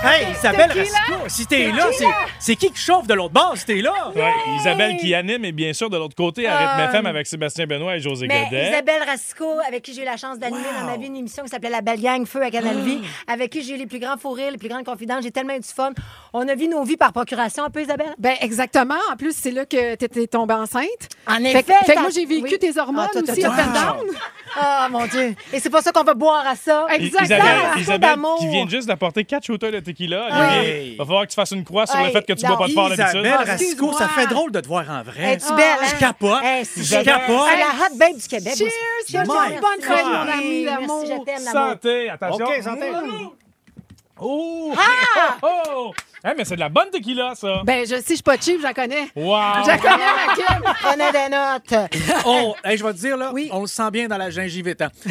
Hey, 0.00 0.32
Isabelle! 0.32 0.70
Racicot, 0.70 1.28
si 1.28 1.46
t'es 1.46 1.72
là, 1.72 1.86
c'est- 1.92 2.04
c'est 2.38 2.54
qui 2.56 2.70
qui 2.70 2.78
chauffe 2.80 3.06
de 3.08 3.14
l'autre 3.14 3.32
bord 3.34 3.54
si 3.56 3.64
t'es 3.64 3.80
là? 3.82 3.92
Ouais, 4.14 4.32
Isabelle 4.60 4.96
qui 4.96 5.12
anime 5.12 5.44
et 5.44 5.50
bien 5.52 5.72
sûr 5.72 5.90
de 5.90 5.96
l'autre 5.96 6.14
côté 6.14 6.46
à 6.46 6.56
Rythme 6.56 6.80
Euh, 6.80 6.88
FM 6.92 7.06
avec 7.06 7.26
Sébastien 7.26 7.66
Benoît 7.66 7.96
et 7.96 8.00
José 8.00 8.28
Mais 8.28 8.44
Godet. 8.44 8.68
Isabelle 8.70 9.02
Rasco, 9.04 9.44
avec 9.66 9.82
qui 9.82 9.92
j'ai 9.94 10.02
eu 10.02 10.04
la 10.04 10.16
chance 10.16 10.38
d'animer 10.38 10.62
dans 10.78 10.86
ma 10.86 10.96
vie 10.96 11.06
une 11.06 11.16
émission 11.16 11.42
qui 11.42 11.48
s'appelait 11.50 11.70
La 11.70 11.80
Belle 11.80 12.00
Gang 12.00 12.24
Feu 12.26 12.40
à 12.42 12.50
Canal 12.50 12.78
Vie, 12.80 13.00
avec 13.26 13.50
qui 13.50 13.62
j'ai 13.62 13.74
eu 13.74 13.76
les 13.76 13.86
plus 13.86 13.98
grands 13.98 14.16
fous 14.16 14.30
rires, 14.30 14.52
les 14.52 14.58
plus 14.58 14.68
grandes 14.68 14.84
confidences. 14.84 15.24
J'ai 15.24 15.32
tellement 15.32 15.54
eu 15.54 15.60
du 15.60 15.68
fun. 15.68 15.90
On 16.32 16.46
a 16.46 16.54
vu 16.54 16.68
nos 16.68 16.84
vies 16.84 16.96
par 16.96 17.12
procuration 17.12 17.64
un 17.64 17.70
peu, 17.70 17.82
Isabelle? 17.82 18.14
Ben 18.18 18.36
exactement. 18.40 18.94
En 19.12 19.16
plus, 19.16 19.34
c'est 19.36 19.50
là 19.50 19.66
que 19.66 19.96
tu 19.96 20.04
étais 20.04 20.26
tombée 20.28 20.54
enceinte. 20.54 20.86
En 21.26 21.36
Fait, 21.38 21.50
effet. 21.50 21.62
que- 21.64 21.72
fait 21.72 21.84
que 21.86 21.92
t'as- 21.94 22.00
moi, 22.00 22.10
j'ai 22.14 22.24
vécu 22.24 22.42
oui. 22.52 22.58
tes 22.60 22.78
hormones 22.78 23.08
Ah, 23.12 23.18
aussi, 23.18 23.42
down. 23.42 24.06
Ah, 24.60 24.88
mon 24.90 25.06
Dieu. 25.06 25.34
Et 25.52 25.58
c'est 25.60 25.70
pour 25.70 25.80
ça 25.80 25.90
qu'on 25.90 26.04
va 26.04 26.14
boire 26.14 26.46
à 26.46 26.54
ça. 26.54 26.86
I- 26.98 27.06
Isabelle, 27.06 27.42
Isabelle 27.78 28.16
qui 28.38 28.46
vient 28.48 28.68
juste 28.68 28.86
d'apporter 28.86 29.24
quatre 29.24 29.44
shooters 29.44 29.72
de 29.72 29.80
tequila. 29.88 30.26
Olivier, 30.30 30.70
Hey. 30.80 30.96
Va 30.96 31.04
falloir 31.04 31.22
que 31.24 31.30
tu 31.30 31.34
fasses 31.34 31.50
une 31.50 31.64
croix 31.64 31.86
sur 31.86 31.98
le 32.00 32.10
fait 32.10 32.24
que 32.26 32.32
tu 32.32 32.46
bois 32.46 32.58
pas 32.58 32.66
de 32.68 32.72
fort 32.72 32.88
d'habitude. 32.90 33.20
Isabelle 33.20 33.32
Racicot, 33.34 33.62
excuse-moi. 33.64 33.98
ça 33.98 34.08
fait 34.08 34.26
drôle 34.26 34.52
de 34.52 34.60
te 34.60 34.68
voir 34.68 34.88
en 34.90 35.02
vrai. 35.02 35.32
Es-tu 35.34 35.52
belle, 35.54 35.64
hein? 35.80 35.86
Je 35.92 35.98
capote. 35.98 36.42
Je 36.76 37.02
capote. 37.04 37.48
C'est 37.50 37.58
la 37.58 37.66
hot 37.66 37.96
babe 37.96 38.16
du 38.16 38.28
Québec. 38.28 38.54
Cheers! 38.56 38.70
Cheers, 39.10 39.24
Bonne 39.26 39.82
fête, 39.82 40.04
mon 40.04 40.32
ami 40.32 40.64
je 40.64 41.24
t'aime, 41.24 41.44
l'amour. 41.44 41.52
Santé, 41.52 42.10
attention. 42.10 42.46
OK, 42.46 42.62
santé. 42.62 42.86
Oh! 44.20 44.74
Ah! 44.76 45.36
Oh! 45.42 45.62
oh! 45.70 45.94
Hey, 46.24 46.34
mais 46.36 46.44
c'est 46.44 46.56
de 46.56 46.60
la 46.60 46.68
bonne 46.68 46.90
tequila, 46.90 47.34
ça. 47.36 47.62
Ben, 47.64 47.82
je 47.86 47.94
sais, 47.94 48.02
je 48.08 48.14
suis 48.14 48.22
pas 48.24 48.36
cheap, 48.36 48.58
je 48.58 48.64
la 48.64 48.74
connais. 48.74 49.08
Wow! 49.14 49.62
Je 49.62 49.68
la 49.68 49.78
connais, 49.78 50.04
ma 50.26 50.34
Kim. 50.34 50.72
Prenez 50.82 51.12
des 51.12 51.28
notes. 51.28 51.90
On, 52.26 52.54
hey, 52.64 52.76
je 52.76 52.84
vais 52.84 52.92
te 52.92 52.98
dire, 52.98 53.16
là, 53.16 53.32
on 53.52 53.60
le 53.60 53.66
sent 53.68 53.90
bien 53.92 54.08
dans 54.08 54.16
la 54.18 54.28
gingive 54.30 54.66
étant. 54.66 54.88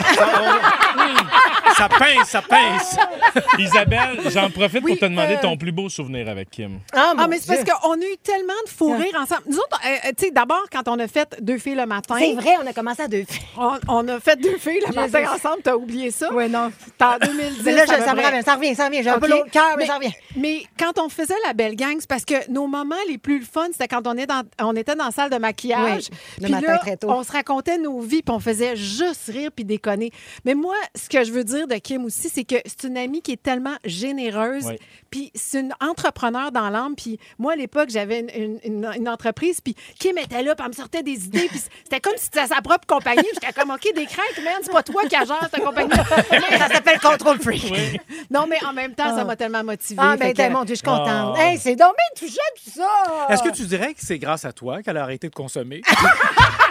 Ça, 1.78 1.88
pince, 1.90 2.30
ça 2.30 2.42
pince. 2.42 2.96
Isabelle, 3.60 4.20
j'en 4.32 4.50
profite 4.50 4.84
Oui, 4.84 4.92
pour 4.94 5.00
te 5.00 5.06
demander 5.06 5.36
euh, 5.36 5.42
ton 5.42 5.58
plus 5.58 5.72
beau 5.72 5.90
souvenir 5.90 6.28
avec 6.28 6.50
Kim. 6.50 6.80
Ah, 6.94 7.13
Ah, 7.18 7.28
mais 7.28 7.38
c'est 7.40 7.48
parce 7.63 7.80
qu'on 7.80 7.94
a 7.94 7.98
eu 8.04 8.18
tellement 8.24 8.54
de 8.66 8.70
fou 8.72 8.94
rire 8.98 9.16
ensemble. 9.22 9.44
Nous 9.48 9.58
autres, 9.58 9.80
euh, 9.86 9.90
euh, 10.08 10.12
tu 10.18 10.26
sais, 10.26 10.32
d'abord, 10.32 10.63
quand 10.72 10.88
on 10.88 10.98
a 11.00 11.08
fait 11.08 11.38
deux 11.42 11.60
filles 11.60 11.76
le 11.76 11.86
matin. 11.86 12.16
C'est 12.18 12.34
vrai, 12.34 12.56
on 12.63 12.66
a 12.68 12.74
commencé 12.74 13.04
à 13.04 13.08
deux 13.08 13.26
filles. 13.30 13.46
On, 13.58 13.78
on 13.90 14.08
a 14.08 14.20
fait 14.20 14.36
deux 14.42 14.58
filles 14.58 14.80
le 14.88 14.92
Je 14.94 15.00
matin 15.00 15.24
ensemble, 15.36 15.62
t'as 15.63 15.76
oublié 15.76 16.10
ça? 16.10 16.30
Oui, 16.34 16.50
non. 16.50 16.72
C'était 16.84 17.04
en 17.06 17.18
2010. 17.20 17.62
Mais 17.63 17.72
là, 17.74 17.82
à 17.84 17.86
je- 17.86 17.92
peu 17.94 18.02
ça 18.06 18.13
me 18.16 18.20
près. 18.22 18.30
revient, 18.32 18.44
ça 18.44 18.56
revient, 18.56 18.76
ça 18.76 18.86
revient. 18.88 19.04
J'ai 19.04 19.10
un 19.10 19.20
peu 19.20 19.26
OK. 19.28 19.32
l'autre 19.32 19.52
cœur, 19.52 19.70
mais 19.78 19.84
Mais- 19.84 19.86
ça 19.88 19.96
revient. 19.98 20.13
Mais 20.36 20.63
quand 20.80 20.98
on 21.00 21.10
faisait 21.10 21.36
la 21.46 21.54
belle 21.54 21.76
gang, 21.76 21.98
c'est 22.00 22.10
parce 22.10 22.26
que 22.26 22.50
nos 22.52 22.66
moments 22.66 22.96
les 23.08 23.20
plus 23.20 23.42
fun, 23.44 23.68
c'était 23.72 23.88
quand 23.88 24.08
on, 24.08 24.18
est 24.18 24.26
dans, 24.26 24.42
on 24.62 24.76
était 24.76 24.96
dans 24.96 25.06
la 25.06 25.12
salle 25.12 25.30
de 25.30 25.38
maquillage. 25.38 26.06
Oui, 26.12 26.18
le 26.40 26.44
Puis 26.46 26.52
matin 26.54 26.72
là, 26.74 26.78
très 26.80 26.98
tôt. 26.98 27.10
on 27.12 27.24
se 27.24 27.32
racontait 27.32 27.78
nos 27.78 28.00
vies, 28.00 28.24
puis 28.24 28.34
on 28.34 28.40
faisait 28.40 28.76
juste 28.76 29.26
rire 29.28 29.52
puis 29.56 29.63
déconner. 29.66 30.12
Mais 30.44 30.56
moi, 30.56 30.76
ce 30.96 31.08
que 31.10 31.24
je 31.24 31.32
veux 31.32 31.44
dire 31.44 31.67
de 31.68 31.76
Kim 31.76 32.06
aussi, 32.06 32.30
c'est 32.30 32.44
que 32.44 32.56
c'est 32.66 32.88
une 32.88 32.98
amie 32.98 33.22
qui 33.22 33.32
est 33.34 33.42
tellement 33.42 33.76
généreuse, 33.86 34.66
Oui. 34.68 34.78
puis 35.10 35.32
c'est 35.36 35.60
une 35.60 35.74
entrepreneur 35.82 36.52
dans 36.52 36.70
l'âme. 36.70 36.96
Puis 36.96 37.20
moi, 37.38 37.54
à 37.54 37.56
l'époque, 37.56 37.90
j'avais 37.90 38.20
une, 38.22 38.30
une- 38.30 38.60
une- 38.64 38.92
une 38.98 39.10
entreprise, 39.10 39.62
puis 39.62 39.76
Kim 40.00 40.18
était 40.18 40.42
là, 40.44 40.56
puis 40.56 40.64
elle 40.64 40.72
me 40.72 40.76
sortait 40.76 41.04
des 41.04 41.26
idées, 41.26 41.48
puis 41.50 41.60
c'était 41.84 42.00
comme 42.00 42.14
si 42.18 42.26
c'était 42.26 42.48
sa 42.48 42.62
propre 42.62 42.86
compagnie. 42.88 43.28
J'étais 43.34 43.54
comme, 43.54 43.72
OK, 43.72 43.84
des 43.96 44.06
craintes, 44.06 44.44
man, 44.44 44.54
c'est 44.62 44.72
pas 44.72 44.84
toi 44.84 45.04
qui 45.04 45.10
gère 45.10 45.50
cette 45.52 45.64
compagnie. 45.64 45.90
Ça 46.58 46.68
s'appelle 46.70 47.00
Control 47.00 47.40
Freak. 47.40 48.02
Non, 48.32 48.46
mais 48.48 48.58
en 48.66 48.74
même 48.74 48.94
temps, 48.96 49.16
ça 49.16 49.24
m'a 49.24 49.36
tellement 49.36 49.64
motivée. 49.64 50.02
Ah, 50.04 50.16
ben, 50.18 50.34
que- 50.34 50.50
mon 50.50 50.64
Dieu, 50.64 50.76
je 50.76 50.80
suis 50.80 50.86
contente. 50.88 51.36
Ah. 51.38 51.44
Hey, 51.52 51.58
c'est 51.58 51.76
donc 51.76 51.94
bien 51.96 52.28
touchant, 52.28 52.42
tout 52.64 52.72
ça. 52.80 53.28
Est-ce 53.30 53.44
que 53.44 53.50
tu 53.50 53.64
dirais 53.66 53.94
que 53.94 54.00
c'est 54.02 54.18
grâce 54.20 54.46
à 54.46 54.52
toi 54.54 54.82
qu'elle 54.82 54.98
a 54.98 55.04
arrêté 55.04 55.30
de 55.30 55.36
consommer? 55.36 55.82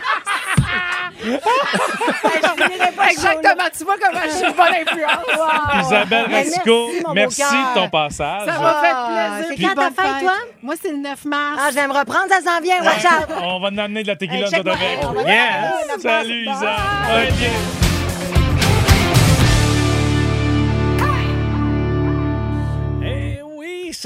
Exactement, 3.10 3.64
tu 3.76 3.84
vois 3.84 3.96
comment 4.00 4.20
je 4.24 4.30
suis 4.30 4.46
une 4.46 4.52
bonne 4.52 4.74
influence. 4.74 5.86
Isabelle 5.86 6.26
Mais 6.28 6.36
Racicot, 6.38 6.90
merci, 7.14 7.42
de 7.42 7.74
ton 7.74 7.88
passage. 7.88 8.46
Ça 8.46 8.58
m'a 8.60 8.74
fait 8.80 8.92
Ah, 8.94 9.08
plaisir. 9.38 9.54
c'est 9.58 9.62
quand 9.64 9.74
ta 9.74 10.02
fête, 10.02 10.20
toi? 10.22 10.32
Moi, 10.62 10.74
c'est 10.80 10.90
le 10.90 10.98
9 10.98 11.24
mars. 11.24 11.58
Ah, 11.60 11.68
je 11.70 11.74
vais 11.74 11.86
me 11.88 11.92
reprendre, 11.92 12.26
ça 12.28 12.40
s'en 12.40 12.60
vient. 12.60 12.82
Watch 12.82 13.04
out. 13.04 13.28
On 13.42 13.60
va 13.60 13.68
en 13.68 13.78
amener 13.78 14.02
de 14.02 14.08
la 14.08 14.16
tequila, 14.16 14.48
nous 14.50 14.62
va- 14.62 15.22
Yes! 15.22 16.00
Salut, 16.02 16.44
Bye. 16.46 16.54
Isa. 16.54 16.76
OK. 17.16 17.85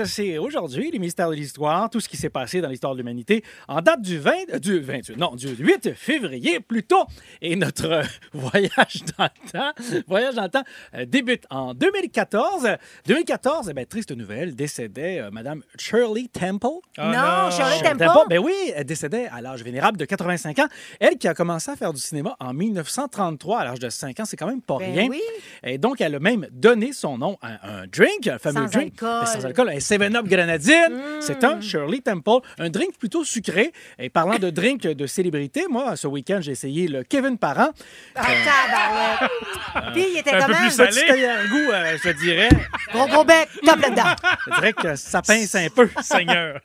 Ça 0.00 0.06
c'est 0.06 0.38
aujourd'hui, 0.38 0.90
les 0.90 0.98
mystères 0.98 1.28
de 1.28 1.34
l'histoire, 1.34 1.90
tout 1.90 2.00
ce 2.00 2.08
qui 2.08 2.16
s'est 2.16 2.30
passé 2.30 2.62
dans 2.62 2.68
l'histoire 2.70 2.94
de 2.94 2.98
l'humanité 2.98 3.44
en 3.68 3.82
date 3.82 4.00
du 4.00 4.18
20, 4.18 4.32
euh, 4.54 4.58
du 4.58 4.80
28, 4.80 5.16
non, 5.18 5.34
du 5.34 5.48
8 5.48 5.92
février 5.94 6.58
plutôt. 6.60 7.04
Et 7.42 7.54
notre 7.54 8.02
voyage 8.32 9.02
dans 9.18 9.24
le 9.24 9.50
temps, 9.52 10.02
voyage 10.08 10.34
dans 10.36 10.44
le 10.44 10.48
temps 10.48 10.64
euh, 10.94 11.04
débute 11.04 11.44
en 11.50 11.74
2014. 11.74 12.68
2014, 13.06 13.68
eh 13.68 13.74
ben, 13.74 13.84
triste 13.84 14.12
nouvelle, 14.12 14.54
décédait 14.54 15.20
euh, 15.20 15.30
Madame 15.30 15.62
Shirley 15.78 16.28
Temple. 16.32 16.66
Ah 16.96 17.50
non, 17.50 17.50
Shirley 17.54 17.82
Temple? 17.82 18.26
Ben 18.30 18.38
oui, 18.38 18.54
elle 18.74 18.84
décédait 18.84 19.28
à 19.30 19.42
l'âge 19.42 19.62
vénérable 19.62 19.98
de 19.98 20.06
85 20.06 20.58
ans. 20.60 20.68
Elle 20.98 21.18
qui 21.18 21.28
a 21.28 21.34
commencé 21.34 21.70
à 21.70 21.76
faire 21.76 21.92
du 21.92 22.00
cinéma 22.00 22.36
en 22.40 22.54
1933 22.54 23.58
à 23.60 23.64
l'âge 23.66 23.80
de 23.80 23.90
5 23.90 24.18
ans, 24.20 24.24
c'est 24.24 24.36
quand 24.38 24.46
même 24.46 24.62
pas 24.62 24.78
Ben 24.78 24.92
rien. 24.94 25.08
oui. 25.10 25.20
Et 25.62 25.76
donc, 25.76 26.00
elle 26.00 26.14
a 26.14 26.20
même 26.20 26.46
donné 26.52 26.94
son 26.94 27.18
nom 27.18 27.36
à 27.42 27.68
un 27.82 27.86
drink, 27.86 28.26
un 28.28 28.38
fameux 28.38 28.66
Sans 28.66 28.78
drink. 28.78 28.94
alcool. 29.02 29.20
Ben, 29.20 29.26
sans 29.26 29.44
alcool, 29.44 29.68
7-Up 29.90 30.26
grenadine. 30.26 31.00
C'est 31.20 31.42
un 31.44 31.60
Shirley 31.60 32.00
Temple, 32.00 32.46
un 32.58 32.70
drink 32.70 32.96
plutôt 32.96 33.24
sucré. 33.24 33.72
Et 33.98 34.08
parlant 34.08 34.38
de 34.38 34.50
drink 34.50 34.82
de 34.82 35.06
célébrité, 35.06 35.64
moi, 35.68 35.96
ce 35.96 36.06
week-end, 36.06 36.38
j'ai 36.40 36.52
essayé 36.52 36.86
le 36.86 37.02
Kevin 37.02 37.36
Parent. 37.38 37.70
Ah, 38.14 38.22
tabarouette. 38.22 39.92
Puis, 39.92 40.04
il 40.12 40.18
était 40.18 40.30
Un 40.32 40.46
peu 40.46 40.52
comment? 40.52 40.58
plus 40.58 40.70
salé. 40.70 40.90
Petit 40.90 41.48
goût, 41.50 41.70
euh, 41.72 41.96
je 42.02 42.08
te 42.10 42.18
dirais. 42.18 42.48
Gros, 42.92 43.06
gros 43.08 43.24
bec, 43.24 43.48
top 43.64 43.80
là-dedans. 43.80 44.14
Je 44.46 44.54
dirais 44.54 44.72
que 44.72 44.94
ça 44.96 45.22
pince 45.22 45.54
un 45.56 45.68
peu. 45.74 45.88
Seigneur. 46.02 46.60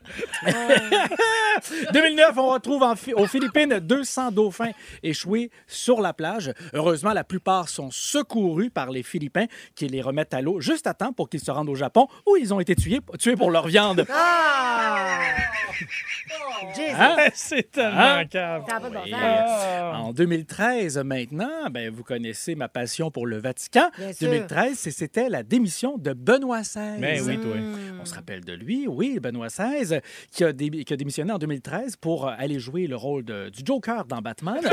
2009, 1.94 2.38
on 2.38 2.50
retrouve 2.50 2.84
en 2.84 2.94
aux 3.16 3.28
Philippines 3.28 3.80
200 3.80 4.32
dauphins 4.32 4.72
échoués 5.04 5.50
sur 5.68 6.02
la 6.02 6.14
plage. 6.14 6.54
Heureusement, 6.74 7.14
la 7.14 7.24
plupart 7.24 7.70
sont 7.70 7.90
secourus 7.92 8.70
par 8.70 8.92
les 8.92 9.04
Philippins 9.04 9.46
qui 9.76 9.88
les 9.88 10.02
remettent 10.02 10.34
à 10.34 10.42
l'eau 10.42 10.60
juste 10.60 10.88
à 10.88 10.94
temps 10.94 11.14
pour 11.14 11.30
qu'ils 11.30 11.40
se 11.40 11.52
rendent 11.52 11.70
au 11.70 11.76
Japon 11.76 12.08
où 12.28 12.36
ils 12.38 12.54
ont 12.54 12.60
été 12.60 12.76
tués, 12.76 13.00
tués 13.20 13.36
pour 13.36 13.52
leur 13.52 13.68
viande. 13.68 14.06
Ah! 14.12 15.08
Hein? 16.98 17.16
C'est 17.34 17.70
tellement 17.72 18.00
Hein? 18.00 18.26
cave. 18.26 18.64
Ça 18.68 18.80
Oui. 19.04 19.12
Ah. 19.14 20.00
En 20.00 20.14
2013, 20.14 20.98
maintenant, 21.00 21.70
ben, 21.70 21.90
vous 21.94 22.04
connaissez 22.04 22.56
ma 22.56 22.68
passion 22.70 23.12
pour 23.12 23.28
le 23.28 23.38
Vatican. 23.38 23.90
Bien 23.98 24.14
sûr. 24.14 24.30
2013, 24.30 24.78
c'est- 24.78 24.92
c'était 24.92 25.28
la 25.30 25.44
démission 25.44 25.98
de 25.98 26.14
Benoît 26.14 26.62
XVI. 26.62 26.98
Mais 27.00 27.20
oui, 27.22 27.38
toi. 27.40 27.56
On 28.02 28.06
se 28.06 28.16
rappelle 28.16 28.44
de 28.46 28.54
lui, 28.54 28.88
oui, 28.88 29.20
Benoît 29.20 29.48
XVI, 29.48 30.00
qui 30.32 30.44
a, 30.44 30.54
dé- 30.54 30.84
qui 30.86 30.94
a 30.94 30.98
démissionné 30.98 31.32
en 31.34 31.38
2013 31.38 31.98
pour 31.98 32.28
aller 32.30 32.60
jouer 32.60 32.88
le 32.88 32.96
rôle 32.96 33.26
de- 33.26 33.50
du 33.50 33.62
Joker 33.66 34.06
dans 34.06 34.22
Batman. 34.22 34.62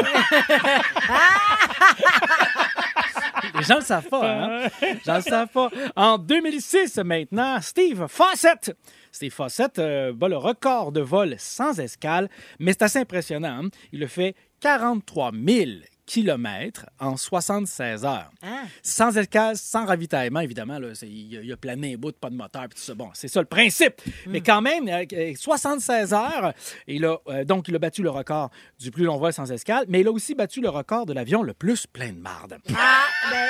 Les 3.59 3.63
gens 3.65 3.77
le 3.77 3.83
savent 3.85 4.09
pas, 4.09 4.31
hein? 4.31 4.69
Les 4.83 4.99
gens 5.05 5.13
ne 5.13 5.17
le 5.19 5.23
savent 5.23 5.49
pas. 5.49 5.71
En 5.97 6.19
2006, 6.19 6.97
maintenant, 6.99 7.61
Steve 7.61 8.07
Fawcett. 8.09 8.77
Steve 9.11 9.33
Fossett 9.33 9.79
euh, 9.79 10.13
bat 10.15 10.29
le 10.29 10.39
record 10.39 10.91
de 10.91 11.01
vol 11.03 11.35
sans 11.39 11.79
escale, 11.79 12.31
mais 12.59 12.73
c'est 12.73 12.83
assez 12.83 12.99
impressionnant. 13.01 13.65
hein? 13.65 13.69
Il 13.93 14.01
le 14.01 14.07
fait 14.07 14.35
43 14.61 15.33
000 15.33 15.71
kilomètres 16.07 16.87
en 16.99 17.17
76 17.17 18.05
heures. 18.05 18.31
Ah. 18.43 18.63
Sans 18.83 19.17
escale, 19.17 19.57
sans 19.57 19.85
ravitaillement, 19.87 20.41
évidemment. 20.41 20.79
Il 21.03 21.45
y, 21.45 21.53
a- 21.53 21.57
plané 21.57 21.95
un 21.95 21.97
bout, 21.97 22.13
pas 22.19 22.29
de 22.31 22.35
moteur, 22.35 22.63
puis 22.69 22.79
tout 22.79 22.85
ça. 22.85 22.95
Bon, 22.95 23.11
c'est 23.15 23.29
ça 23.29 23.41
le 23.41 23.47
principe. 23.47 24.01
Mais 24.27 24.41
quand 24.41 24.63
même, 24.63 24.89
euh, 24.89 25.05
euh, 25.13 25.33
76 25.37 26.13
heures, 26.13 26.53
il 26.87 27.05
a, 27.05 27.17
euh, 27.29 27.45
donc 27.45 27.69
il 27.69 27.77
a 27.77 27.79
battu 27.79 28.03
le 28.03 28.11
record 28.11 28.51
du 28.81 28.91
plus 28.91 29.05
long 29.05 29.17
vol 29.19 29.33
sans 29.33 29.51
escale, 29.53 29.85
mais 29.89 30.01
il 30.01 30.09
a 30.09 30.11
aussi 30.11 30.35
battu 30.35 30.61
le 30.61 30.71
record 30.71 31.07
de 31.07 31.13
l'avion 31.13 31.43
le 31.43 31.55
plus 31.55 31.87
plein 31.87 32.13
de 32.13 32.19
marde. 32.19 32.59
Ah, 32.77 33.05
ben, 33.31 33.49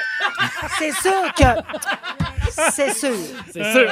c'est 0.78 0.92
sûr 0.92 1.34
que. 1.36 1.44
C'est 2.72 2.92
sûr. 2.92 3.14
C'est 3.52 3.72
sûr. 3.72 3.90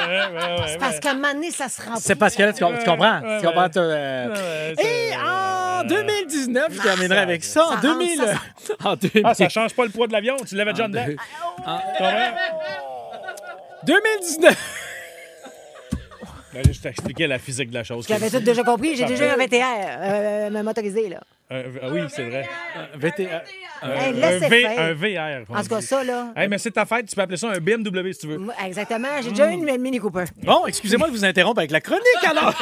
C'est 0.67 0.77
parce 0.79 0.99
qu'à 0.99 1.11
un 1.11 1.13
moment 1.15 1.33
donné, 1.33 1.51
ça 1.51 1.67
se 1.69 1.81
rend 1.81 1.95
C'est 1.97 2.15
parce 2.15 2.35
que 2.35 2.43
là, 2.43 2.53
tu, 2.53 2.63
com- 2.63 2.75
tu 2.77 2.85
comprends? 2.89 3.19
Ouais, 3.21 3.39
tu 3.39 3.47
comprends 3.47 3.67
euh, 3.77 4.27
Ouais, 4.75 4.85
Et 4.85 5.11
en 5.17 5.83
2019, 5.83 6.67
je 6.71 6.81
terminerai 6.81 7.19
avec 7.19 7.43
ça. 7.43 7.65
En 7.65 7.71
Ça 7.71 7.77
2000... 7.81 8.19
rentre, 8.21 8.85
en 8.85 8.95
2000... 8.95 9.23
Ah, 9.25 9.33
ça 9.33 9.49
change 9.49 9.73
pas 9.73 9.83
le 9.83 9.89
poids 9.89 10.07
de 10.07 10.13
l'avion. 10.13 10.35
Tu 10.47 10.55
l'avais 10.55 10.73
déjà 10.73 10.87
dedans. 10.87 11.05
en- 11.65 11.77
Tu 11.79 11.97
comprends? 11.97 12.37
2019... 13.83 14.55
Ben, 16.53 16.63
je 16.69 16.79
t'expliquais 16.81 17.27
la 17.27 17.39
physique 17.39 17.69
de 17.69 17.75
la 17.75 17.83
chose. 17.83 18.05
J'avais 18.07 18.29
tout 18.29 18.39
déjà 18.39 18.63
compris. 18.63 18.95
J'ai 18.95 19.05
déjà 19.05 19.27
eu 19.27 19.29
un 19.29 19.37
VTR 19.37 19.63
euh, 19.99 20.63
motorisé, 20.63 21.07
là. 21.09 21.21
Euh, 21.51 21.63
ah 21.81 21.87
oui, 21.91 22.01
c'est 22.09 22.23
vrai. 22.29 22.47
VTR. 22.95 23.41
Hey, 23.83 24.23
un, 24.23 24.47
V- 24.47 24.65
un 24.67 24.93
VR. 24.93 25.49
En 25.57 25.61
tout 25.63 25.69
cas, 25.69 25.81
ça, 25.81 26.03
là. 26.03 26.33
Hey, 26.35 26.47
mais 26.47 26.57
c'est 26.57 26.71
ta 26.71 26.85
fête, 26.85 27.07
tu 27.07 27.15
peux 27.15 27.21
appeler 27.21 27.37
ça 27.37 27.49
un 27.49 27.57
BMW 27.59 28.11
si 28.13 28.19
tu 28.19 28.27
veux. 28.27 28.39
Exactement. 28.65 29.07
J'ai 29.21 29.29
déjà 29.31 29.49
eu 29.51 29.53
une 29.55 29.77
Mini 29.77 29.99
Cooper. 29.99 30.25
Bon, 30.43 30.65
excusez-moi 30.65 31.07
de 31.07 31.13
vous 31.13 31.25
interrompre 31.25 31.59
avec 31.59 31.71
la 31.71 31.81
chronique, 31.81 32.03
alors. 32.29 32.53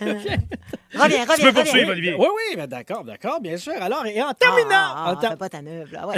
Reviens, 0.00 0.16
reviens, 0.94 1.20
Tu 1.20 1.26
peux 1.26 1.32
reviens. 1.32 1.52
poursuivre, 1.52 1.90
Olivier. 1.90 2.14
Oui, 2.18 2.26
oui, 2.26 2.56
ben 2.56 2.66
d'accord, 2.66 3.04
d'accord, 3.04 3.40
bien 3.40 3.56
sûr. 3.56 3.74
Alors, 3.80 4.06
et 4.06 4.20
en 4.22 4.32
terminant... 4.32 4.68
Ah, 4.70 5.12
en 5.12 5.16
ter- 5.16 5.30
fais 5.30 5.36
pas 5.36 5.48
ta 5.48 5.62
neuve, 5.62 5.92
là. 5.92 6.06
Ouais. 6.06 6.16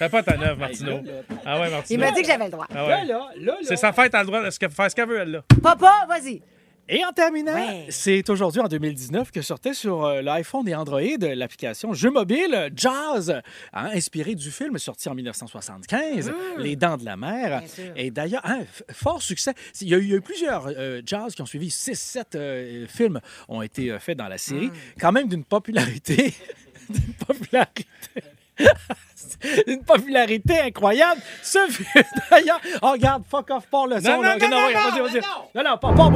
Fais 0.00 0.08
pas 0.08 0.22
ta 0.22 0.34
neuve, 0.34 0.58
Martino. 0.58 1.02
Ah 1.44 1.60
ouais, 1.60 1.70
Martino. 1.70 2.00
Il 2.02 2.02
m'a 2.02 2.10
dit 2.12 2.22
que 2.22 2.26
j'avais 2.26 2.46
le 2.46 2.50
droit. 2.50 2.66
Ah 2.74 2.84
ouais. 2.84 2.88
Là, 2.88 3.04
là, 3.04 3.28
là, 3.36 3.52
là. 3.52 3.54
C'est 3.60 3.76
sa 3.76 3.92
fête, 3.92 4.12
elle 4.14 4.20
a 4.20 4.22
le 4.22 4.26
droit 4.28 4.42
de 4.42 4.50
faire 4.50 4.90
ce 4.90 4.96
qu'elle 4.96 5.06
veut, 5.06 5.18
elle, 5.18 5.30
là. 5.30 5.44
Papa, 5.62 6.06
vas-y. 6.08 6.40
Et 6.88 7.04
en 7.04 7.12
terminant, 7.12 7.52
Ouais. 7.54 7.84
c'est 7.90 8.30
aujourd'hui, 8.30 8.62
en 8.62 8.66
2019, 8.66 9.30
que 9.30 9.42
sortait 9.42 9.74
sur 9.74 10.06
euh, 10.06 10.22
l'iPhone 10.22 10.66
et 10.66 10.74
Android 10.74 11.00
euh, 11.02 11.34
l'application 11.34 11.92
Jeu 11.92 12.10
mobile 12.10 12.72
Jazz, 12.74 13.42
hein, 13.74 13.90
inspiré 13.92 14.34
du 14.34 14.50
film 14.50 14.78
sorti 14.78 15.10
en 15.10 15.14
1975, 15.14 16.32
Les 16.56 16.76
Dents 16.76 16.96
de 16.96 17.04
la 17.04 17.18
Mer. 17.18 17.58
Bien 17.60 17.68
sûr. 17.68 17.92
Et 17.94 18.10
d'ailleurs, 18.10 18.42
hein, 18.44 18.60
fort 18.90 19.20
succès. 19.20 19.52
Il 19.82 19.88
y 19.90 19.94
a 19.94 19.98
eu, 19.98 20.02
il 20.02 20.08
y 20.08 20.14
a 20.14 20.16
eu 20.16 20.20
plusieurs 20.22 20.66
euh, 20.68 21.02
Jazz 21.04 21.34
qui 21.34 21.42
ont 21.42 21.46
suivi. 21.46 21.68
6-7 21.68 22.86
films 22.86 23.20
ont 23.50 23.60
été 23.60 23.90
euh, 23.90 23.98
faits 23.98 24.16
dans 24.16 24.28
la 24.28 24.38
série. 24.38 24.70
Quand 24.98 25.12
même 25.12 25.28
d'une 25.28 25.44
popularité. 25.44 26.32
d'une 26.88 27.12
popularité. 27.26 27.84
Une 29.66 29.82
popularité 29.82 30.60
incroyable. 30.60 31.20
Ce 31.42 31.58
film, 31.68 31.88
d'ailleurs. 32.30 32.60
Oh, 32.82 32.92
regarde, 32.92 33.22
fuck 33.30 33.50
off, 33.50 33.66
pas 33.66 33.86
le 33.86 34.00
son. 34.00 34.10
Non, 34.16 34.22
là. 34.22 34.36
non, 34.36 34.48
non, 34.48 34.56
oui, 34.66 34.74
non, 34.74 34.80
vas-y, 34.82 34.98
non, 34.98 35.04
vas-y. 35.04 35.20
non. 35.20 35.44
Non, 35.54 35.62
non, 35.70 35.78
pas, 35.78 35.92
pas, 35.92 36.10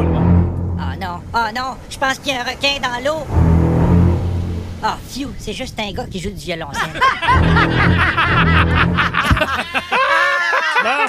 Ah 0.81 0.97
non, 1.01 1.21
ah 1.33 1.53
non, 1.53 1.77
je 1.89 1.99
pense 1.99 2.19
qu'il 2.19 2.33
y 2.35 2.37
a 2.37 2.41
un 2.41 2.45
requin 2.45 2.79
dans 2.83 3.01
l'eau. 3.05 3.25
Ah, 4.83 4.99
phew, 5.09 5.29
c'est 5.39 5.55
juste 5.55 5.79
un 5.81 5.93
gars 5.93 6.05
qui 6.11 6.21
joue 6.21 6.31
du 6.31 6.37
violoncelle. 6.37 6.91
Ah, 10.87 11.07